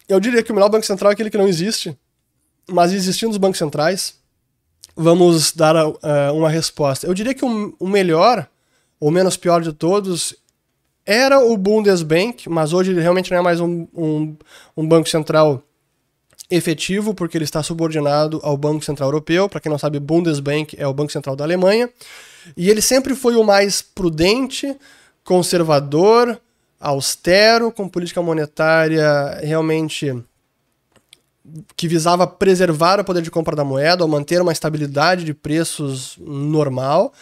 Eu 0.08 0.18
diria 0.18 0.42
que 0.42 0.50
o 0.50 0.54
melhor 0.54 0.68
banco 0.68 0.84
central 0.84 1.12
é 1.12 1.14
aquele 1.14 1.30
que 1.30 1.38
não 1.38 1.46
existe. 1.46 1.96
Mas 2.68 2.92
existindo 2.92 3.30
os 3.30 3.38
bancos 3.38 3.58
centrais, 3.58 4.16
vamos 4.96 5.52
dar 5.52 5.76
uh, 5.76 5.98
uma 6.34 6.50
resposta. 6.50 7.06
Eu 7.06 7.14
diria 7.14 7.34
que 7.34 7.44
o, 7.44 7.76
o 7.78 7.86
melhor, 7.86 8.48
ou 8.98 9.12
menos 9.12 9.36
pior 9.36 9.62
de 9.62 9.72
todos, 9.72 10.34
era 11.04 11.40
o 11.40 11.56
Bundesbank, 11.56 12.48
mas 12.48 12.72
hoje 12.72 12.92
ele 12.92 13.00
realmente 13.00 13.30
não 13.30 13.38
é 13.38 13.42
mais 13.42 13.60
um, 13.60 13.86
um, 13.94 14.36
um 14.76 14.86
banco 14.86 15.08
central 15.08 15.62
efetivo, 16.50 17.14
porque 17.14 17.36
ele 17.36 17.44
está 17.44 17.62
subordinado 17.62 18.40
ao 18.42 18.56
Banco 18.56 18.84
Central 18.84 19.08
Europeu. 19.08 19.48
Para 19.48 19.60
quem 19.60 19.70
não 19.70 19.78
sabe, 19.78 19.98
Bundesbank 19.98 20.76
é 20.78 20.86
o 20.86 20.92
Banco 20.92 21.10
Central 21.10 21.34
da 21.34 21.44
Alemanha. 21.44 21.88
E 22.56 22.68
ele 22.68 22.82
sempre 22.82 23.14
foi 23.14 23.36
o 23.36 23.44
mais 23.44 23.80
prudente, 23.80 24.76
conservador, 25.24 26.38
austero, 26.78 27.72
com 27.72 27.88
política 27.88 28.20
monetária 28.20 29.40
realmente 29.42 30.14
que 31.76 31.88
visava 31.88 32.26
preservar 32.26 33.00
o 33.00 33.04
poder 33.04 33.22
de 33.22 33.30
compra 33.30 33.56
da 33.56 33.64
moeda, 33.64 34.04
ou 34.04 34.08
manter 34.08 34.40
uma 34.40 34.52
estabilidade 34.52 35.24
de 35.24 35.34
preços 35.34 36.16
normal. 36.20 37.12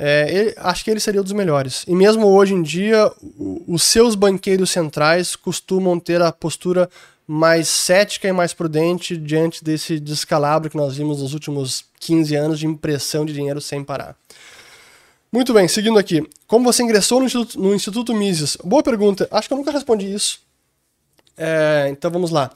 É, 0.00 0.32
ele, 0.32 0.54
acho 0.58 0.84
que 0.84 0.90
ele 0.92 1.00
seria 1.00 1.20
um 1.20 1.24
dos 1.24 1.32
melhores. 1.32 1.84
E 1.88 1.94
mesmo 1.94 2.28
hoje 2.28 2.54
em 2.54 2.62
dia, 2.62 3.10
os 3.66 3.82
seus 3.82 4.14
banqueiros 4.14 4.70
centrais 4.70 5.34
costumam 5.34 5.98
ter 5.98 6.22
a 6.22 6.30
postura 6.30 6.88
mais 7.26 7.68
cética 7.68 8.28
e 8.28 8.32
mais 8.32 8.54
prudente 8.54 9.16
diante 9.16 9.62
desse 9.62 9.98
descalabro 9.98 10.70
que 10.70 10.76
nós 10.76 10.96
vimos 10.96 11.20
nos 11.20 11.34
últimos 11.34 11.84
15 11.98 12.34
anos 12.36 12.58
de 12.60 12.66
impressão 12.66 13.26
de 13.26 13.32
dinheiro 13.32 13.60
sem 13.60 13.82
parar. 13.82 14.16
Muito 15.30 15.52
bem, 15.52 15.66
seguindo 15.66 15.98
aqui. 15.98 16.26
Como 16.46 16.64
você 16.64 16.82
ingressou 16.82 17.20
no 17.20 17.26
Instituto, 17.26 17.60
no 17.60 17.74
Instituto 17.74 18.14
Mises? 18.14 18.56
Boa 18.64 18.82
pergunta. 18.82 19.28
Acho 19.30 19.48
que 19.48 19.52
eu 19.52 19.58
nunca 19.58 19.72
respondi 19.72 20.10
isso. 20.10 20.40
É, 21.36 21.88
então 21.90 22.10
vamos 22.10 22.30
lá. 22.30 22.50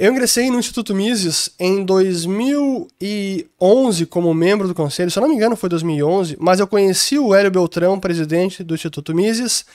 Eu 0.00 0.12
ingressei 0.12 0.50
no 0.50 0.58
Instituto 0.58 0.94
Mises 0.94 1.50
em 1.58 1.84
2011 1.84 4.06
como 4.06 4.32
membro 4.32 4.66
do 4.66 4.74
conselho, 4.74 5.10
se 5.10 5.18
eu 5.18 5.20
não 5.20 5.28
me 5.28 5.34
engano 5.34 5.54
foi 5.54 5.68
2011, 5.68 6.38
mas 6.40 6.58
eu 6.58 6.66
conheci 6.66 7.18
o 7.18 7.34
Hélio 7.34 7.50
Beltrão, 7.50 8.00
presidente 8.00 8.64
do 8.64 8.74
Instituto 8.74 9.14
Mises, 9.14 9.66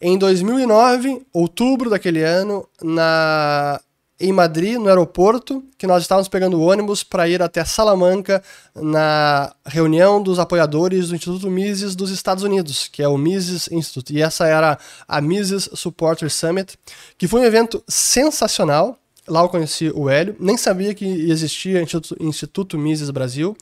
em 0.00 0.18
2009, 0.18 1.24
outubro 1.32 1.88
daquele 1.88 2.24
ano, 2.24 2.68
na 2.82 3.80
em 4.18 4.32
Madrid, 4.32 4.78
no 4.78 4.88
aeroporto, 4.88 5.62
que 5.78 5.86
nós 5.86 6.02
estávamos 6.02 6.26
pegando 6.26 6.60
ônibus 6.60 7.04
para 7.04 7.28
ir 7.28 7.40
até 7.40 7.64
Salamanca 7.64 8.42
na 8.74 9.54
reunião 9.64 10.20
dos 10.20 10.40
apoiadores 10.40 11.10
do 11.10 11.14
Instituto 11.14 11.48
Mises 11.48 11.94
dos 11.94 12.10
Estados 12.10 12.42
Unidos, 12.42 12.88
que 12.88 13.00
é 13.00 13.06
o 13.06 13.16
Mises 13.16 13.70
Institute. 13.70 14.12
E 14.12 14.20
essa 14.20 14.44
era 14.44 14.76
a 15.06 15.20
Mises 15.20 15.70
Supporter 15.74 16.28
Summit, 16.28 16.76
que 17.16 17.28
foi 17.28 17.42
um 17.42 17.44
evento 17.44 17.80
sensacional. 17.86 18.98
Lá 19.28 19.40
eu 19.42 19.48
conheci 19.48 19.90
o 19.94 20.08
Hélio, 20.08 20.36
nem 20.38 20.56
sabia 20.56 20.94
que 20.94 21.04
existia 21.04 21.82
Instituto, 21.82 22.16
Instituto 22.22 22.78
Mises 22.78 23.10
Brasil. 23.10 23.56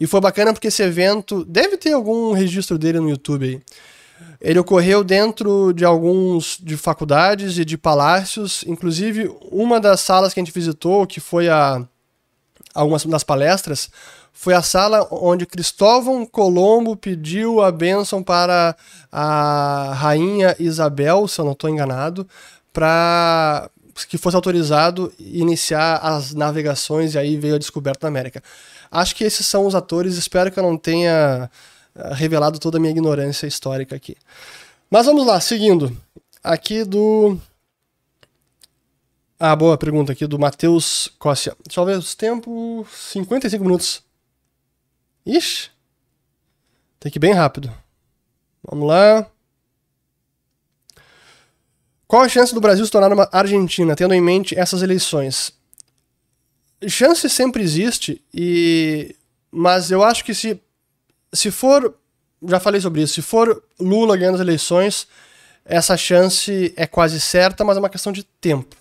E 0.00 0.06
foi 0.06 0.20
bacana 0.20 0.52
porque 0.52 0.68
esse 0.68 0.82
evento 0.82 1.44
deve 1.44 1.76
ter 1.76 1.92
algum 1.92 2.32
registro 2.32 2.76
dele 2.76 3.00
no 3.00 3.08
YouTube 3.08 3.46
aí. 3.46 3.62
Ele 4.40 4.58
ocorreu 4.58 5.04
dentro 5.04 5.72
de 5.72 5.84
alguns 5.84 6.58
de 6.62 6.76
faculdades 6.76 7.58
e 7.58 7.64
de 7.64 7.78
palácios, 7.78 8.64
inclusive 8.66 9.30
uma 9.50 9.80
das 9.80 10.00
salas 10.00 10.34
que 10.34 10.40
a 10.40 10.44
gente 10.44 10.54
visitou, 10.54 11.06
que 11.06 11.20
foi 11.20 11.48
a 11.48 11.86
algumas 12.74 13.04
das 13.06 13.24
palestras, 13.24 13.90
foi 14.32 14.52
a 14.52 14.60
sala 14.60 15.08
onde 15.10 15.46
Cristóvão 15.46 16.26
Colombo 16.26 16.94
pediu 16.94 17.62
a 17.62 17.72
bênção 17.72 18.22
para 18.22 18.76
a 19.10 19.94
rainha 19.94 20.54
Isabel, 20.58 21.26
se 21.26 21.40
eu 21.40 21.44
não 21.44 21.52
estou 21.52 21.70
enganado, 21.70 22.28
para 22.70 23.70
que 24.04 24.18
fosse 24.18 24.36
autorizado 24.36 25.12
iniciar 25.18 25.96
as 25.96 26.34
navegações 26.34 27.14
e 27.14 27.18
aí 27.18 27.36
veio 27.36 27.54
a 27.54 27.58
descoberta 27.58 28.00
da 28.02 28.08
América. 28.08 28.42
Acho 28.90 29.14
que 29.16 29.24
esses 29.24 29.46
são 29.46 29.66
os 29.66 29.74
atores, 29.74 30.16
espero 30.16 30.50
que 30.50 30.58
eu 30.58 30.62
não 30.62 30.76
tenha 30.76 31.50
eh, 31.94 32.14
revelado 32.14 32.58
toda 32.58 32.78
a 32.78 32.80
minha 32.80 32.90
ignorância 32.90 33.46
histórica 33.46 33.96
aqui. 33.96 34.16
Mas 34.90 35.06
vamos 35.06 35.26
lá, 35.26 35.40
seguindo. 35.40 35.96
Aqui 36.42 36.84
do. 36.84 37.38
Ah, 39.38 39.54
boa 39.56 39.76
pergunta 39.76 40.12
aqui 40.12 40.26
do 40.26 40.38
Matheus 40.38 41.12
Cossia. 41.18 41.56
Deixa 41.66 41.80
eu 41.80 41.84
ver 41.84 41.98
os 41.98 42.14
tempos. 42.14 42.86
55 43.12 43.64
minutos. 43.64 44.02
Ixi. 45.24 45.70
Tem 47.00 47.10
que 47.10 47.18
ir 47.18 47.20
bem 47.20 47.32
rápido. 47.32 47.72
Vamos 48.62 48.88
lá. 48.88 49.26
Qual 52.06 52.22
a 52.22 52.28
chance 52.28 52.54
do 52.54 52.60
Brasil 52.60 52.84
se 52.84 52.90
tornar 52.90 53.12
uma 53.12 53.28
Argentina, 53.32 53.96
tendo 53.96 54.14
em 54.14 54.20
mente 54.20 54.58
essas 54.58 54.82
eleições? 54.82 55.52
Chance 56.86 57.28
sempre 57.28 57.62
existe, 57.62 58.22
e 58.32 59.16
mas 59.50 59.90
eu 59.90 60.02
acho 60.04 60.24
que 60.24 60.34
se, 60.34 60.60
se 61.32 61.50
for. 61.50 61.94
Já 62.46 62.60
falei 62.60 62.80
sobre 62.80 63.00
isso. 63.00 63.14
Se 63.14 63.22
for 63.22 63.62
Lula 63.80 64.16
ganhando 64.16 64.34
as 64.34 64.40
eleições, 64.40 65.08
essa 65.64 65.96
chance 65.96 66.72
é 66.76 66.86
quase 66.86 67.18
certa, 67.18 67.64
mas 67.64 67.76
é 67.76 67.80
uma 67.80 67.88
questão 67.88 68.12
de 68.12 68.22
tempo. 68.22 68.76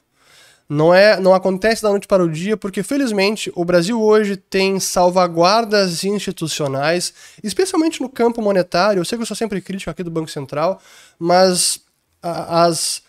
Não 0.67 0.93
é, 0.93 1.19
não 1.19 1.33
acontece 1.33 1.81
da 1.81 1.89
noite 1.89 2.07
para 2.07 2.23
o 2.23 2.29
dia, 2.29 2.57
porque 2.57 2.83
felizmente 2.83 3.51
o 3.55 3.63
Brasil 3.63 4.01
hoje 4.01 4.35
tem 4.35 4.79
salvaguardas 4.79 6.03
institucionais, 6.03 7.13
especialmente 7.43 8.01
no 8.01 8.09
campo 8.09 8.41
monetário. 8.41 8.99
Eu 8.99 9.05
sei 9.05 9.17
que 9.17 9.21
eu 9.21 9.27
sou 9.27 9.37
sempre 9.37 9.61
crítico 9.61 9.89
aqui 9.89 10.03
do 10.03 10.11
Banco 10.11 10.29
Central, 10.29 10.81
mas 11.19 11.79
as 12.21 13.04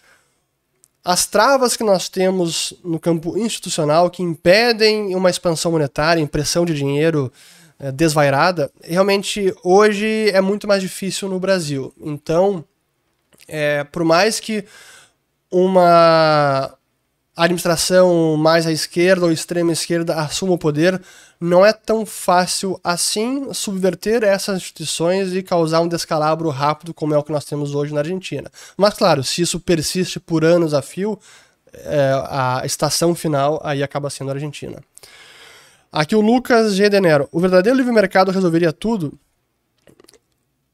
as 1.07 1.25
travas 1.25 1.77
que 1.77 1.85
nós 1.85 2.09
temos 2.09 2.75
no 2.83 2.99
campo 2.99 3.39
institucional 3.39 4.11
que 4.11 4.25
impedem 4.25 5.15
uma 5.15 5.31
expansão 5.31 5.71
monetária, 5.71 6.21
impressão 6.21 6.65
de 6.65 6.75
dinheiro 6.75 7.33
é, 7.79 7.93
desvairada, 7.93 8.73
realmente 8.83 9.55
hoje 9.63 10.29
é 10.31 10.41
muito 10.41 10.67
mais 10.67 10.83
difícil 10.83 11.29
no 11.29 11.39
Brasil. 11.39 11.95
Então, 12.01 12.65
é, 13.47 13.85
por 13.85 14.03
mais 14.03 14.41
que 14.41 14.65
uma 15.49 16.76
administração 17.37 18.37
mais 18.37 18.66
à 18.66 18.72
esquerda 18.72 19.26
ou 19.26 19.32
extrema 19.32 19.72
esquerda 19.72 20.14
assuma 20.14 20.55
o 20.55 20.59
poder, 20.59 21.01
não 21.39 21.64
é 21.64 21.72
tão 21.72 22.07
fácil 22.07 22.80
assim 22.82 23.53
subverter 23.53 24.24
essas 24.24 24.57
instituições 24.57 25.34
e 25.34 25.43
causar 25.43 25.80
um 25.80 25.89
descalabro 25.89 26.49
rápido 26.49 26.95
como 26.95 27.14
é 27.14 27.18
o 27.18 27.22
que 27.22 27.32
nós 27.32 27.45
temos 27.45 27.74
hoje 27.74 27.93
na 27.93 28.01
Argentina. 28.01 28.51
Mas 28.76 28.95
claro, 28.95 29.22
se 29.22 29.43
isso 29.43 29.61
persiste 29.61 30.18
por 30.18 30.45
anos 30.45 30.72
a 30.72 30.80
fio, 30.80 31.18
é, 31.72 32.11
a 32.28 32.62
estação 32.64 33.14
final 33.14 33.61
aí 33.62 33.82
acaba 33.82 34.09
sendo 34.09 34.30
a 34.30 34.34
Argentina. 34.34 34.82
Aqui 35.93 36.16
o 36.16 36.20
Lucas 36.20 36.74
G. 36.74 36.89
Denero. 36.89 37.28
O 37.30 37.39
verdadeiro 37.39 37.76
livre 37.76 37.93
mercado 37.93 38.30
resolveria 38.30 38.72
tudo? 38.72 39.18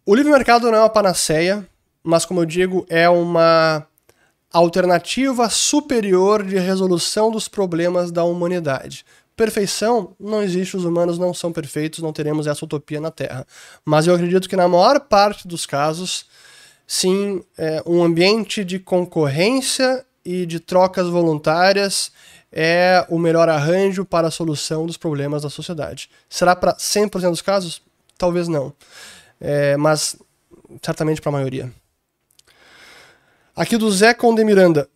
O 0.07 0.15
livre 0.15 0.33
mercado 0.33 0.71
não 0.71 0.79
é 0.79 0.81
uma 0.81 0.89
panaceia, 0.89 1.67
mas 2.03 2.25
como 2.25 2.41
eu 2.41 2.45
digo, 2.45 2.87
é 2.89 3.09
uma 3.09 3.87
alternativa 4.53 5.49
superior 5.49 6.45
de 6.45 6.59
resolução 6.59 7.31
dos 7.31 7.49
problemas 7.49 8.11
da 8.11 8.25
humanidade. 8.25 9.05
Perfeição 9.35 10.15
não 10.21 10.43
existe, 10.43 10.77
os 10.77 10.85
humanos 10.85 11.19
não 11.19 11.33
são 11.33 11.53
perfeitos, 11.53 12.01
não 12.01 12.13
teremos 12.13 12.47
essa 12.47 12.65
utopia 12.65 13.01
na 13.01 13.11
Terra. 13.11 13.47
Mas 13.85 14.07
eu 14.07 14.15
acredito 14.15 14.49
que 14.49 14.57
na 14.57 14.69
maior 14.69 15.01
parte 15.01 15.49
dos 15.49 15.65
casos, 15.65 16.27
sim, 16.87 17.43
é, 17.57 17.83
um 17.87 18.03
ambiente 18.03 18.63
de 18.63 18.79
concorrência 18.79 20.05
e 20.25 20.45
de 20.45 20.61
trocas 20.61 21.09
voluntárias 21.09 22.13
é 22.53 23.05
o 23.09 23.19
melhor 23.19 23.49
arranjo 23.49 24.05
para 24.05 24.29
a 24.29 24.31
solução 24.31 24.85
dos 24.85 24.99
problemas 24.99 25.43
da 25.43 25.49
sociedade. 25.49 26.11
Será 26.29 26.55
para 26.55 26.75
100% 26.75 27.31
dos 27.31 27.43
casos? 27.43 27.81
Talvez 28.19 28.47
não. 28.47 28.75
É, 29.41 29.77
mas 29.79 30.17
certamente 30.83 31.21
para 31.21 31.31
a 31.31 31.33
maioria. 31.33 31.73
Aqui 33.55 33.77
do 33.77 33.91
Zé 33.93 34.15
Conde 34.15 34.43
Miranda. 34.45 34.89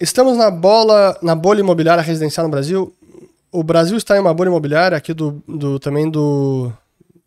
Estamos 0.00 0.36
na 0.36 0.48
bola, 0.48 1.18
na 1.20 1.34
bolha 1.34 1.58
imobiliária 1.58 2.00
residencial 2.00 2.46
no 2.46 2.50
Brasil. 2.50 2.94
O 3.50 3.64
Brasil 3.64 3.96
está 3.96 4.16
em 4.16 4.20
uma 4.20 4.32
bolha 4.32 4.46
imobiliária, 4.46 4.96
aqui 4.96 5.12
do, 5.12 5.42
do 5.46 5.76
também 5.80 6.08
do 6.08 6.72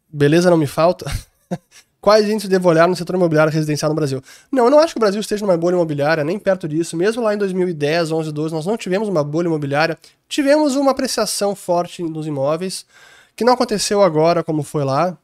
Beleza 0.09 0.49
Não 0.49 0.55
Me 0.55 0.65
Falta. 0.65 1.05
Quais 1.99 2.29
índices 2.29 2.49
devo 2.49 2.69
olhar 2.69 2.87
no 2.87 2.95
setor 2.95 3.17
imobiliário 3.17 3.51
residencial 3.51 3.89
no 3.89 3.95
Brasil? 3.95 4.21
Não, 4.49 4.63
eu 4.63 4.71
não 4.71 4.79
acho 4.79 4.93
que 4.93 4.99
o 4.99 5.01
Brasil 5.01 5.19
esteja 5.19 5.45
numa 5.45 5.57
bolha 5.57 5.75
imobiliária, 5.75 6.23
nem 6.23 6.39
perto 6.39 6.65
disso. 6.65 6.95
Mesmo 6.95 7.21
lá 7.21 7.33
em 7.33 7.37
2010, 7.37 8.13
11, 8.13 8.31
12, 8.31 8.55
nós 8.55 8.65
não 8.65 8.77
tivemos 8.77 9.09
uma 9.09 9.23
bolha 9.23 9.47
imobiliária. 9.47 9.97
Tivemos 10.29 10.77
uma 10.77 10.91
apreciação 10.91 11.55
forte 11.55 12.01
nos 12.03 12.25
imóveis, 12.25 12.85
que 13.35 13.43
não 13.43 13.51
aconteceu 13.51 14.01
agora 14.01 14.41
como 14.41 14.63
foi 14.63 14.85
lá. 14.85 15.17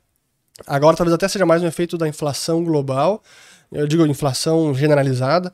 Agora 0.68 0.98
talvez 0.98 1.14
até 1.14 1.30
seja 1.30 1.46
mais 1.46 1.64
um 1.64 1.68
efeito 1.68 1.98
da 1.98 2.10
inflação 2.10 2.62
global 2.62 3.24
eu 3.72 3.88
digo 3.88 4.06
inflação 4.06 4.74
generalizada, 4.74 5.54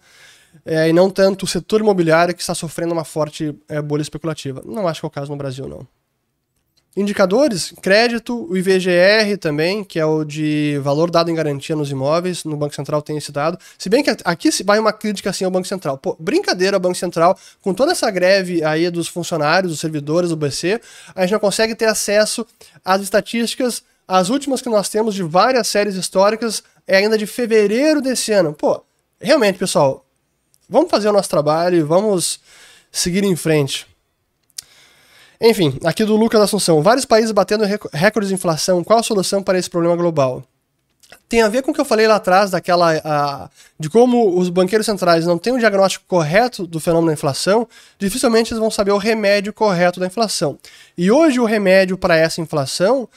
é, 0.66 0.90
e 0.90 0.94
não 0.94 1.10
tanto 1.10 1.44
o 1.44 1.48
setor 1.48 1.82
imobiliário 1.82 2.34
que 2.34 2.42
está 2.42 2.56
sofrendo 2.56 2.94
uma 2.94 3.04
forte 3.04 3.56
é, 3.68 3.82
bolha 3.82 4.02
especulativa. 4.02 4.62
Não 4.66 4.88
acho 4.88 5.02
que 5.02 5.06
é 5.06 5.08
o 5.08 5.12
caso 5.12 5.32
no 5.32 5.38
Brasil, 5.38 5.68
não. 5.68 5.86
Indicadores, 6.98 7.74
crédito, 7.82 8.50
o 8.50 8.56
IVGR 8.56 9.38
também, 9.38 9.84
que 9.84 10.00
é 10.00 10.06
o 10.06 10.24
de 10.24 10.80
valor 10.82 11.12
dado 11.12 11.30
em 11.30 11.36
garantia 11.36 11.76
nos 11.76 11.92
imóveis, 11.92 12.46
no 12.46 12.56
Banco 12.56 12.74
Central 12.74 13.02
tem 13.02 13.18
esse 13.18 13.34
dado. 13.34 13.60
Se 13.78 13.90
bem 13.90 14.02
que 14.02 14.16
aqui 14.24 14.50
vai 14.64 14.80
uma 14.80 14.94
crítica 14.94 15.30
assim 15.30 15.44
ao 15.44 15.52
Banco 15.52 15.68
Central. 15.68 15.98
Pô, 15.98 16.16
brincadeira, 16.18 16.80
Banco 16.80 16.96
Central, 16.96 17.38
com 17.62 17.74
toda 17.74 17.92
essa 17.92 18.10
greve 18.10 18.64
aí 18.64 18.90
dos 18.90 19.10
funcionários, 19.10 19.74
dos 19.74 19.82
servidores 19.82 20.30
do 20.30 20.38
BC, 20.38 20.80
a 21.14 21.22
gente 21.24 21.34
não 21.34 21.40
consegue 21.40 21.76
ter 21.76 21.86
acesso 21.86 22.48
às 22.84 23.02
estatísticas, 23.02 23.84
as 24.08 24.30
últimas 24.30 24.62
que 24.62 24.70
nós 24.70 24.88
temos 24.88 25.16
de 25.16 25.24
várias 25.24 25.68
séries 25.68 25.96
históricas 25.96 26.64
é 26.88 26.98
ainda 26.98 27.18
de 27.18 27.26
fevereiro 27.26 28.02
desse 28.02 28.32
ano. 28.32 28.54
Pô, 28.54 28.84
realmente, 29.20 29.58
pessoal, 29.58 30.06
vamos 30.70 30.90
fazer 30.90 31.10
o 31.10 31.14
nosso 31.14 31.30
trabalho 31.30 31.78
e 31.78 31.82
vamos 31.82 32.40
seguir 32.92 33.24
em 33.24 33.36
frente. 33.36 33.88
Enfim, 35.40 35.78
aqui 35.84 36.04
do 36.06 36.16
Lucas 36.16 36.42
Assunção. 36.42 36.82
Vários 36.82 37.06
países 37.06 37.32
batendo 37.32 37.66
recordes 37.94 38.30
de 38.30 38.36
inflação. 38.36 38.84
Qual 38.84 39.00
a 39.00 39.04
solução 39.04 39.44
para 39.44 39.58
esse 39.58 39.70
problema 39.70 39.96
global? 39.96 40.44
Tem 41.28 41.42
a 41.42 41.48
ver 41.48 41.62
com 41.62 41.72
o 41.72 41.74
que 41.74 41.82
eu 41.82 41.86
falei 41.86 42.08
lá 42.08 42.16
atrás, 42.16 42.52
daquela. 42.52 42.98
A, 43.04 43.50
de 43.80 43.90
como 43.90 44.40
os 44.40 44.50
banqueiros 44.50 44.86
centrais 44.86 45.26
não 45.26 45.38
têm 45.38 45.54
um 45.54 45.58
diagnóstico 45.58 46.06
correto 46.08 46.66
do 46.66 46.80
fenômeno 46.80 47.08
da 47.08 47.14
inflação, 47.14 47.68
dificilmente 48.00 48.54
eles 48.54 48.60
vão 48.60 48.72
saber 48.72 48.92
o 48.92 48.98
remédio 48.98 49.52
correto 49.52 50.00
da 50.00 50.08
inflação. 50.08 50.58
E 50.98 51.12
hoje 51.12 51.40
o 51.40 51.46
remédio 51.46 51.98
para 51.98 52.16
essa 52.16 52.42
inflação 52.42 53.08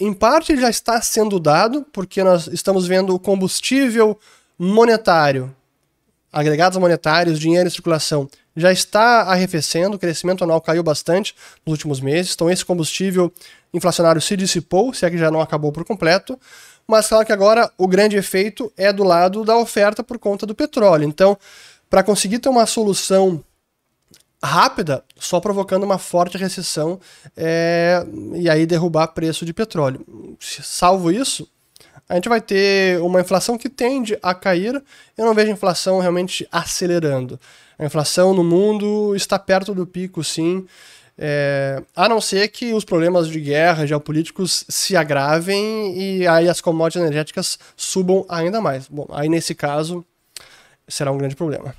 em 0.00 0.12
parte 0.12 0.56
já 0.56 0.70
está 0.70 1.00
sendo 1.02 1.38
dado, 1.38 1.84
porque 1.92 2.24
nós 2.24 2.46
estamos 2.46 2.86
vendo 2.86 3.14
o 3.14 3.18
combustível 3.18 4.18
monetário, 4.58 5.54
agregados 6.32 6.78
monetários, 6.78 7.38
dinheiro 7.38 7.68
em 7.68 7.70
circulação, 7.70 8.28
já 8.56 8.72
está 8.72 9.22
arrefecendo, 9.22 9.96
o 9.96 9.98
crescimento 9.98 10.44
anual 10.44 10.60
caiu 10.60 10.82
bastante 10.82 11.34
nos 11.66 11.72
últimos 11.72 12.00
meses, 12.00 12.32
então 12.34 12.48
esse 12.50 12.64
combustível 12.64 13.32
inflacionário 13.72 14.20
se 14.20 14.36
dissipou, 14.36 14.94
se 14.94 15.04
é 15.04 15.10
que 15.10 15.18
já 15.18 15.30
não 15.30 15.40
acabou 15.40 15.72
por 15.72 15.84
completo, 15.84 16.38
mas 16.86 17.08
claro 17.08 17.26
que 17.26 17.32
agora 17.32 17.70
o 17.76 17.88
grande 17.88 18.16
efeito 18.16 18.72
é 18.76 18.92
do 18.92 19.02
lado 19.02 19.44
da 19.44 19.56
oferta 19.56 20.02
por 20.04 20.18
conta 20.18 20.46
do 20.46 20.54
petróleo. 20.54 21.04
Então, 21.04 21.36
para 21.88 22.02
conseguir 22.02 22.38
ter 22.38 22.48
uma 22.48 22.66
solução 22.66 23.42
rápida, 24.44 25.02
só 25.16 25.40
provocando 25.40 25.84
uma 25.84 25.98
forte 25.98 26.38
recessão 26.38 27.00
é, 27.36 28.04
e 28.34 28.48
aí 28.48 28.66
derrubar 28.66 29.08
preço 29.08 29.44
de 29.44 29.52
petróleo. 29.52 30.04
Salvo 30.40 31.10
isso, 31.10 31.48
a 32.08 32.14
gente 32.14 32.28
vai 32.28 32.40
ter 32.40 33.00
uma 33.00 33.20
inflação 33.20 33.56
que 33.56 33.68
tende 33.68 34.18
a 34.22 34.34
cair. 34.34 34.82
Eu 35.16 35.24
não 35.24 35.34
vejo 35.34 35.48
a 35.48 35.54
inflação 35.54 35.98
realmente 36.00 36.46
acelerando. 36.52 37.40
A 37.78 37.84
inflação 37.84 38.34
no 38.34 38.44
mundo 38.44 39.16
está 39.16 39.38
perto 39.38 39.74
do 39.74 39.86
pico, 39.86 40.22
sim. 40.22 40.66
É, 41.16 41.82
a 41.94 42.08
não 42.08 42.20
ser 42.20 42.48
que 42.48 42.74
os 42.74 42.84
problemas 42.84 43.28
de 43.28 43.40
guerra 43.40 43.86
geopolíticos 43.86 44.64
se 44.68 44.96
agravem 44.96 45.96
e 45.96 46.26
aí 46.26 46.48
as 46.48 46.60
commodities 46.60 47.02
energéticas 47.02 47.58
subam 47.76 48.26
ainda 48.28 48.60
mais. 48.60 48.88
Bom, 48.88 49.06
aí 49.10 49.28
nesse 49.28 49.54
caso 49.54 50.04
será 50.88 51.10
um 51.10 51.18
grande 51.18 51.36
problema. 51.36 51.74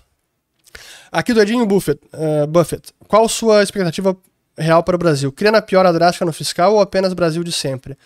Aqui 1.11 1.33
do 1.33 1.41
Edinho 1.41 1.65
Buffett, 1.65 1.99
uh, 2.13 2.47
Buffett, 2.47 2.93
qual 3.07 3.27
sua 3.29 3.63
expectativa 3.63 4.15
real 4.57 4.83
para 4.83 4.95
o 4.95 4.99
Brasil? 4.99 5.31
Criando 5.31 5.55
a 5.55 5.61
piora 5.61 5.91
drástica 5.93 6.25
no 6.25 6.33
fiscal 6.33 6.73
ou 6.73 6.81
apenas 6.81 7.13
Brasil 7.13 7.43
de 7.43 7.51
sempre? 7.51 7.97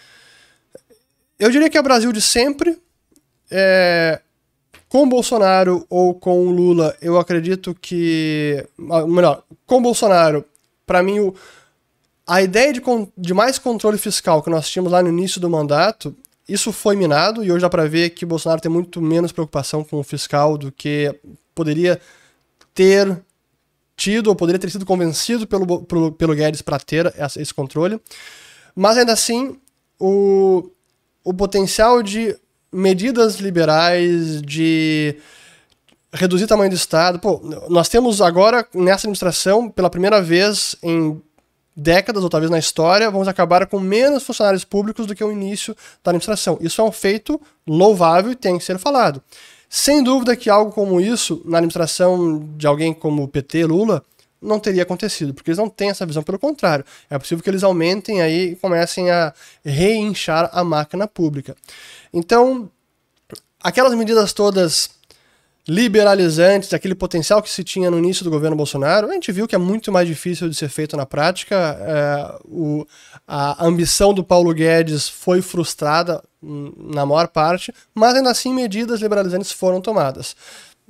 Eu 1.38 1.50
diria 1.50 1.70
que 1.70 1.78
é 1.78 1.82
Brasil 1.82 2.12
de 2.12 2.22
sempre. 2.22 2.78
É, 3.50 4.22
com 4.90 5.08
Bolsonaro 5.08 5.86
ou 5.90 6.14
com 6.14 6.50
Lula, 6.50 6.96
eu 7.02 7.18
acredito 7.18 7.76
que. 7.80 8.66
Melhor, 9.08 9.44
com 9.66 9.82
Bolsonaro, 9.82 10.44
para 10.86 11.02
mim, 11.02 11.20
o, 11.20 11.36
a 12.28 12.42
ideia 12.42 12.74
de, 12.74 12.82
de 13.18 13.34
mais 13.34 13.58
controle 13.58 13.98
fiscal 13.98 14.44
que 14.44 14.50
nós 14.50 14.70
tínhamos 14.70 14.92
lá 14.92 15.02
no 15.02 15.10
início 15.10 15.40
do 15.40 15.50
mandato, 15.50 16.16
isso 16.48 16.72
foi 16.72 16.96
minado 16.96 17.44
e 17.44 17.52
hoje 17.52 17.62
dá 17.62 17.70
para 17.70 17.88
ver 17.88 18.10
que 18.10 18.26
Bolsonaro 18.26 18.60
tem 18.60 18.72
muito 18.72 19.00
menos 19.00 19.32
preocupação 19.32 19.84
com 19.84 19.98
o 19.98 20.04
fiscal 20.04 20.58
do 20.58 20.72
que 20.72 21.16
poderia 21.54 22.02
ter 22.80 23.22
tido 23.98 24.28
ou 24.28 24.36
poderia 24.38 24.58
ter 24.58 24.70
sido 24.70 24.86
convencido 24.86 25.46
pelo, 25.46 25.84
pelo, 25.84 26.14
pelo 26.14 26.34
Guedes 26.34 26.62
para 26.62 26.80
ter 26.80 27.14
esse 27.38 27.54
controle. 27.54 28.00
Mas 28.74 28.98
ainda 28.98 29.12
assim, 29.12 29.60
o, 30.00 30.72
o 31.22 31.34
potencial 31.34 32.02
de 32.02 32.40
medidas 32.72 33.36
liberais, 33.36 34.42
de 34.42 35.18
reduzir 36.14 36.46
o 36.46 36.48
tamanho 36.48 36.70
do 36.70 36.76
Estado. 36.78 37.20
Pô, 37.20 37.42
nós 37.68 37.90
temos 37.90 38.22
agora, 38.22 38.66
nessa 38.74 39.08
administração, 39.08 39.70
pela 39.70 39.90
primeira 39.90 40.22
vez 40.22 40.78
em 40.82 41.22
décadas, 41.76 42.24
ou 42.24 42.30
talvez 42.30 42.50
na 42.50 42.60
história, 42.60 43.12
vamos 43.12 43.28
acabar 43.28 43.68
com 43.68 43.78
menos 43.78 44.24
funcionários 44.24 44.64
públicos 44.64 45.06
do 45.06 45.14
que 45.14 45.24
o 45.24 45.34
início 45.34 45.76
da 46.02 46.12
administração. 46.12 46.58
Isso 46.62 46.80
é 46.80 46.84
um 46.86 46.94
feito 46.94 47.42
louvável 47.68 48.32
e 48.32 48.36
tem 48.36 48.58
que 48.58 48.64
ser 48.64 48.78
falado. 48.78 49.22
Sem 49.70 50.04
dúvida 50.04 50.36
que 50.36 50.50
algo 50.50 50.72
como 50.72 51.00
isso, 51.00 51.42
na 51.46 51.60
administração 51.60 52.50
de 52.58 52.66
alguém 52.66 52.92
como 52.92 53.24
o 53.24 53.28
PT, 53.28 53.66
Lula, 53.66 54.04
não 54.42 54.60
teria 54.60 54.84
acontecido, 54.84 55.34
porque 55.34 55.52
eles 55.52 55.58
não 55.58 55.70
têm 55.70 55.90
essa 55.90 56.06
visão, 56.06 56.24
pelo 56.24 56.40
contrário. 56.40 56.84
É 57.10 57.20
possível 57.20 57.44
que 57.44 57.50
eles 57.50 57.64
aumentem 57.64 58.22
aí 58.22 58.52
e 58.52 58.56
comecem 58.56 59.12
a 59.12 59.34
reinchar 59.64 60.50
a 60.52 60.64
máquina 60.64 61.08
pública. 61.08 61.56
Então, 62.12 62.70
aquelas 63.62 63.94
medidas 63.94 64.34
todas 64.34 64.90
liberalizantes, 65.70 66.74
aquele 66.74 66.96
potencial 66.96 67.44
que 67.44 67.50
se 67.50 67.64
tinha 67.64 67.92
no 67.92 68.00
início 68.00 68.24
do 68.24 68.32
governo 68.32 68.58
Bolsonaro, 68.58 69.08
a 69.08 69.14
gente 69.14 69.32
viu 69.32 69.48
que 69.48 69.54
é 69.54 69.58
muito 69.60 69.92
mais 69.92 70.08
difícil 70.08 70.50
de 70.50 70.56
ser 70.56 70.68
feito 70.68 70.98
na 70.98 71.06
prática. 71.06 71.56
É, 71.56 72.40
o, 72.46 72.88
a 73.28 73.64
ambição 73.64 74.12
do 74.12 74.24
Paulo 74.24 74.52
Guedes 74.52 75.08
foi 75.08 75.44
frustrada 75.44 76.24
hum, 76.42 76.74
na 76.92 77.06
maior 77.06 77.28
parte, 77.28 77.72
mas 77.94 78.16
ainda 78.16 78.32
assim 78.32 78.52
medidas 78.52 79.00
liberalizantes 79.00 79.52
foram 79.52 79.80
tomadas. 79.80 80.36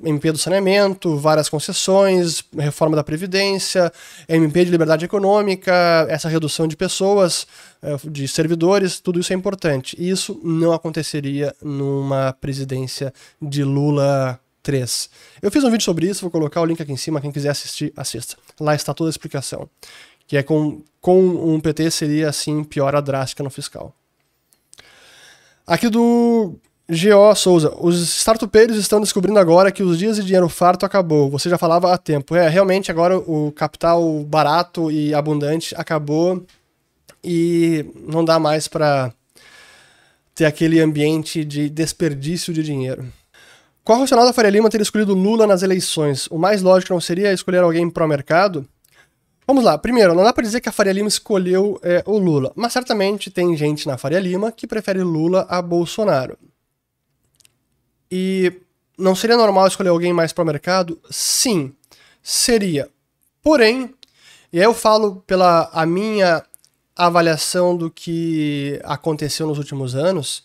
MP 0.02 0.32
do 0.32 0.38
saneamento, 0.38 1.18
várias 1.18 1.50
concessões, 1.50 2.42
reforma 2.58 2.96
da 2.96 3.04
Previdência, 3.04 3.92
MP 4.30 4.64
de 4.64 4.72
liberdade 4.72 5.04
econômica, 5.04 6.08
essa 6.08 6.30
redução 6.30 6.70
de 6.70 6.78
pessoas, 6.78 7.46
eh, 7.82 7.98
de 8.06 8.26
servidores, 8.30 9.02
tudo 9.02 9.20
isso 9.20 9.34
é 9.34 9.36
importante. 9.36 9.98
E 10.00 10.10
isso 10.10 10.40
não 10.42 10.72
aconteceria 10.72 11.54
numa 11.62 12.32
presidência 12.32 13.14
de 13.42 13.62
Lula 13.62 14.40
3. 14.62 15.10
Eu 15.42 15.52
fiz 15.52 15.64
um 15.64 15.72
vídeo 15.72 15.84
sobre 15.84 16.08
isso, 16.08 16.22
vou 16.22 16.32
colocar 16.32 16.62
o 16.62 16.66
link 16.66 16.82
aqui 16.82 16.92
em 16.92 16.98
cima, 16.98 17.22
quem 17.22 17.32
quiser 17.32 17.50
assistir, 17.50 17.94
assista. 17.96 18.38
Lá 18.60 18.76
está 18.76 18.94
toda 18.94 19.10
a 19.10 19.12
explicação. 19.12 19.70
Que 20.28 20.38
é 20.38 20.44
com, 20.44 20.84
com 21.02 21.20
um 21.20 21.60
PT 21.60 21.90
seria 21.92 22.30
assim 22.30 22.64
piora 22.64 23.02
drástica 23.02 23.44
no 23.44 23.50
fiscal. 23.50 23.96
Aqui 25.66 25.90
do 25.90 26.56
G.O. 26.90 27.36
Souza, 27.36 27.76
os 27.80 28.02
startupeiros 28.02 28.76
estão 28.76 29.00
descobrindo 29.00 29.38
agora 29.38 29.72
que 29.72 29.84
os 29.84 30.00
dias 30.00 30.16
de 30.16 30.24
dinheiro 30.24 30.50
farto 30.50 30.86
acabou. 30.86 31.30
Você 31.30 31.48
já 31.48 31.58
falava 31.58 31.94
há 31.94 31.98
tempo. 31.98 32.36
É, 32.36 32.50
realmente 32.50 32.90
agora 32.90 33.18
o 33.18 33.52
capital 33.52 34.24
barato 34.24 34.90
e 34.90 35.14
abundante 35.14 35.76
acabou 35.78 36.44
e 37.24 37.86
não 38.08 38.26
dá 38.26 38.40
mais 38.40 38.68
para 38.68 39.14
ter 40.34 40.46
aquele 40.46 40.80
ambiente 40.80 41.46
de 41.46 41.70
desperdício 41.70 42.52
de 42.52 42.64
dinheiro. 42.64 43.06
Qual 43.90 43.98
o 43.98 44.02
racional 44.02 44.24
da 44.24 44.32
Faria 44.32 44.52
Lima 44.52 44.70
ter 44.70 44.82
escolhido 44.82 45.16
Lula 45.16 45.48
nas 45.48 45.64
eleições? 45.64 46.28
O 46.28 46.38
mais 46.38 46.62
lógico 46.62 46.94
não 46.94 47.02
seria 47.02 47.34
escolher 47.34 47.64
alguém 47.64 47.90
pró-mercado? 47.90 48.70
Vamos 49.48 49.64
lá, 49.64 49.80
primeiro, 49.80 50.14
não 50.14 50.24
dá 50.24 50.32
para 50.32 50.44
dizer 50.44 50.62
que 50.62 50.70
a 50.70 50.72
Faria 50.72 50.94
Lima 50.94 51.08
escolheu 51.08 51.80
é, 51.82 52.04
o 52.06 52.20
Lula, 52.20 52.52
mas 52.56 52.72
certamente 52.72 53.32
tem 53.32 53.58
gente 53.58 53.88
na 53.88 53.98
Faria 53.98 54.20
Lima 54.20 54.52
que 54.52 54.68
prefere 54.68 55.02
Lula 55.02 55.48
a 55.50 55.60
Bolsonaro. 55.60 56.38
E 58.12 58.62
não 58.96 59.16
seria 59.16 59.36
normal 59.36 59.66
escolher 59.66 59.90
alguém 59.90 60.14
mais 60.14 60.32
para 60.32 60.44
o 60.44 60.46
mercado? 60.46 61.02
Sim, 61.10 61.74
seria. 62.22 62.88
Porém, 63.42 63.92
e 64.54 64.60
aí 64.60 64.66
eu 64.66 64.74
falo 64.76 65.24
pela 65.26 65.68
a 65.74 65.84
minha 65.84 66.46
avaliação 66.96 67.76
do 67.76 67.90
que 67.90 68.80
aconteceu 68.84 69.48
nos 69.48 69.58
últimos 69.58 69.96
anos, 69.96 70.44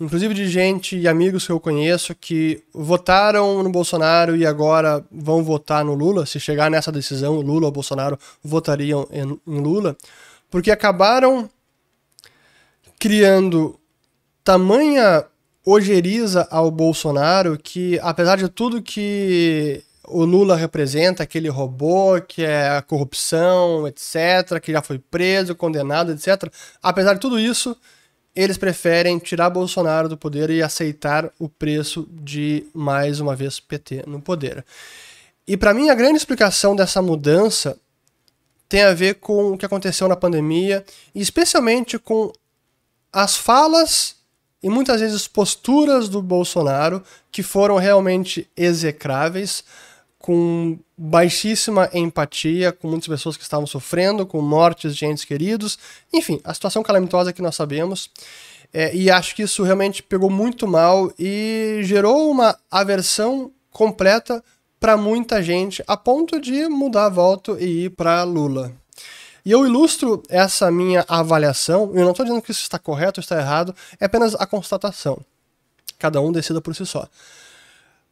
inclusive 0.00 0.34
de 0.34 0.48
gente 0.48 0.96
e 0.96 1.06
amigos 1.06 1.46
que 1.46 1.52
eu 1.52 1.60
conheço 1.60 2.14
que 2.14 2.62
votaram 2.72 3.62
no 3.62 3.70
Bolsonaro 3.70 4.36
e 4.36 4.44
agora 4.44 5.04
vão 5.10 5.42
votar 5.42 5.84
no 5.84 5.94
Lula, 5.94 6.26
se 6.26 6.40
chegar 6.40 6.70
nessa 6.70 6.90
decisão, 6.90 7.40
Lula 7.40 7.66
ou 7.66 7.72
Bolsonaro 7.72 8.18
votariam 8.42 9.08
em, 9.10 9.40
em 9.46 9.60
Lula, 9.60 9.96
porque 10.50 10.70
acabaram 10.70 11.48
criando 12.98 13.78
tamanha 14.42 15.24
ojeriza 15.64 16.46
ao 16.50 16.70
Bolsonaro 16.70 17.58
que, 17.58 17.98
apesar 18.02 18.36
de 18.36 18.48
tudo 18.48 18.82
que 18.82 19.82
o 20.06 20.24
Lula 20.24 20.54
representa, 20.54 21.22
aquele 21.22 21.48
robô 21.48 22.20
que 22.20 22.44
é 22.44 22.68
a 22.68 22.82
corrupção, 22.82 23.88
etc., 23.88 24.60
que 24.62 24.72
já 24.72 24.82
foi 24.82 24.98
preso, 24.98 25.54
condenado, 25.54 26.12
etc., 26.12 26.52
apesar 26.82 27.14
de 27.14 27.20
tudo 27.20 27.40
isso, 27.40 27.76
eles 28.34 28.58
preferem 28.58 29.18
tirar 29.18 29.50
Bolsonaro 29.50 30.08
do 30.08 30.16
poder 30.16 30.50
e 30.50 30.62
aceitar 30.62 31.30
o 31.38 31.48
preço 31.48 32.08
de, 32.10 32.66
mais 32.74 33.20
uma 33.20 33.36
vez, 33.36 33.60
PT 33.60 34.04
no 34.06 34.20
poder. 34.20 34.64
E 35.46 35.56
para 35.56 35.74
mim, 35.74 35.88
a 35.90 35.94
grande 35.94 36.16
explicação 36.16 36.74
dessa 36.74 37.00
mudança 37.00 37.78
tem 38.68 38.82
a 38.82 38.94
ver 38.94 39.16
com 39.16 39.52
o 39.52 39.58
que 39.58 39.66
aconteceu 39.66 40.08
na 40.08 40.16
pandemia, 40.16 40.84
e 41.14 41.20
especialmente 41.20 41.98
com 41.98 42.32
as 43.12 43.36
falas 43.36 44.16
e 44.62 44.68
muitas 44.68 45.00
vezes 45.00 45.28
posturas 45.28 46.08
do 46.08 46.22
Bolsonaro 46.22 47.04
que 47.30 47.42
foram 47.42 47.76
realmente 47.76 48.48
execráveis, 48.56 49.62
com 50.24 50.78
baixíssima 50.96 51.90
empatia 51.92 52.72
com 52.72 52.88
muitas 52.88 53.06
pessoas 53.06 53.36
que 53.36 53.42
estavam 53.42 53.66
sofrendo, 53.66 54.24
com 54.24 54.40
mortes 54.40 54.96
de 54.96 55.04
entes 55.04 55.22
queridos, 55.22 55.78
enfim, 56.10 56.40
a 56.42 56.54
situação 56.54 56.82
calamitosa 56.82 57.30
que 57.30 57.42
nós 57.42 57.54
sabemos. 57.54 58.08
É, 58.72 58.96
e 58.96 59.10
acho 59.10 59.36
que 59.36 59.42
isso 59.42 59.62
realmente 59.62 60.02
pegou 60.02 60.30
muito 60.30 60.66
mal 60.66 61.12
e 61.18 61.80
gerou 61.82 62.30
uma 62.30 62.58
aversão 62.70 63.52
completa 63.70 64.42
para 64.80 64.96
muita 64.96 65.42
gente, 65.42 65.84
a 65.86 65.94
ponto 65.94 66.40
de 66.40 66.68
mudar 66.70 67.10
voto 67.10 67.58
e 67.60 67.84
ir 67.84 67.90
para 67.90 68.22
Lula. 68.22 68.72
E 69.44 69.50
eu 69.50 69.66
ilustro 69.66 70.22
essa 70.30 70.70
minha 70.70 71.04
avaliação, 71.06 71.92
eu 71.92 72.02
não 72.02 72.12
estou 72.12 72.24
dizendo 72.24 72.40
que 72.40 72.50
isso 72.50 72.62
está 72.62 72.78
correto 72.78 73.20
ou 73.20 73.22
está 73.22 73.38
errado, 73.38 73.76
é 74.00 74.06
apenas 74.06 74.34
a 74.36 74.46
constatação. 74.46 75.18
Cada 75.98 76.18
um 76.22 76.32
decida 76.32 76.62
por 76.62 76.74
si 76.74 76.86
só. 76.86 77.06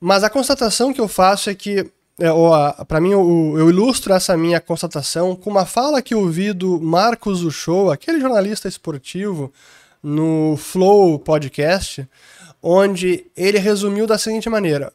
Mas 0.04 0.24
a 0.24 0.28
constatação 0.28 0.92
que 0.92 1.00
eu 1.00 1.06
faço 1.06 1.48
é 1.48 1.54
que, 1.54 1.88
é, 2.18 2.84
para 2.84 3.00
mim, 3.00 3.10
eu, 3.10 3.54
eu, 3.58 3.70
ilustro 3.70 4.12
essa 4.12 4.36
minha 4.36 4.60
constatação 4.60 5.34
com 5.34 5.50
uma 5.50 5.64
fala 5.66 6.02
que 6.02 6.14
eu 6.14 6.20
ouvi 6.20 6.52
do 6.52 6.80
Marcos 6.80 7.42
Uchoa, 7.42 7.94
aquele 7.94 8.20
jornalista 8.20 8.68
esportivo, 8.68 9.52
no 10.02 10.56
Flow 10.56 11.18
Podcast, 11.18 12.08
onde 12.62 13.26
ele 13.36 13.58
resumiu 13.58 14.06
da 14.06 14.18
seguinte 14.18 14.48
maneira: 14.50 14.92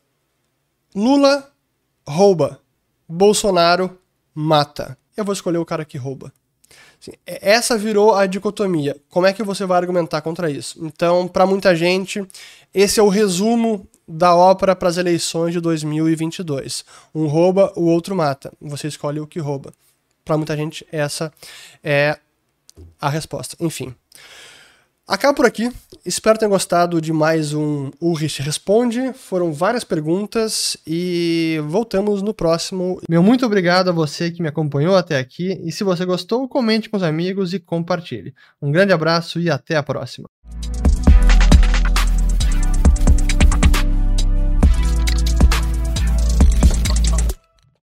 Lula 0.96 1.52
rouba, 2.08 2.60
Bolsonaro 3.08 3.98
mata 4.34 4.98
eu 5.18 5.26
vou 5.26 5.34
escolher 5.34 5.58
o 5.58 5.66
cara 5.66 5.84
que 5.84 5.98
rouba. 5.98 6.32
Assim, 7.02 7.12
essa 7.26 7.78
virou 7.78 8.14
a 8.14 8.26
dicotomia. 8.28 8.96
Como 9.10 9.26
é 9.26 9.34
que 9.34 9.44
você 9.44 9.66
vai 9.66 9.78
argumentar 9.78 10.22
contra 10.22 10.50
isso? 10.50 10.86
Então, 10.86 11.28
para 11.28 11.46
muita 11.46 11.76
gente, 11.76 12.26
esse 12.74 13.00
é 13.00 13.04
o 13.04 13.10
resumo 13.10 13.88
da 14.08 14.36
ópera 14.36 14.76
para 14.76 14.90
as 14.90 14.98
eleições 14.98 15.54
de 15.54 15.60
2022. 15.60 16.86
Um 17.14 17.28
rouba, 17.28 17.74
o 17.76 17.86
outro 17.86 18.16
mata. 18.16 18.54
Você 18.62 18.88
escolhe 18.88 19.20
o 19.20 19.28
que 19.28 19.40
rouba. 19.40 19.74
Para 20.24 20.38
muita 20.38 20.56
gente, 20.56 20.88
essa 20.92 21.32
é 21.84 22.18
a 23.00 23.10
resposta. 23.10 23.58
Enfim. 23.60 23.94
Acabo 25.08 25.38
por 25.38 25.46
aqui. 25.46 25.72
Espero 26.06 26.38
ter 26.38 26.50
gostado 26.50 27.00
de 27.00 27.14
mais 27.14 27.54
um 27.54 27.90
Ulrich 28.02 28.42
Responde. 28.42 29.14
Foram 29.14 29.54
várias 29.54 29.86
perguntas 29.86 30.76
e 30.86 31.62
voltamos 31.66 32.22
no 32.22 32.34
próximo. 32.34 33.00
Meu 33.10 33.24
muito 33.24 33.46
obrigado 33.46 33.90
a 33.90 33.94
você 33.94 34.30
que 34.30 34.42
me 34.42 34.50
acompanhou 34.50 34.98
até 34.98 35.18
aqui. 35.18 35.62
E 35.64 35.72
se 35.72 35.86
você 35.86 36.04
gostou, 36.04 36.46
comente 36.50 36.90
com 36.90 36.98
os 36.98 37.04
amigos 37.04 37.54
e 37.54 37.60
compartilhe. 37.60 38.34
Um 38.62 38.70
grande 38.70 38.92
abraço 38.92 39.40
e 39.40 39.50
até 39.50 39.78
a 39.78 39.84
próxima. 39.84 40.28